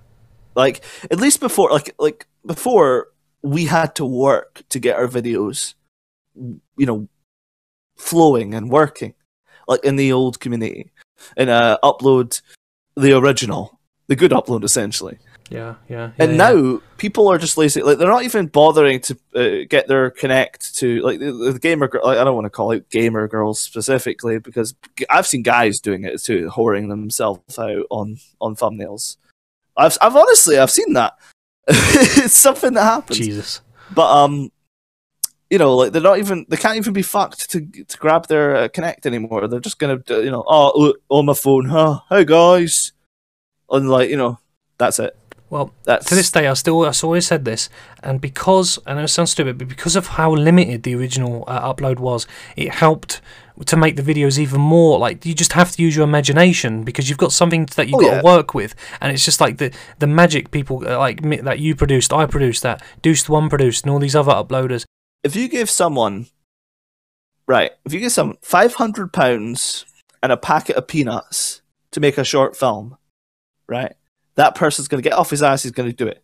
like 0.55 0.81
at 1.09 1.19
least 1.19 1.39
before, 1.39 1.69
like 1.71 1.95
like 1.99 2.27
before, 2.45 3.07
we 3.41 3.65
had 3.65 3.95
to 3.95 4.05
work 4.05 4.63
to 4.69 4.79
get 4.79 4.97
our 4.97 5.07
videos, 5.07 5.73
you 6.35 6.85
know, 6.85 7.07
flowing 7.97 8.53
and 8.53 8.69
working, 8.69 9.13
like 9.67 9.83
in 9.83 9.95
the 9.95 10.11
old 10.11 10.39
community, 10.39 10.91
and 11.37 11.49
uh, 11.49 11.77
upload 11.83 12.41
the 12.95 13.17
original, 13.17 13.79
the 14.07 14.15
good 14.15 14.31
upload 14.31 14.63
essentially. 14.63 15.17
Yeah, 15.49 15.75
yeah. 15.87 16.11
and 16.19 16.31
yeah, 16.31 16.37
now 16.37 16.81
people 16.97 17.27
are 17.27 17.37
just 17.39 17.57
lazy. 17.57 17.81
Like 17.81 17.97
they're 17.97 18.07
not 18.07 18.23
even 18.23 18.47
bothering 18.47 18.99
to 19.01 19.17
uh, 19.35 19.65
get 19.67 19.87
their 19.87 20.11
Kinect 20.11 20.75
to 20.75 21.01
like 21.01 21.19
the, 21.19 21.31
the 21.31 21.59
gamer. 21.59 21.87
gir- 21.87 22.01
Like, 22.03 22.19
I 22.19 22.23
don't 22.23 22.35
want 22.35 22.45
to 22.45 22.51
call 22.51 22.71
it 22.71 22.89
gamer 22.89 23.27
girls 23.27 23.59
specifically 23.59 24.37
because 24.39 24.75
I've 25.09 25.25
seen 25.25 25.41
guys 25.41 25.79
doing 25.79 26.03
it 26.03 26.21
too, 26.21 26.51
whoring 26.53 26.89
themselves 26.89 27.57
out 27.57 27.85
on 27.89 28.17
on 28.39 28.55
thumbnails. 28.55 29.17
I've 29.75 29.97
I've 30.01 30.15
honestly 30.15 30.59
I've 30.59 30.71
seen 30.71 30.93
that. 30.93 31.13
it's 31.67 32.35
something 32.35 32.73
that 32.73 32.83
happens. 32.83 33.17
Jesus. 33.17 33.61
But 33.93 34.11
um, 34.11 34.51
you 35.49 35.57
know, 35.57 35.75
like 35.75 35.93
they're 35.93 36.01
not 36.01 36.19
even 36.19 36.45
they 36.49 36.57
can't 36.57 36.77
even 36.77 36.93
be 36.93 37.01
fucked 37.01 37.49
to 37.51 37.65
to 37.65 37.97
grab 37.97 38.27
their 38.27 38.55
uh, 38.55 38.67
Kinect 38.67 39.07
anymore. 39.07 39.47
They're 39.47 39.59
just 39.59 39.79
gonna 39.79 39.99
you 40.09 40.29
know 40.29 40.43
oh 40.47 40.79
look 40.79 41.01
on 41.09 41.25
my 41.25 41.33
phone, 41.33 41.65
huh? 41.65 42.01
Hey 42.09 42.23
guys, 42.25 42.91
and 43.71 43.89
like 43.89 44.11
you 44.11 44.17
know 44.17 44.37
that's 44.77 44.99
it. 44.99 45.15
Well, 45.49 45.73
That's 45.83 46.05
to 46.07 46.15
this 46.15 46.29
day, 46.31 46.47
I 46.47 46.53
still 46.53 46.85
I've 46.85 47.03
always 47.03 47.25
said 47.25 47.43
this, 47.45 47.69
and 48.03 48.21
because 48.21 48.77
I 48.85 48.93
know 48.93 49.03
it 49.03 49.07
sounds 49.07 49.31
stupid, 49.31 49.57
but 49.57 49.67
because 49.67 49.95
of 49.95 50.07
how 50.07 50.31
limited 50.35 50.83
the 50.83 50.93
original 50.95 51.43
uh, 51.47 51.73
upload 51.73 51.99
was, 51.99 52.27
it 52.55 52.73
helped 52.75 53.19
to 53.65 53.75
make 53.75 53.95
the 53.97 54.01
videos 54.03 54.37
even 54.39 54.61
more 54.61 54.97
like 54.99 55.25
you 55.25 55.33
just 55.33 55.51
have 55.53 55.69
to 55.73 55.81
use 55.81 55.93
your 55.93 56.05
imagination 56.05 56.83
because 56.85 57.09
you've 57.09 57.17
got 57.17 57.33
something 57.33 57.65
that 57.75 57.87
you've 57.87 57.95
Oh, 57.95 57.99
got 57.99 58.11
yeah. 58.13 58.21
to 58.21 58.25
work 58.25 58.53
with, 58.53 58.75
and 59.01 59.11
it's 59.11 59.25
just 59.25 59.41
like 59.41 59.57
the 59.57 59.73
the 59.97 60.07
magic 60.07 60.51
people 60.51 60.87
uh, 60.87 60.97
like 60.99 61.21
that 61.43 61.59
you 61.59 61.75
produced, 61.75 62.13
I 62.13 62.25
produced, 62.27 62.61
that 62.63 62.81
Deuced 63.01 63.27
One 63.27 63.49
produced, 63.49 63.83
and 63.85 63.91
all 63.91 63.99
these 63.99 64.15
other 64.15 64.31
uploaders. 64.33 64.85
if 65.23 65.35
you 65.35 65.47
give 65.49 65.69
someone 65.69 66.27
right, 67.47 67.71
if 67.85 67.93
you 67.93 67.99
give 67.99 68.11
someone 68.11 68.37
five 68.41 68.75
hundred 68.75 69.11
pounds 69.13 69.85
and 70.21 70.31
a 70.31 70.37
packet 70.37 70.75
of 70.75 70.87
peanuts 70.87 71.61
to 71.91 71.99
make 71.99 72.17
a 72.17 72.23
short 72.23 72.55
film, 72.55 72.97
right, 73.67 73.95
that 74.39 74.55
person's 74.55 74.87
going 74.87 75.03
to 75.03 75.09
get 75.09 75.17
off 75.17 75.29
his 75.29 75.43
ass. 75.43 75.63
He's 75.63 75.73
going 75.73 75.89
to 75.89 75.95
do 75.95 76.07
it. 76.07 76.23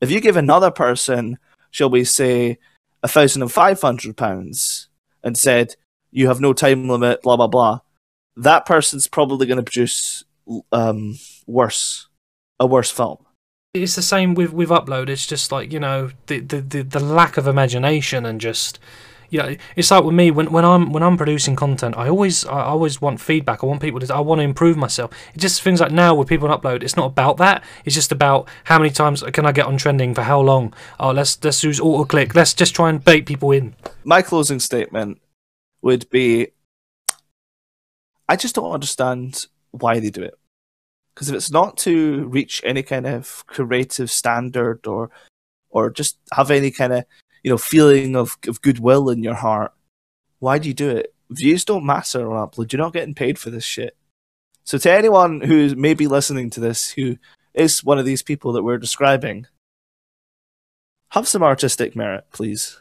If 0.00 0.10
you 0.10 0.22
give 0.22 0.38
another 0.38 0.70
person, 0.70 1.36
shall 1.70 1.90
we 1.90 2.02
say, 2.02 2.56
a 3.02 3.08
thousand 3.08 3.42
and 3.42 3.52
five 3.52 3.78
hundred 3.78 4.16
pounds 4.16 4.88
and 5.22 5.36
said 5.36 5.76
you 6.10 6.28
have 6.28 6.40
no 6.40 6.54
time 6.54 6.88
limit, 6.88 7.20
blah 7.20 7.36
blah 7.36 7.46
blah, 7.46 7.80
that 8.36 8.64
person's 8.64 9.06
probably 9.06 9.46
going 9.46 9.58
to 9.58 9.62
produce 9.62 10.24
um, 10.72 11.18
worse, 11.46 12.08
a 12.58 12.66
worse 12.66 12.90
film. 12.90 13.18
It's 13.74 13.96
the 13.96 14.02
same 14.02 14.34
with 14.34 14.54
with 14.54 14.70
upload. 14.70 15.10
It's 15.10 15.26
just 15.26 15.52
like 15.52 15.74
you 15.74 15.80
know 15.80 16.12
the 16.28 16.40
the 16.40 16.62
the, 16.62 16.82
the 16.82 17.00
lack 17.00 17.36
of 17.36 17.46
imagination 17.46 18.24
and 18.24 18.40
just 18.40 18.78
you 19.30 19.38
know 19.38 19.56
it's 19.74 19.90
like 19.90 20.04
with 20.04 20.14
me 20.14 20.30
when, 20.30 20.50
when 20.52 20.64
I'm 20.64 20.92
when 20.92 21.02
I'm 21.02 21.16
producing 21.16 21.56
content. 21.56 21.96
I 21.96 22.08
always 22.08 22.44
I 22.44 22.62
always 22.62 23.00
want 23.00 23.20
feedback. 23.20 23.62
I 23.62 23.66
want 23.66 23.80
people 23.80 24.00
to 24.00 24.14
I 24.14 24.20
want 24.20 24.40
to 24.40 24.44
improve 24.44 24.76
myself. 24.76 25.10
It 25.34 25.38
just 25.40 25.62
things 25.62 25.80
like 25.80 25.92
now 25.92 26.14
with 26.14 26.28
people 26.28 26.48
upload. 26.48 26.82
It's 26.82 26.96
not 26.96 27.06
about 27.06 27.36
that. 27.38 27.62
It's 27.84 27.94
just 27.94 28.12
about 28.12 28.48
how 28.64 28.78
many 28.78 28.90
times 28.90 29.22
can 29.32 29.46
I 29.46 29.52
get 29.52 29.66
on 29.66 29.76
trending 29.76 30.14
for 30.14 30.22
how 30.22 30.40
long. 30.40 30.74
Oh 31.00 31.10
let's 31.10 31.42
let's 31.44 31.62
use 31.62 31.80
auto 31.80 32.04
click. 32.04 32.34
Let's 32.34 32.54
just 32.54 32.74
try 32.74 32.90
and 32.90 33.04
bait 33.04 33.26
people 33.26 33.50
in. 33.52 33.74
my 34.04 34.22
closing 34.22 34.60
statement 34.60 35.20
would 35.82 36.08
be 36.10 36.48
I 38.28 38.36
just 38.36 38.54
don't 38.54 38.72
understand 38.72 39.46
why 39.70 40.00
they 40.00 40.10
do 40.10 40.22
it. 40.22 40.34
Because 41.14 41.28
if 41.28 41.34
it's 41.34 41.50
not 41.50 41.76
to 41.78 42.26
reach 42.26 42.60
any 42.64 42.82
kind 42.82 43.06
of 43.06 43.44
creative 43.46 44.10
standard 44.10 44.86
or 44.86 45.10
or 45.70 45.90
just 45.90 46.18
have 46.32 46.50
any 46.50 46.70
kind 46.70 46.92
of 46.92 47.04
you 47.46 47.50
know 47.50 47.58
feeling 47.58 48.16
of, 48.16 48.36
of 48.48 48.60
goodwill 48.60 49.08
in 49.08 49.22
your 49.22 49.34
heart, 49.34 49.72
why 50.40 50.58
do 50.58 50.66
you 50.66 50.74
do 50.74 50.90
it? 50.90 51.14
Views 51.30 51.64
don't 51.64 51.86
matter 51.86 52.28
on 52.28 52.48
upload. 52.48 52.72
You're 52.72 52.82
not 52.82 52.92
getting 52.92 53.14
paid 53.14 53.38
for 53.38 53.50
this 53.50 53.62
shit. 53.62 53.96
So 54.64 54.78
to 54.78 54.92
anyone 54.92 55.42
who 55.42 55.76
may 55.76 55.94
be 55.94 56.08
listening 56.08 56.50
to 56.50 56.60
this 56.60 56.90
who 56.90 57.18
is 57.54 57.84
one 57.84 58.00
of 58.00 58.04
these 58.04 58.24
people 58.24 58.52
that 58.52 58.64
we're 58.64 58.78
describing, 58.78 59.46
have 61.10 61.28
some 61.28 61.44
artistic 61.44 61.94
merit, 61.94 62.24
please. 62.32 62.80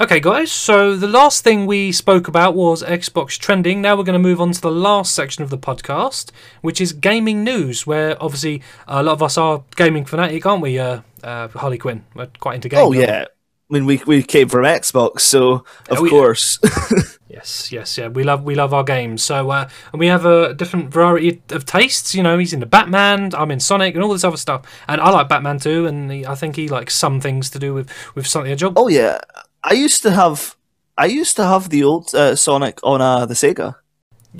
Okay, 0.00 0.18
guys, 0.18 0.50
so 0.50 0.96
the 0.96 1.06
last 1.06 1.44
thing 1.44 1.64
we 1.64 1.92
spoke 1.92 2.26
about 2.26 2.56
was 2.56 2.82
Xbox 2.82 3.38
trending. 3.38 3.80
Now 3.80 3.96
we're 3.96 4.02
going 4.02 4.20
to 4.20 4.28
move 4.28 4.40
on 4.40 4.50
to 4.50 4.60
the 4.60 4.68
last 4.68 5.14
section 5.14 5.44
of 5.44 5.50
the 5.50 5.58
podcast, 5.58 6.32
which 6.60 6.80
is 6.80 6.92
gaming 6.92 7.44
news, 7.44 7.86
where 7.86 8.20
obviously 8.20 8.62
a 8.88 9.04
lot 9.04 9.12
of 9.12 9.22
us 9.22 9.38
are 9.38 9.62
gaming 9.76 10.04
fanatic, 10.04 10.44
aren't 10.44 10.60
we, 10.60 10.76
uh, 10.76 11.02
uh, 11.22 11.46
Harley 11.48 11.78
Quinn? 11.78 12.04
We're 12.16 12.26
quite 12.40 12.56
into 12.56 12.68
gaming. 12.68 12.84
Oh 12.84 12.92
yeah. 12.92 13.26
I 13.68 13.74
mean, 13.74 13.84
we 13.86 14.00
we 14.06 14.22
came 14.22 14.48
from 14.48 14.64
Xbox, 14.64 15.20
so 15.20 15.64
of 15.90 15.98
Oh, 15.98 16.04
yeah. 16.04 16.10
course. 16.10 16.58
Yes, 17.28 17.70
yes, 17.70 17.98
yeah. 17.98 18.08
We 18.08 18.22
love 18.24 18.44
we 18.44 18.54
love 18.54 18.72
our 18.72 18.84
games. 18.84 19.22
So 19.22 19.50
uh, 19.50 19.68
and 19.92 20.00
we 20.00 20.06
have 20.06 20.24
a 20.24 20.54
different 20.54 20.90
variety 20.90 21.42
of 21.50 21.66
tastes. 21.66 22.14
You 22.14 22.22
know, 22.22 22.38
he's 22.38 22.54
into 22.54 22.64
Batman. 22.66 23.32
I'm 23.34 23.50
in 23.50 23.60
Sonic 23.60 23.94
and 23.94 24.02
all 24.02 24.12
this 24.12 24.24
other 24.24 24.38
stuff. 24.38 24.62
And 24.88 25.00
I 25.02 25.10
like 25.10 25.28
Batman 25.28 25.58
too. 25.58 25.86
And 25.86 26.10
he, 26.10 26.24
I 26.24 26.34
think 26.34 26.56
he 26.56 26.68
likes 26.68 26.94
some 26.94 27.20
things 27.20 27.50
to 27.50 27.58
do 27.58 27.74
with 27.74 27.90
with 28.14 28.26
Sonic 28.26 28.44
the 28.46 28.50
Hedgehog. 28.50 28.74
oh 28.76 28.88
yeah, 28.88 29.18
I 29.62 29.74
used 29.74 30.02
to 30.04 30.12
have 30.12 30.56
I 30.96 31.06
used 31.06 31.36
to 31.36 31.44
have 31.44 31.68
the 31.68 31.82
old 31.84 32.14
uh, 32.14 32.36
Sonic 32.36 32.78
on 32.82 33.02
uh, 33.02 33.26
the 33.26 33.34
Sega. 33.34 33.74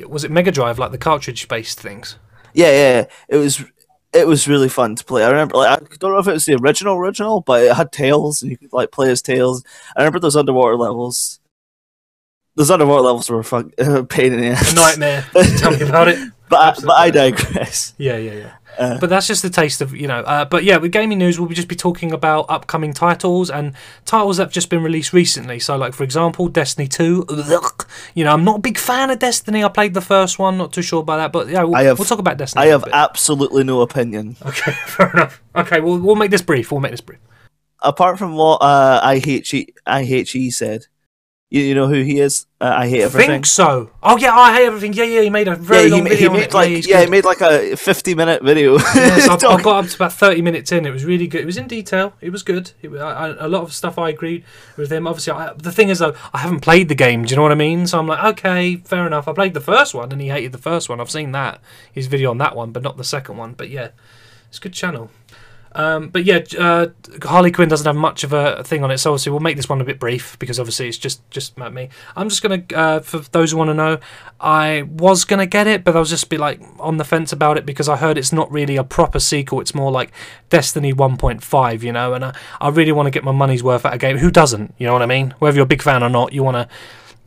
Was 0.09 0.25
it 0.25 0.31
Mega 0.31 0.53
Drive, 0.53 0.79
like 0.79 0.93
the 0.93 0.99
cartridge 0.99 1.49
based 1.49 1.79
things? 1.81 2.17
Yeah, 2.55 2.71
yeah, 2.71 2.93
yeah. 3.01 3.05
it 3.29 3.37
was 3.37 3.63
it 4.17 4.27
was 4.27 4.49
really 4.49 4.69
fun 4.69 4.97
to 4.97 5.05
play. 5.05 5.25
I 5.25 5.31
remember, 5.31 5.57
like, 5.57 5.83
I 5.83 5.97
don't 5.99 6.13
know 6.13 6.19
if 6.19 6.29
it 6.29 6.33
was 6.33 6.45
the 6.45 6.57
original 6.57 6.97
original, 6.97 7.41
but 7.41 7.63
it 7.63 7.75
had 7.75 7.93
tails, 7.93 8.43
and 8.43 8.51
you 8.51 8.59
could 8.59 8.73
like 8.73 8.91
play 8.91 9.11
as 9.11 9.23
tails. 9.23 9.63
I 9.97 10.01
remember 10.01 10.19
those 10.19 10.37
underwater 10.37 10.77
levels. 10.77 11.41
Those 12.55 12.71
underwater 12.71 13.03
levels 13.03 13.29
were 13.29 13.41
a 13.41 13.45
fuck, 13.45 13.67
pain 14.09 14.33
in 14.33 14.41
the 14.41 14.49
ass. 14.49 14.75
Nightmare. 14.75 15.27
Tell 15.59 15.73
me 15.73 15.83
about 15.83 16.09
it. 16.09 16.19
But 16.49 16.79
I, 16.79 16.87
but 16.87 16.93
I 16.93 17.11
digress. 17.11 17.93
Yeah, 17.99 18.19
yeah, 18.19 18.35
yeah. 18.35 18.56
Uh, 18.79 18.99
but 19.01 19.09
that's 19.11 19.27
just 19.27 19.43
the 19.43 19.51
taste 19.51 19.81
of 19.81 19.95
you 19.95 20.07
know. 20.07 20.21
Uh, 20.21 20.45
but 20.45 20.65
yeah, 20.65 20.77
with 20.77 20.93
gaming 20.93 21.19
news, 21.19 21.39
we'll 21.41 21.49
just 21.49 21.69
be 21.69 21.75
talking 21.77 22.13
about 22.13 22.47
upcoming 22.49 22.93
titles 22.93 23.51
and 23.51 23.73
titles 24.05 24.37
that 24.37 24.45
have 24.45 24.53
just 24.53 24.69
been 24.71 24.83
released 24.83 25.13
recently. 25.13 25.59
So, 25.59 25.77
like 25.77 25.95
for 25.95 26.05
example, 26.05 26.49
Destiny 26.49 26.87
Two. 26.89 27.25
Ugh. 27.29 27.87
You 28.15 28.25
know, 28.25 28.33
I'm 28.33 28.45
not 28.45 28.59
a 28.59 28.61
big 28.61 28.79
fan 28.79 29.11
of 29.11 29.19
Destiny. 29.19 29.65
I 29.65 29.69
played 29.69 29.95
the 29.95 30.01
first 30.01 30.39
one, 30.39 30.59
not 30.59 30.73
too 30.73 30.83
sure 30.83 31.01
about 31.01 31.17
that. 31.19 31.33
But 31.33 31.49
yeah, 31.49 31.63
we'll, 31.63 31.75
have- 31.83 31.99
we'll 31.99 32.07
talk 32.07 32.19
about 32.19 32.37
Destiny. 32.37 32.65
I 32.65 32.69
have 32.69 32.85
absolutely 32.93 33.65
no 33.65 33.81
opinion. 33.81 34.37
Okay, 34.45 34.73
fair 34.87 35.11
enough. 35.13 35.43
Okay, 35.55 35.81
we'll 35.81 35.99
we'll 35.99 36.17
make 36.17 36.31
this 36.31 36.43
brief. 36.43 36.71
We'll 36.71 36.81
make 36.81 36.93
this 36.93 37.01
brief. 37.01 37.21
Apart 37.83 38.19
from 38.19 38.35
what 38.35 38.57
uh, 38.63 39.01
IHE, 39.07 39.73
IHE 39.87 40.53
said, 40.53 40.87
you, 41.49 41.63
you 41.63 41.75
know 41.77 41.87
who 41.87 42.03
he 42.03 42.19
is? 42.19 42.47
Uh, 42.61 42.75
I 42.79 42.89
hate 42.89 43.03
everything. 43.03 43.31
Think 43.31 43.47
so. 43.47 43.91
Oh 44.03 44.17
yeah, 44.17 44.35
I 44.35 44.53
hate 44.55 44.67
everything. 44.67 44.93
Yeah, 44.95 45.05
yeah. 45.05 45.21
He 45.21 45.31
made 45.31 45.47
a 45.47 45.55
very 45.55 45.85
yeah, 45.85 45.95
long 45.95 46.05
ma- 46.05 46.09
video. 46.11 46.19
he 46.19 46.27
on 46.27 46.41
made 46.41 46.55
like 46.55 46.69
he's 46.69 46.89
yeah, 46.89 47.01
he 47.03 47.07
made 47.09 47.25
like 47.25 47.41
a 47.41 47.77
fifty-minute 47.77 48.43
video. 48.43 48.79
Yes, 48.97 49.29
I, 49.29 49.35
I 49.35 49.63
got 49.63 49.85
up 49.85 49.91
to 49.91 49.97
about 49.97 50.13
30 50.13 50.43
minutes 50.43 50.73
in. 50.73 50.87
It 50.87 50.91
was 50.91 51.05
really 51.05 51.29
good. 51.29 51.43
It 51.43 51.47
was 51.47 51.57
in 51.57 51.69
detail. 51.69 52.15
It 52.21 52.31
was 52.31 52.43
good. 52.43 52.73
It, 52.83 52.91
I, 52.97 53.29
I, 53.29 53.45
a 53.45 53.49
lot 53.49 53.63
of 53.63 53.73
stuff 53.73 53.97
I 53.97 54.09
agreed 54.09 54.45
with 54.77 54.91
him. 54.91 55.07
Obviously, 55.07 55.35
I, 55.35 55.53
the 55.53 55.71
thing 55.71 55.89
is, 55.89 56.01
though, 56.01 56.15
I 56.33 56.39
haven't 56.39 56.61
played 56.61 56.89
the 56.89 56.95
game. 56.97 57.25
Do 57.25 57.31
you 57.31 57.37
know 57.37 57.43
what 57.43 57.53
I 57.53 57.57
mean? 57.57 57.87
So 57.87 57.99
I'm 57.99 58.09
like, 58.09 58.25
okay, 58.25 58.77
fair 58.77 59.07
enough. 59.07 59.29
I 59.29 59.33
played 59.33 59.55
the 59.55 59.61
first 59.61 59.95
one 59.95 60.11
and 60.11 60.21
he 60.21 60.29
hated 60.29 60.51
the 60.53 60.59
first 60.59 60.89
one. 60.89 61.01
I've 61.01 61.11
seen 61.11 61.31
that. 61.33 61.61
His 61.93 62.09
video 62.09 62.31
on 62.31 62.39
that 62.39 62.57
one, 62.57 62.73
but 62.73 62.83
not 62.83 62.97
the 62.97 63.05
second 63.05 63.37
one. 63.37 63.53
But 63.53 63.71
yeah, 63.71 63.91
it's 64.49 64.59
a 64.59 64.61
good 64.61 64.73
channel. 64.73 65.11
Um, 65.77 66.09
but 66.09 66.25
yeah, 66.25 66.41
uh, 66.59 66.87
Harley 67.23 67.53
Quinn 67.53 67.69
doesn't 67.69 67.87
have 67.87 67.97
much 67.97 68.25
of 68.25 68.33
a 68.33 68.65
thing 68.65 68.83
on 68.83 68.91
it, 68.91 68.97
so 68.97 69.13
obviously 69.13 69.31
we'll 69.31 69.41
make 69.41 69.57
this 69.57 69.69
one 69.69 69.79
a 69.79 69.85
bit 69.85 70.01
brief 70.01 70.39
because 70.39 70.59
obviously 70.59 70.89
it's 70.89 70.97
just 70.97 71.29
just 71.31 71.55
about 71.55 71.75
me. 71.75 71.91
I'm 72.17 72.31
just 72.31 72.43
gonna, 72.43 72.65
uh, 72.75 73.01
for 73.01 73.19
those 73.19 73.51
who 73.51 73.59
want 73.59 73.69
to 73.69 73.75
know, 73.75 73.99
I 74.41 74.83
was 74.89 75.27
gonna 75.27 75.45
get 75.45 75.67
it, 75.67 75.85
but 75.85 75.95
I 75.95 75.99
was 75.99 76.09
just 76.09 76.31
be 76.31 76.39
like 76.39 76.63
on 76.81 76.97
the 76.97 77.05
fence 77.05 77.31
about 77.31 77.59
it 77.59 77.67
because 77.67 77.91
I 77.91 77.97
heard 77.97 78.17
it's 78.17 78.33
not 78.33 78.51
really 78.51 78.77
a 78.77 78.85
proper 78.85 79.21
sequel. 79.21 79.61
It's 79.61 79.75
more 79.75 79.93
like 79.93 80.13
Destiny 80.49 80.95
1.5, 80.95 81.83
you 81.83 81.93
know. 81.93 82.15
And 82.15 82.25
I, 82.25 82.35
I 82.59 82.71
really 82.71 82.93
want 82.93 83.07
to 83.09 83.11
get 83.11 83.23
my 83.23 83.33
money's 83.33 83.63
worth 83.63 83.85
out 83.85 83.93
of 83.93 83.97
a 83.97 83.99
game. 83.99 84.17
Who 84.17 84.31
doesn't? 84.31 84.75
You 84.79 84.87
know 84.87 84.95
what 84.95 85.03
I 85.03 85.07
mean? 85.07 85.35
Whether 85.41 85.57
you're 85.57 85.65
a 85.65 85.69
big 85.69 85.83
fan 85.83 86.03
or 86.03 86.09
not, 86.09 86.33
you 86.33 86.43
want 86.43 86.57
to 86.57 86.69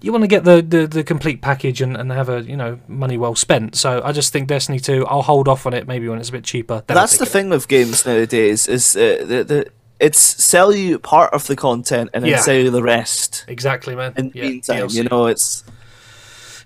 you 0.02 0.12
want 0.12 0.24
to 0.24 0.28
get 0.28 0.44
the, 0.46 0.62
the, 0.62 0.88
the 0.88 1.04
complete 1.04 1.42
package 1.42 1.82
and, 1.82 1.98
and 1.98 2.12
have 2.12 2.30
a 2.30 2.42
you 2.42 2.56
know 2.56 2.80
money 2.88 3.18
well 3.18 3.36
spent. 3.36 3.76
So 3.76 4.02
I 4.04 4.12
just 4.12 4.32
think 4.32 4.48
Destiny 4.48 4.80
2. 4.80 5.06
I'll 5.08 5.22
hold 5.24 5.48
off 5.48 5.66
on 5.66 5.74
it 5.74 5.88
maybe 5.88 6.08
when 6.08 6.20
it's 6.20 6.30
a 6.30 6.32
bit 6.32 6.44
cheaper. 6.44 6.84
That's 6.88 7.18
the 7.18 7.26
it 7.26 7.30
thing 7.30 7.50
with 7.50 7.68
games 7.68 8.06
nowadays 8.06 8.68
is 8.68 8.96
uh, 8.96 9.24
the, 9.28 9.44
the 9.44 9.66
it's 10.00 10.20
sell 10.20 10.74
you 10.74 10.98
part 11.00 11.34
of 11.34 11.48
the 11.48 11.56
content 11.56 12.10
and 12.14 12.24
then 12.24 12.32
Yeah. 12.32 12.40
sell 12.42 12.56
you 12.56 12.72
the 12.72 12.82
rest. 12.84 13.44
Exactly, 13.50 13.96
man. 13.96 14.14
In 14.16 14.30
the 14.30 14.40
Yeah, 14.40 14.50
meantime, 14.50 14.88
DLC. 14.88 14.94
you 14.96 15.04
know, 15.04 15.26
it's 15.28 15.64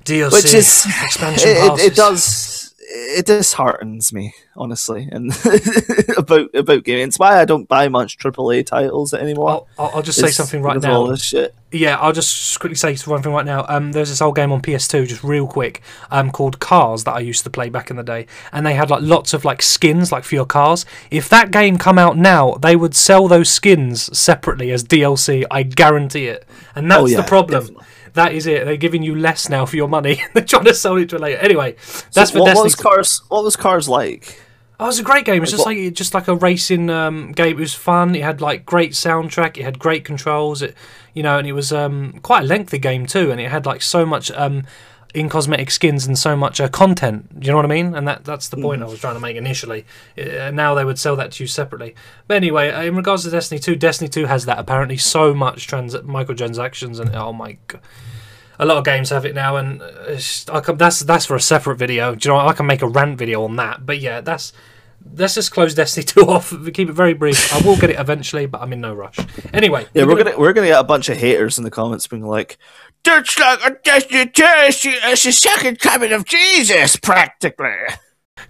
DLC, 0.05 0.33
which 0.33 0.53
is 0.53 0.85
expansion 1.03 1.49
it, 1.51 1.57
it, 1.79 1.79
it 1.93 1.95
does 1.95 2.52
it 2.95 3.25
disheartens 3.25 4.13
me 4.13 4.33
honestly, 4.55 5.09
and 5.11 5.31
about 6.17 6.53
about 6.53 6.83
gaming. 6.83 7.07
It's 7.07 7.17
why 7.19 7.39
I 7.41 7.45
don't 7.45 7.67
buy 7.67 7.87
much 7.89 8.17
AAA 8.19 8.65
titles 8.65 9.13
anymore. 9.13 9.65
I'll, 9.79 9.91
I'll 9.95 10.01
just 10.01 10.19
say 10.19 10.27
It's 10.27 10.35
something 10.37 10.61
right 10.61 10.77
of 10.77 10.85
all 10.85 11.05
now. 11.05 11.11
this 11.11 11.23
shit. 11.23 11.55
Yeah, 11.71 11.97
I'll 11.97 12.11
just 12.13 12.59
quickly 12.59 12.75
say 12.75 12.95
one 13.09 13.23
thing 13.23 13.33
right 13.33 13.45
now. 13.47 13.65
Um, 13.67 13.93
there's 13.93 14.09
this 14.09 14.21
old 14.21 14.35
game 14.35 14.51
on 14.51 14.61
PS2, 14.61 15.07
just 15.07 15.23
real 15.23 15.47
quick, 15.47 15.81
um, 16.11 16.29
called 16.31 16.59
Cars 16.59 17.03
that 17.05 17.13
I 17.15 17.19
used 17.19 17.43
to 17.45 17.49
play 17.49 17.69
back 17.69 17.89
in 17.89 17.95
the 17.95 18.03
day, 18.03 18.27
and 18.51 18.63
they 18.63 18.75
had 18.75 18.91
like 18.91 19.01
lots 19.01 19.33
of 19.33 19.43
like 19.43 19.63
skins 19.63 20.11
like 20.11 20.23
for 20.23 20.35
your 20.35 20.45
cars. 20.45 20.85
If 21.09 21.27
that 21.29 21.49
game 21.49 21.77
come 21.79 21.97
out 21.97 22.15
now, 22.15 22.53
they 22.55 22.75
would 22.75 22.93
sell 22.93 23.27
those 23.27 23.49
skins 23.49 24.15
separately 24.15 24.71
as 24.71 24.83
DLC. 24.83 25.45
I 25.49 25.63
guarantee 25.63 26.27
it, 26.27 26.45
and 26.75 26.91
that's 26.91 27.01
Oh, 27.01 27.05
yeah, 27.07 27.17
the 27.17 27.23
problem. 27.23 27.59
definitely. 27.61 27.85
That 28.13 28.33
is 28.33 28.45
it. 28.47 28.65
They're 28.65 28.77
giving 28.77 29.01
you 29.03 29.15
less 29.15 29.49
now 29.49 29.65
for 29.65 29.75
your 29.75 29.87
money. 29.87 30.21
They're 30.33 30.43
trying 30.45 30.65
to 30.65 30.73
sell 30.73 30.97
it 30.97 31.09
to 31.09 31.17
a 31.17 31.19
later. 31.19 31.39
Anyway, 31.39 31.73
that's 32.13 32.13
So 32.13 32.25
for 32.25 32.39
what, 32.39 32.45
Destiny. 32.45 32.55
what 32.55 32.63
was 32.63 32.75
cars? 32.75 33.21
What 33.29 33.43
was 33.43 33.55
cars 33.55 33.89
like? 33.89 34.39
Oh, 34.79 34.85
it 34.85 34.87
was 34.87 34.99
a 34.99 35.03
great 35.03 35.25
game. 35.25 35.41
It's 35.41 35.51
just 35.51 35.65
what- 35.65 35.75
like 35.75 35.93
just 35.93 36.13
like 36.13 36.27
a 36.27 36.35
racing 36.35 36.89
um, 36.89 37.31
game. 37.31 37.57
It 37.57 37.61
was 37.61 37.73
fun. 37.73 38.15
It 38.15 38.23
had 38.23 38.41
like 38.41 38.65
great 38.65 38.91
soundtrack. 38.91 39.57
It 39.57 39.63
had 39.63 39.79
great 39.79 40.03
controls. 40.05 40.61
It, 40.61 40.75
you 41.13 41.23
know, 41.23 41.37
and 41.37 41.47
it 41.47 41.53
was 41.53 41.71
um, 41.71 42.19
quite 42.23 42.43
a 42.43 42.47
lengthy 42.47 42.79
game 42.79 43.05
too. 43.05 43.31
And 43.31 43.39
it 43.39 43.49
had 43.49 43.65
like 43.65 43.81
so 43.81 44.05
much 44.05 44.29
um, 44.31 44.63
in 45.13 45.29
cosmetic 45.29 45.69
skins 45.69 46.07
and 46.07 46.17
so 46.17 46.35
much 46.35 46.59
uh, 46.59 46.67
content. 46.67 47.39
Do 47.39 47.45
you 47.45 47.51
know 47.51 47.57
what 47.57 47.65
I 47.65 47.69
mean? 47.69 47.93
And 47.93 48.07
that 48.07 48.23
that's 48.25 48.49
the 48.49 48.57
point 48.57 48.81
Mm. 48.81 48.85
I 48.85 48.89
was 48.89 48.99
trying 48.99 49.13
to 49.13 49.19
make 49.19 49.35
initially. 49.37 49.85
Uh, 50.17 50.49
now 50.51 50.73
they 50.73 50.83
would 50.83 50.97
sell 50.97 51.15
that 51.17 51.33
to 51.33 51.43
you 51.43 51.47
separately. 51.47 51.95
But 52.27 52.37
anyway, 52.37 52.71
uh, 52.71 52.83
in 52.83 52.95
regards 52.95 53.23
to 53.23 53.29
Destiny 53.29 53.59
Two, 53.59 53.75
Destiny 53.75 54.09
Two 54.09 54.25
has 54.25 54.45
that 54.45 54.57
apparently 54.57 54.97
so 54.97 55.33
much 55.33 55.67
trans 55.67 55.93
microtransactions 55.95 56.99
and 56.99 57.15
oh 57.15 57.33
my 57.33 57.57
god. 57.67 57.81
A 58.59 58.65
lot 58.65 58.77
of 58.77 58.85
games 58.85 59.09
have 59.09 59.25
it 59.25 59.33
now, 59.33 59.55
and 59.57 59.81
uh, 59.81 60.61
can, 60.61 60.77
that's 60.77 60.99
that's 61.01 61.25
for 61.25 61.35
a 61.35 61.41
separate 61.41 61.77
video. 61.77 62.13
Do 62.15 62.29
you 62.29 62.33
know? 62.33 62.43
what? 62.43 62.47
I 62.47 62.53
can 62.53 62.67
make 62.67 62.81
a 62.83 62.87
rant 62.87 63.17
video 63.17 63.43
on 63.43 63.55
that. 63.55 63.83
But 63.85 63.99
yeah, 63.99 64.21
that's 64.21 64.53
let's 65.15 65.35
just 65.35 65.51
close 65.51 65.73
Destiny 65.73 66.03
2 66.05 66.21
off. 66.21 66.53
Keep 66.73 66.89
it 66.89 66.93
very 66.93 67.13
brief. 67.13 67.53
I 67.53 67.65
will 67.65 67.75
get 67.75 67.89
it 67.89 67.99
eventually, 67.99 68.45
but 68.45 68.61
I'm 68.61 68.71
in 68.73 68.81
no 68.81 68.93
rush. 68.93 69.17
Anyway, 69.53 69.87
Yeah, 69.93 70.03
we're 70.03 70.15
we're 70.15 70.23
gonna 70.23 70.37
we're 70.39 70.53
gonna 70.53 70.67
get 70.67 70.79
a 70.79 70.83
bunch 70.83 71.09
of 71.09 71.17
haters 71.17 71.57
in 71.57 71.63
the 71.63 71.71
comments 71.71 72.07
being 72.07 72.25
like, 72.25 72.57
"That's 73.03 73.37
like 73.39 73.59
a 73.65 73.77
Destiny 73.83 74.25
two. 74.27 74.43
It's 74.45 75.23
the- 75.23 75.31
second 75.31 75.79
coming 75.79 76.11
of 76.11 76.25
Jesus, 76.25 76.95
practically." 76.95 77.71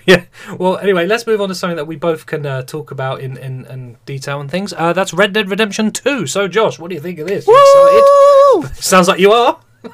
yeah. 0.06 0.26
Well, 0.58 0.78
anyway, 0.78 1.06
let's 1.08 1.26
move 1.28 1.42
on 1.42 1.50
to 1.50 1.56
something 1.56 1.78
that 1.78 1.86
we 1.86 1.96
both 1.96 2.26
can 2.26 2.46
uh, 2.46 2.62
talk 2.64 2.92
about 2.92 3.22
in, 3.22 3.38
in, 3.38 3.66
in 3.66 3.98
detail 4.06 4.40
and 4.42 4.50
things. 4.50 4.74
Uh, 4.74 4.94
that's 4.94 5.14
Red 5.14 5.34
Dead 5.34 5.50
Redemption 5.50 5.92
2. 5.92 6.28
So, 6.28 6.48
Josh, 6.48 6.80
what 6.80 6.90
do 6.90 6.96
you 6.96 7.02
think 7.02 7.20
of 7.20 7.28
this? 7.28 7.48
Excited? 7.48 8.76
Sounds 8.84 9.08
like 9.08 9.20
you 9.20 9.32
are. 9.32 9.60
Woo! 9.84 9.92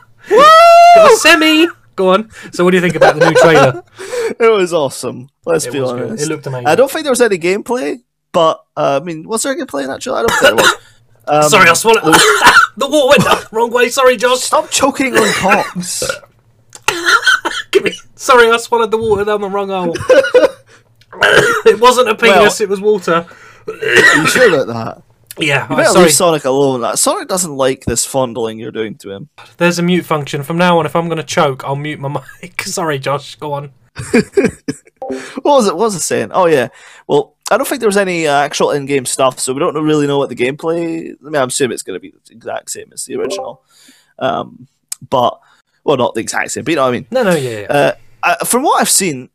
Got 0.96 1.12
a 1.12 1.18
semi. 1.18 1.68
Go 1.96 2.10
on. 2.14 2.30
So, 2.54 2.64
what 2.64 2.72
do 2.72 2.78
you 2.78 2.82
think 2.82 2.96
about 2.96 3.16
the 3.20 3.30
new 3.30 3.36
trailer? 3.36 3.84
It 4.40 4.48
was 4.52 4.74
awesome. 4.74 5.28
Let's 5.46 5.66
It 5.66 5.74
be 5.74 5.80
was 5.82 5.92
good. 5.92 6.04
honest. 6.04 6.24
It 6.24 6.30
looked 6.30 6.46
amazing. 6.46 6.68
I 6.68 6.76
don't 6.76 6.90
think 6.90 7.04
there 7.04 7.12
was 7.12 7.20
any 7.20 7.40
gameplay, 7.40 7.98
but 8.32 8.64
uh, 8.78 9.00
I 9.02 9.04
mean, 9.04 9.28
was 9.28 9.42
there 9.44 9.56
gameplay 9.58 9.82
in 9.82 9.88
that 9.90 10.02
trailer? 10.02 10.20
I 10.20 10.22
don't 10.22 10.30
think 10.32 10.42
there 10.44 10.56
was. 10.56 10.76
Um, 11.30 11.44
Sorry, 11.50 11.70
I 11.70 11.74
swallowed. 11.74 12.04
the 12.78 12.88
water 12.88 13.08
went 13.10 13.24
the 13.24 13.48
wrong 13.52 13.72
way. 13.72 13.90
Sorry, 13.90 14.18
Josh. 14.18 14.40
Stop 14.42 14.70
choking 14.70 15.16
on 15.18 15.32
cocks. 15.34 16.04
Give 17.72 17.84
me. 17.84 17.94
Sorry, 18.16 18.50
I 18.50 18.58
swallowed 18.58 18.92
the 18.92 18.98
water 18.98 19.24
down 19.26 19.42
the 19.42 19.50
wrong 19.50 19.70
hole. 19.70 19.96
it 21.66 21.80
wasn't 21.80 22.10
a 22.10 22.16
penis. 22.16 22.62
it 22.62 22.70
was 22.70 22.82
water. 22.82 23.26
You 23.68 24.28
sure 24.28 24.54
about 24.62 24.68
that? 24.68 25.04
Yeah, 25.38 25.70
You 25.70 25.76
better 25.78 25.90
sorry. 25.92 26.06
leave 26.06 26.14
Sonic 26.14 26.46
alone. 26.46 26.98
Sonic 26.98 27.28
doesn't 27.30 27.56
like 27.56 27.86
this 27.86 28.06
fondling 28.06 28.60
you're 28.60 28.72
doing 28.72 28.96
to 28.96 29.12
him. 29.12 29.30
There's 29.58 29.80
a 29.80 29.84
mute 29.84 30.06
function. 30.06 30.44
From 30.44 30.58
now 30.58 30.80
on, 30.80 30.86
if 30.86 30.96
I'm 30.96 31.08
going 31.08 31.18
to 31.18 31.24
choke, 31.24 31.64
I'll 31.64 31.76
mute 31.78 32.00
my 32.00 32.22
mic. 32.42 32.62
Sorry, 32.64 33.00
Josh. 33.00 33.36
Go 33.36 33.54
on. 33.54 33.72
What 34.02 35.44
was 35.44 35.68
it? 35.68 35.76
What 35.76 35.86
was 35.86 35.96
it 35.96 36.02
saying? 36.02 36.30
Oh 36.34 36.46
yeah. 36.46 36.68
Well, 37.08 37.36
I 37.52 37.58
don't 37.58 37.68
think 37.68 37.80
there 37.80 37.88
was 37.90 37.98
any 37.98 38.28
uh, 38.28 38.40
actual 38.40 38.72
in-game 38.72 39.06
stuff, 39.06 39.40
so 39.40 39.54
we 39.54 39.60
don't 39.60 39.74
really 39.76 40.08
know 40.08 40.18
what 40.18 40.30
the 40.30 40.36
gameplay. 40.36 41.12
I 41.12 41.24
mean, 41.24 41.36
I'm 41.36 41.48
assuming 41.48 41.74
it's 41.74 41.84
going 41.84 41.96
to 41.96 42.00
be 42.00 42.12
the 42.12 42.34
exact 42.34 42.70
same 42.70 42.90
as 42.94 43.06
the 43.06 43.16
original, 43.16 43.64
um, 44.20 44.68
but 45.10 45.40
well, 45.84 45.98
not 45.98 46.14
the 46.14 46.22
exact 46.22 46.52
same, 46.52 46.64
but 46.64 46.72
you 46.72 46.76
know 46.76 46.84
what 46.84 46.90
I 46.90 46.92
mean. 46.92 47.08
No, 47.12 47.24
no, 47.24 47.36
yeah, 47.36 47.60
yeah. 47.62 47.66
Uh, 47.70 47.92
I, 48.24 48.46
from 48.46 48.64
what 48.64 48.82
I've 48.82 48.90
seen, 48.90 49.30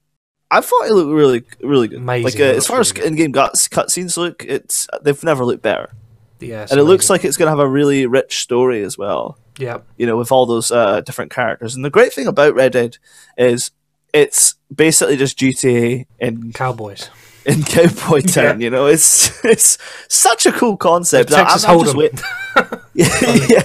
I 0.51 0.61
thought 0.61 0.87
it 0.87 0.93
looked 0.93 1.11
really, 1.11 1.43
really 1.63 1.89
good. 1.89 1.99
Amazing, 1.99 2.25
Like 2.25 2.41
uh, 2.41 2.57
as 2.57 2.67
far 2.67 2.81
as 2.81 2.93
good. 2.93 3.05
in-game 3.05 3.33
cuts 3.33 3.67
cutscenes 3.69 4.17
look, 4.17 4.45
it's 4.45 4.87
they've 5.03 5.25
never 5.25 5.45
looked 5.45 5.63
better, 5.63 5.91
yeah 6.39 6.67
and 6.71 6.79
it 6.79 6.85
looks 6.85 7.11
like 7.11 7.25
it's 7.25 7.37
going 7.37 7.47
to 7.47 7.51
have 7.51 7.59
a 7.59 7.69
really 7.69 8.07
rich 8.07 8.41
story 8.43 8.83
as 8.85 8.97
well. 8.97 9.39
yeah, 9.59 9.79
You 9.97 10.07
know, 10.07 10.17
with 10.17 10.31
all 10.31 10.47
those 10.47 10.71
uh, 10.71 11.01
different 11.01 11.33
characters. 11.33 11.75
And 11.75 11.85
the 11.85 11.91
great 11.91 12.13
thing 12.13 12.27
about 12.29 12.55
Red 12.55 12.73
Dead 12.73 12.99
is 13.37 13.71
it's 14.13 14.55
basically 14.73 15.17
just 15.17 15.39
GTA 15.39 16.07
in 16.21 16.53
Cowboys. 16.53 17.11
In 17.47 17.63
Cowboy 17.65 18.21
Town. 18.23 18.61
You 18.61 18.71
know, 18.71 18.87
it's 18.87 19.45
it's 19.45 19.79
such 20.09 20.47
a 20.47 20.53
cool 20.53 20.77
concept. 20.77 21.33
I- 21.33 21.41
I'm, 21.43 21.47
I'm 21.47 21.53
just 21.55 21.67
Hold'em. 21.67 21.97
wait- 21.97 22.23
yeah, 22.95 23.47
yeah, 23.49 23.63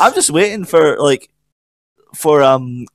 I'm 0.00 0.14
just 0.14 0.30
waiting 0.30 0.64
for 0.64 0.98
like 0.98 1.28
for 2.14 2.42
um 2.42 2.86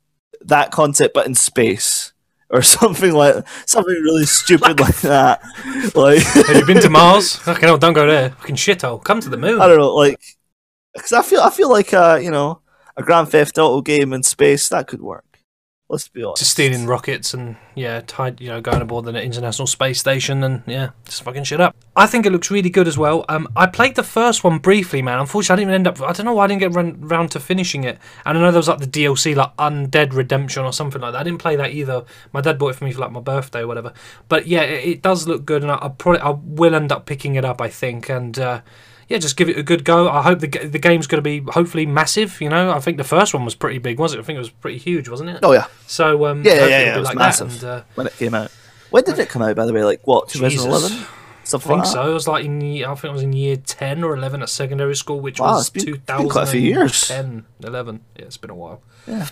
that 0.42 0.72
concept, 0.72 1.14
but 1.14 1.26
in 1.26 1.36
space 1.36 2.14
or 2.50 2.62
something 2.62 3.14
like 3.14 3.46
something 3.66 3.94
really 3.96 4.26
stupid 4.26 4.80
like 4.80 5.00
that. 5.02 5.42
Like 5.96 6.20
Have 6.22 6.56
you 6.56 6.66
been 6.66 6.82
to 6.82 6.90
Mars? 6.90 7.40
Okay, 7.48 7.66
no, 7.66 7.78
don't 7.78 7.94
go 7.94 8.08
there. 8.08 8.30
Fucking 8.32 8.56
shithole. 8.56 9.04
Come 9.04 9.20
to 9.22 9.30
the 9.30 9.38
moon. 9.38 9.62
I 9.62 9.68
don't 9.68 9.78
know, 9.78 9.94
like 9.96 10.22
because 10.94 11.14
I 11.14 11.22
feel 11.22 11.42
I 11.42 11.50
feel 11.50 11.70
like 11.70 11.94
uh 11.94 12.20
you 12.22 12.32
know 12.32 12.62
a 12.98 13.04
Grand 13.04 13.30
Theft 13.30 13.58
Auto 13.58 13.82
game 13.82 14.12
in 14.14 14.24
space 14.24 14.68
that 14.70 14.88
could 14.88 15.02
work. 15.02 15.37
Let's 15.90 16.10
be 16.10 16.22
honest. 16.22 16.42
Just 16.42 16.52
stealing 16.52 16.86
rockets 16.86 17.34
and 17.34 17.56
yeah, 17.74 18.02
tied, 18.06 18.42
you 18.42 18.50
know, 18.50 18.60
going 18.60 18.82
aboard 18.82 19.06
the 19.06 19.22
International 19.22 19.66
Space 19.66 20.00
Station 20.00 20.44
and 20.44 20.62
yeah, 20.66 20.90
just 21.06 21.24
fucking 21.24 21.46
shit 21.46 21.62
up. 21.62 21.78
I 21.96 22.06
think 22.08 22.26
it 22.26 22.34
looks 22.34 22.52
really 22.52 22.70
good 22.70 22.90
as 22.90 22.98
well. 22.98 23.24
Um, 23.30 23.48
I 23.56 23.68
played 23.68 23.96
the 23.96 24.04
first 24.04 24.44
one 24.44 24.58
briefly, 24.60 25.02
man. 25.02 25.20
Unfortunately, 25.20 25.64
I 25.64 25.66
didn't 25.66 25.76
end 25.76 25.88
up. 25.88 26.02
I 26.02 26.12
don't 26.12 26.26
know 26.26 26.34
why 26.34 26.44
I 26.44 26.48
didn't 26.48 26.60
get 26.60 26.74
run, 26.74 27.00
round 27.00 27.32
to 27.32 27.40
finishing 27.40 27.86
it. 27.86 28.00
And 28.26 28.38
I 28.38 28.42
know 28.42 28.52
there 28.52 28.60
was 28.60 28.68
like 28.68 28.80
the 28.80 28.86
DLC, 28.86 29.34
like 29.34 29.56
Undead 29.56 30.14
Redemption 30.14 30.66
or 30.66 30.74
something 30.74 31.02
like 31.02 31.14
that. 31.14 31.20
I 31.20 31.24
didn't 31.24 31.40
play 31.40 31.56
that 31.56 31.72
either. 31.72 32.04
My 32.34 32.42
dad 32.42 32.60
bought 32.60 32.70
it 32.70 32.76
for 32.76 32.84
me 32.84 32.92
for 32.92 33.00
like 33.00 33.12
my 33.14 33.22
birthday 33.22 33.62
or 33.62 33.68
whatever. 33.68 33.94
But 34.28 34.46
yeah, 34.46 34.64
it, 34.64 34.90
it 34.90 35.02
does 35.02 35.26
look 35.26 35.46
good, 35.46 35.62
and 35.62 35.72
I, 35.72 35.78
I 35.82 35.88
probably 35.88 36.20
I 36.20 36.32
will 36.32 36.76
end 36.76 36.92
up 36.92 37.06
picking 37.06 37.36
it 37.36 37.46
up. 37.46 37.62
I 37.62 37.70
think 37.70 38.10
and. 38.10 38.38
Uh, 38.38 38.62
yeah, 39.08 39.18
just 39.18 39.38
give 39.38 39.50
it 39.50 39.58
a 39.58 39.64
good 39.64 39.84
go. 39.84 40.10
I 40.10 40.22
hope 40.22 40.40
the 40.40 40.48
the 40.48 40.80
game's 40.80 41.08
going 41.08 41.24
to 41.24 41.30
be 41.30 41.40
hopefully 41.52 41.86
massive. 41.86 42.40
You 42.42 42.50
know, 42.50 42.72
I 42.72 42.80
think 42.80 42.98
the 42.98 43.04
first 43.04 43.34
one 43.34 43.46
was 43.46 43.56
pretty 43.56 43.80
big, 43.80 44.00
wasn't 44.00 44.20
it? 44.20 44.24
I 44.24 44.26
think 44.26 44.36
it 44.38 44.40
was 44.40 44.50
pretty 44.50 44.78
huge, 44.78 45.08
wasn't 45.10 45.30
it? 45.30 45.40
Oh 45.44 45.52
yeah, 45.54 45.68
So 45.88 46.26
um, 46.26 46.44
Yeah, 46.44 46.54
yeah, 46.54 46.66
yeah, 46.68 46.80
it'll 46.80 46.96
it 46.96 47.00
was 47.00 47.08
like 47.10 47.18
massive. 47.18 47.52
And, 47.52 47.64
uh, 47.64 47.84
when 47.96 48.08
it 48.08 48.14
came 48.18 48.34
out. 48.34 48.52
When 48.90 49.04
did 49.04 49.20
it 49.20 49.28
come 49.30 49.42
out? 49.42 49.56
By 49.56 49.66
the 49.66 49.74
way, 49.74 49.84
like 49.84 50.02
what? 50.08 50.30
Jesus. 50.30 50.64
2011. 50.64 51.06
I 51.54 51.58
think 51.60 51.66
like 51.70 51.86
so. 51.86 52.10
It 52.10 52.14
was 52.14 52.28
like 52.28 52.44
in 52.46 52.62
I 52.62 52.94
think 52.96 53.06
it 53.06 53.12
was 53.12 53.22
in 53.24 53.32
year 53.34 53.56
ten 53.56 54.04
or 54.04 54.16
eleven 54.16 54.42
at 54.42 54.50
secondary 54.50 54.96
school, 54.96 55.20
which 55.22 55.40
Wow, 55.40 55.54
was 55.54 55.70
two 55.70 55.96
thousand 55.98 56.30
quite 56.30 56.44
a 56.44 56.52
few 56.52 56.60
years. 56.60 57.08
10, 57.08 57.46
11. 57.64 58.02
Yeah, 58.18 58.26
it's 58.26 58.36
been 58.38 58.50
a 58.50 58.56
while. 58.56 58.82
Yeah, 59.08 59.28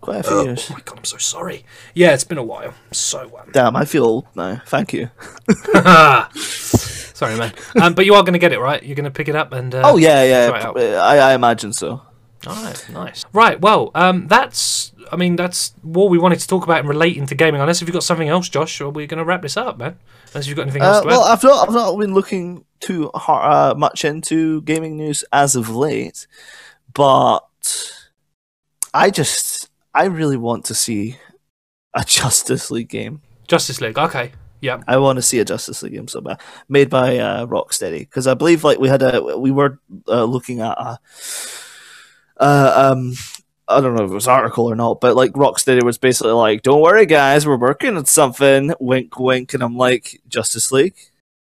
quite 0.00 0.18
a 0.18 0.22
few 0.24 0.32
Oh 0.36 0.44
years. 0.44 0.68
my 0.70 0.80
god, 0.84 0.98
I'm 0.98 1.04
so 1.04 1.16
sorry. 1.18 1.64
Yeah, 1.94 2.12
it's 2.12 2.24
been 2.24 2.38
a 2.38 2.42
while. 2.42 2.74
So 2.90 3.38
um, 3.38 3.50
Damn, 3.52 3.76
I 3.76 3.84
feel 3.84 4.04
old 4.04 4.26
now. 4.34 4.62
Thank 4.66 4.92
you. 4.92 5.10
sorry, 7.20 7.36
man. 7.36 7.52
Um, 7.80 7.94
but 7.94 8.06
you 8.06 8.14
are 8.14 8.22
going 8.22 8.32
to 8.32 8.38
get 8.38 8.52
it 8.52 8.58
right. 8.60 8.82
You're 8.82 8.96
going 8.96 9.04
to 9.04 9.10
pick 9.10 9.28
it 9.28 9.36
up 9.36 9.52
and. 9.52 9.74
Uh, 9.74 9.82
Oh 9.84 9.96
yeah, 9.98 10.24
yeah. 10.24 10.48
try 10.48 10.58
it 10.58 10.64
out. 10.64 10.76
I, 10.78 11.18
I 11.18 11.34
imagine 11.34 11.72
so. 11.72 12.02
All 12.46 12.54
right, 12.64 12.86
nice. 12.90 13.26
Right, 13.34 13.60
well, 13.60 13.90
um, 13.94 14.26
that's. 14.26 14.92
I 15.12 15.16
mean, 15.16 15.36
that's 15.36 15.74
what 15.82 16.08
we 16.08 16.18
wanted 16.18 16.38
to 16.40 16.46
talk 16.48 16.64
about 16.64 16.80
in 16.80 16.86
relating 16.86 17.26
to 17.26 17.34
gaming. 17.34 17.60
Unless 17.60 17.82
if 17.82 17.88
you've 17.88 17.92
got 17.92 18.04
something 18.04 18.28
else, 18.28 18.48
Josh, 18.48 18.80
or 18.80 18.90
we're 18.90 19.06
going 19.06 19.18
to 19.18 19.24
wrap 19.24 19.42
this 19.42 19.56
up, 19.56 19.76
man. 19.76 19.98
Unless 20.32 20.46
you've 20.46 20.56
got 20.56 20.62
anything 20.62 20.82
else 20.82 20.98
Uh, 20.98 21.00
to 21.02 21.06
well, 21.08 21.24
add. 21.24 21.32
I've 21.32 21.42
not, 21.42 21.68
I've 21.68 21.74
not 21.74 21.98
been 21.98 22.14
looking 22.14 22.64
too 22.78 23.10
har 23.14 23.70
uh, 23.70 23.74
much 23.74 24.04
into 24.04 24.62
gaming 24.62 24.96
news 24.96 25.22
as 25.32 25.54
of 25.56 25.68
late, 25.68 26.26
but 26.94 27.40
I 28.94 29.10
just, 29.10 29.68
I 29.92 30.04
really 30.06 30.36
want 30.38 30.64
to 30.66 30.74
see 30.74 31.18
a 31.92 32.04
Justice 32.06 32.70
League 32.70 32.88
game. 32.88 33.20
Justice 33.48 33.80
League. 33.80 33.98
Okay. 33.98 34.32
Yeah. 34.60 34.82
I 34.86 34.98
want 34.98 35.16
to 35.16 35.22
see 35.22 35.38
a 35.38 35.44
Justice 35.44 35.82
League 35.82 35.94
game 35.94 36.08
so 36.08 36.20
bad, 36.20 36.40
made 36.68 36.90
by 36.90 37.18
uh, 37.18 37.46
Rocksteady, 37.46 38.00
because 38.00 38.26
I 38.26 38.34
believe 38.34 38.64
like 38.64 38.78
we 38.78 38.88
had 38.88 39.02
a, 39.02 39.38
we 39.38 39.50
were 39.50 39.78
uh, 40.06 40.24
looking 40.24 40.60
at 40.60 40.76
a, 40.78 40.98
uh, 42.38 42.92
um. 42.92 43.14
I 43.68 43.80
don't 43.80 43.94
know 43.94 44.02
if 44.02 44.10
it 44.10 44.14
was 44.14 44.26
article 44.26 44.68
or 44.68 44.74
not, 44.74 45.00
but 45.00 45.14
like 45.14 45.30
Rocksteady 45.30 45.84
was 45.84 45.96
basically 45.96 46.32
like, 46.32 46.62
"Don't 46.62 46.80
worry, 46.80 47.06
guys, 47.06 47.46
we're 47.46 47.56
working 47.56 47.96
on 47.96 48.04
something." 48.04 48.74
Wink, 48.80 49.20
wink, 49.20 49.54
and 49.54 49.62
I'm 49.62 49.76
like, 49.76 50.20
"Justice 50.28 50.72
League, 50.72 50.96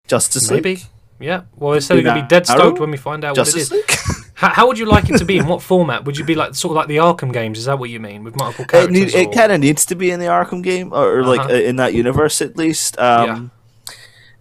Justice 0.06 0.50
League, 0.50 0.62
Maybe. 0.62 0.82
Yeah. 1.18 1.44
Well, 1.56 1.72
it's 1.72 1.88
going 1.88 2.04
to 2.04 2.14
be 2.14 2.22
dead 2.28 2.46
stoked 2.46 2.78
when 2.78 2.90
we 2.90 2.98
find 2.98 3.24
out 3.24 3.36
Justice 3.36 3.70
what 3.70 3.78
it 3.78 3.90
is. 3.90 3.90
League." 3.90 3.98
How, 4.40 4.48
how 4.54 4.66
would 4.66 4.78
you 4.78 4.86
like 4.86 5.10
it 5.10 5.18
to 5.18 5.24
be? 5.24 5.36
In 5.38 5.46
what 5.46 5.60
format? 5.72 6.04
Would 6.06 6.16
you 6.16 6.24
be 6.24 6.34
like 6.34 6.54
sort 6.54 6.70
of 6.72 6.76
like 6.76 6.88
the 6.88 6.96
Arkham 6.96 7.32
games? 7.32 7.58
Is 7.58 7.66
that 7.66 7.78
what 7.78 7.90
you 7.90 8.00
mean 8.00 8.24
with 8.24 8.36
multiple 8.36 8.64
it 8.64 8.68
characters? 8.68 9.14
need, 9.14 9.14
it 9.14 9.32
kind 9.32 9.52
of 9.52 9.60
needs 9.60 9.84
to 9.86 9.94
be 9.94 10.10
in 10.10 10.18
the 10.18 10.26
Arkham 10.26 10.62
game, 10.62 10.92
or, 10.92 11.18
or 11.18 11.24
like 11.24 11.40
Uh-huh. 11.40 11.52
uh, 11.52 11.56
in 11.58 11.76
that 11.76 11.92
universe 11.94 12.40
at 12.40 12.56
least. 12.56 12.98
Um, 12.98 13.50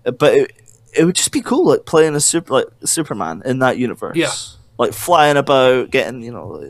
But 0.04 0.34
it, 0.36 0.52
it 0.97 1.04
would 1.06 1.16
just 1.16 1.32
be 1.32 1.41
cool, 1.41 1.68
like 1.68 1.86
playing 1.86 2.16
a 2.16 2.20
super 2.22 2.54
like 2.54 2.68
Superman 2.86 3.41
in 3.45 3.60
that 3.60 3.78
universe. 3.78 4.16
Yeah. 4.16 4.32
like 4.78 4.93
flying 4.93 5.36
about, 5.38 5.91
getting 5.91 6.24
you 6.24 6.32
know, 6.32 6.64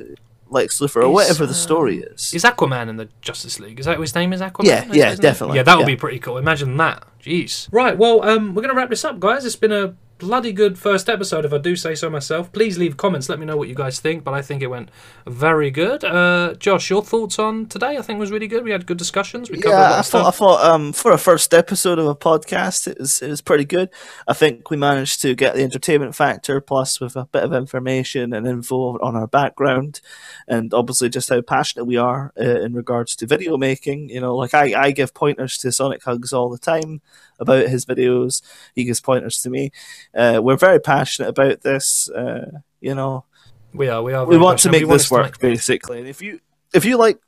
Lex 0.50 0.80
Luthor 0.80 1.04
or 1.04 1.10
whatever 1.10 1.46
the 1.46 1.52
uh, 1.52 1.68
story 1.68 2.00
is. 2.00 2.34
Is 2.34 2.44
Aquaman 2.44 2.90
in 2.90 2.98
the 2.98 3.08
Justice 3.22 3.60
League? 3.60 3.80
Is 3.80 3.86
that 3.86 4.00
what 4.00 4.02
his 4.10 4.16
name 4.16 4.34
is 4.34 4.42
Aquaman? 4.42 4.66
Yeah, 4.66 4.86
yeah, 4.92 5.10
his 5.12 5.20
name? 5.20 5.30
definitely, 5.30 5.58
Yeah, 5.58 5.64
that 5.64 5.76
would 5.78 5.82
yeah. 5.88 5.96
be 5.96 5.96
pretty 5.96 6.18
cool. 6.20 6.38
Imagine 6.40 6.76
that. 6.78 7.04
Jeez. 7.24 7.70
Right, 7.72 7.96
well, 7.96 8.24
um, 8.24 8.56
we're 8.56 8.64
going 8.64 8.74
to 8.74 8.76
wrap 8.76 8.90
this 8.90 9.06
up, 9.06 9.20
guys. 9.20 9.46
It's 9.46 9.56
been 9.56 9.72
a 9.72 9.94
bloody 10.20 10.52
good 10.52 10.78
first 10.78 11.10
episode, 11.10 11.46
if 11.46 11.54
I 11.54 11.58
do 11.58 11.76
say 11.76 11.96
so 11.96 12.10
myself. 12.10 12.52
Please 12.52 12.78
leave 12.78 12.98
comments. 12.98 13.30
Let 13.30 13.40
me 13.40 13.46
know 13.46 13.58
what 13.58 13.70
you 13.70 13.74
guys 13.74 14.00
think, 14.00 14.24
but 14.24 14.34
I 14.34 14.42
think 14.42 14.62
it 14.62 14.68
went 14.68 14.92
very 15.26 15.72
good. 15.72 16.04
Uh, 16.04 16.54
Josh, 16.56 16.90
your 16.90 17.02
thoughts 17.02 17.40
on 17.40 17.66
today? 17.66 17.98
I 17.98 18.02
think 18.02 18.20
was 18.20 18.32
really 18.32 18.48
good. 18.48 18.64
We 18.64 18.72
had 18.72 18.86
good 18.86 18.98
discussions. 18.98 19.50
We 19.50 19.60
covered 19.60 19.78
yeah, 19.78 20.00
I 20.00 20.02
thought, 20.04 20.28
I 20.28 20.32
thought 20.32 20.64
um, 20.64 20.94
for 20.94 21.12
a 21.12 21.18
first 21.18 21.54
episode 21.54 21.98
of 21.98 22.06
a 22.06 22.16
podcast, 22.16 22.88
it 22.88 23.00
was 23.00 23.22
it 23.22 23.30
was 23.30 23.42
pretty 23.42 23.66
good. 23.66 23.90
I 24.28 24.34
think 24.34 24.70
we 24.70 24.78
managed 24.78 25.22
to 25.22 25.34
get 25.34 25.56
the 25.56 25.64
entertainment 25.64 26.16
factor, 26.16 26.62
plus 26.62 27.00
with 27.00 27.16
a 27.16 27.26
bit 27.26 27.44
of 27.44 27.54
information 27.54 28.34
and 28.34 28.46
info 28.46 29.00
on 29.00 29.16
our 29.16 29.28
background, 29.28 30.02
and 30.48 30.74
obviously 30.74 31.10
just 31.10 31.30
how 31.30 31.42
passionate 31.42 31.86
we 31.86 31.98
are 31.98 32.34
uh, 32.40 32.62
in 32.62 32.74
regards 32.74 33.16
to 33.16 33.26
video 33.26 33.58
making. 33.58 34.10
You 34.10 34.20
know, 34.20 34.36
like 34.36 34.54
I, 34.54 34.74
I 34.80 34.92
give 34.92 35.14
pointers 35.14 35.58
to 35.60 35.72
Sonic 35.72 36.04
Hugs 36.04 36.34
all 36.34 36.50
the 36.50 36.58
time 36.58 37.02
about 37.40 37.68
his 37.68 37.86
videos. 37.86 38.42
He 38.76 38.84
gives 38.84 39.00
pointers 39.00 39.42
to 39.42 39.50
me. 39.50 39.72
Uh, 40.16 40.40
we're 40.42 40.58
very 40.58 40.80
passionate 40.80 41.30
about 41.30 41.62
this. 41.62 42.10
Uh, 42.10 42.60
you 42.82 42.96
know, 42.96 43.26
We 43.74 43.90
are. 43.90 44.02
We 44.02 44.14
are. 44.14 44.26
we 44.26 44.38
want 44.38 44.60
to 44.60 44.72
make 44.72 44.86
want 44.86 45.00
this 45.00 45.10
to 45.10 45.14
work 45.14 45.40
basically. 45.40 46.00
And 46.00 46.08
if 46.08 46.22
you 46.22 46.40
if 46.74 46.86
you 46.86 46.98
like 46.98 47.20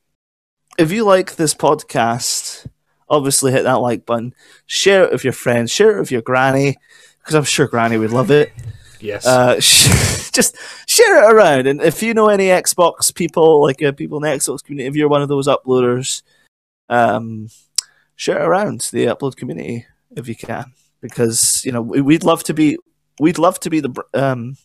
if 0.77 0.91
you 0.91 1.03
like 1.03 1.35
this 1.35 1.53
podcast, 1.53 2.67
obviously 3.09 3.51
hit 3.51 3.63
that 3.63 3.81
like 3.81 4.05
button. 4.05 4.33
Share 4.65 5.03
it 5.03 5.11
with 5.11 5.23
your 5.23 5.33
friends. 5.33 5.71
Share 5.71 5.97
it 5.97 5.99
with 5.99 6.11
your 6.11 6.21
granny 6.21 6.77
because 7.19 7.35
I'm 7.35 7.43
sure 7.43 7.67
granny 7.67 7.97
would 7.97 8.11
love 8.11 8.31
it. 8.31 8.51
Yes. 8.99 9.25
Uh, 9.25 9.55
just 10.31 10.55
share 10.87 11.23
it 11.23 11.33
around. 11.33 11.67
And 11.67 11.81
if 11.81 12.01
you 12.01 12.13
know 12.13 12.29
any 12.29 12.45
Xbox 12.45 13.13
people, 13.13 13.61
like 13.61 13.81
uh, 13.81 13.91
people 13.91 14.17
in 14.17 14.23
the 14.23 14.37
Xbox 14.37 14.63
community, 14.63 14.87
if 14.87 14.95
you're 14.95 15.09
one 15.09 15.21
of 15.21 15.29
those 15.29 15.47
uploaders, 15.47 16.21
um, 16.89 17.49
share 18.15 18.39
it 18.39 18.45
around 18.45 18.81
the 18.91 19.05
upload 19.05 19.35
community 19.35 19.85
if 20.15 20.27
you 20.27 20.35
can, 20.35 20.73
because 21.01 21.63
you 21.65 21.71
know 21.71 21.81
we- 21.81 22.01
we'd 22.01 22.23
love 22.23 22.43
to 22.45 22.53
be 22.53 22.77
we'd 23.19 23.37
love 23.37 23.59
to 23.61 23.69
be 23.69 23.79
the 23.79 24.03
um 24.13 24.55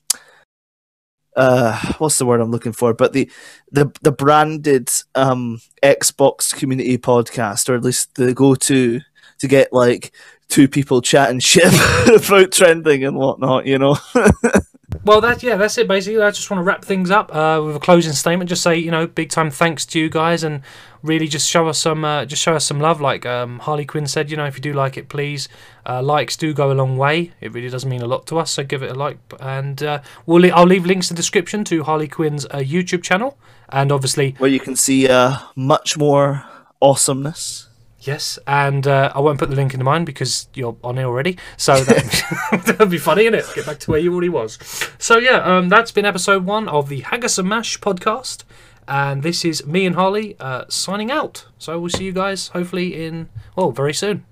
uh 1.36 1.78
what's 1.98 2.18
the 2.18 2.26
word 2.26 2.40
I'm 2.40 2.50
looking 2.50 2.72
for, 2.72 2.94
but 2.94 3.12
the 3.12 3.30
the 3.70 3.90
the 4.02 4.12
branded 4.12 4.90
um 5.14 5.60
Xbox 5.82 6.54
community 6.54 6.96
podcast, 6.98 7.68
or 7.68 7.74
at 7.74 7.84
least 7.84 8.14
the 8.14 8.32
go 8.32 8.54
to 8.54 9.00
to 9.38 9.48
get 9.48 9.72
like 9.72 10.12
two 10.48 10.68
people 10.68 11.02
chatting 11.02 11.40
shit 11.40 11.72
about 12.26 12.52
trending 12.52 13.04
and 13.04 13.16
whatnot, 13.16 13.66
you 13.66 13.78
know. 13.78 13.96
Well, 15.06 15.20
that 15.20 15.40
yeah, 15.40 15.54
that's 15.54 15.78
it 15.78 15.86
basically. 15.86 16.20
I 16.20 16.32
just 16.32 16.50
want 16.50 16.58
to 16.58 16.64
wrap 16.64 16.84
things 16.84 17.12
up 17.12 17.32
uh, 17.32 17.62
with 17.64 17.76
a 17.76 17.78
closing 17.78 18.12
statement. 18.12 18.50
Just 18.50 18.64
say, 18.64 18.76
you 18.76 18.90
know, 18.90 19.06
big 19.06 19.30
time 19.30 19.52
thanks 19.52 19.86
to 19.86 20.00
you 20.00 20.08
guys, 20.10 20.42
and 20.42 20.62
really 21.00 21.28
just 21.28 21.48
show 21.48 21.68
us 21.68 21.78
some, 21.78 22.04
uh, 22.04 22.24
just 22.24 22.42
show 22.42 22.56
us 22.56 22.64
some 22.64 22.80
love. 22.80 23.00
Like 23.00 23.24
um, 23.24 23.60
Harley 23.60 23.84
Quinn 23.84 24.08
said, 24.08 24.32
you 24.32 24.36
know, 24.36 24.46
if 24.46 24.56
you 24.56 24.62
do 24.62 24.72
like 24.72 24.96
it, 24.96 25.08
please, 25.08 25.48
uh, 25.88 26.02
likes 26.02 26.36
do 26.36 26.52
go 26.52 26.72
a 26.72 26.74
long 26.74 26.96
way. 26.96 27.30
It 27.40 27.52
really 27.52 27.68
does 27.68 27.86
mean 27.86 28.02
a 28.02 28.06
lot 28.08 28.26
to 28.26 28.38
us, 28.40 28.50
so 28.50 28.64
give 28.64 28.82
it 28.82 28.90
a 28.90 28.94
like. 28.94 29.18
And 29.38 29.80
uh, 29.80 30.02
we'll, 30.26 30.42
le- 30.42 30.48
I'll 30.48 30.66
leave 30.66 30.84
links 30.84 31.08
in 31.08 31.14
the 31.14 31.18
description 31.18 31.62
to 31.66 31.84
Harley 31.84 32.08
Quinn's 32.08 32.44
uh, 32.46 32.58
YouTube 32.58 33.04
channel, 33.04 33.38
and 33.68 33.92
obviously 33.92 34.34
where 34.38 34.50
you 34.50 34.58
can 34.58 34.74
see 34.74 35.08
uh, 35.08 35.38
much 35.54 35.96
more 35.96 36.44
awesomeness. 36.82 37.65
Yes, 38.06 38.38
and 38.46 38.86
uh, 38.86 39.12
I 39.14 39.20
won't 39.20 39.38
put 39.38 39.50
the 39.50 39.56
link 39.56 39.74
into 39.74 39.84
mine 39.84 40.04
because 40.04 40.48
you're 40.54 40.76
on 40.84 40.98
it 40.98 41.04
already. 41.04 41.38
So 41.56 41.76
that 41.76 42.64
that'd 42.66 42.90
be 42.90 42.98
funny, 42.98 43.24
innit? 43.24 43.52
Get 43.54 43.66
back 43.66 43.78
to 43.80 43.90
where 43.90 44.00
you 44.00 44.12
already 44.12 44.28
was. 44.28 44.58
So 44.98 45.18
yeah, 45.18 45.38
um, 45.38 45.68
that's 45.68 45.90
been 45.90 46.04
episode 46.04 46.44
one 46.44 46.68
of 46.68 46.88
the 46.88 47.00
Haggis 47.00 47.38
and 47.38 47.48
Mash 47.48 47.80
podcast, 47.80 48.44
and 48.86 49.22
this 49.22 49.44
is 49.44 49.66
me 49.66 49.86
and 49.86 49.96
Harley 49.96 50.36
uh, 50.38 50.66
signing 50.68 51.10
out. 51.10 51.46
So 51.58 51.78
we'll 51.78 51.90
see 51.90 52.04
you 52.04 52.12
guys 52.12 52.48
hopefully 52.48 53.04
in 53.04 53.28
well 53.56 53.72
very 53.72 53.94
soon. 53.94 54.24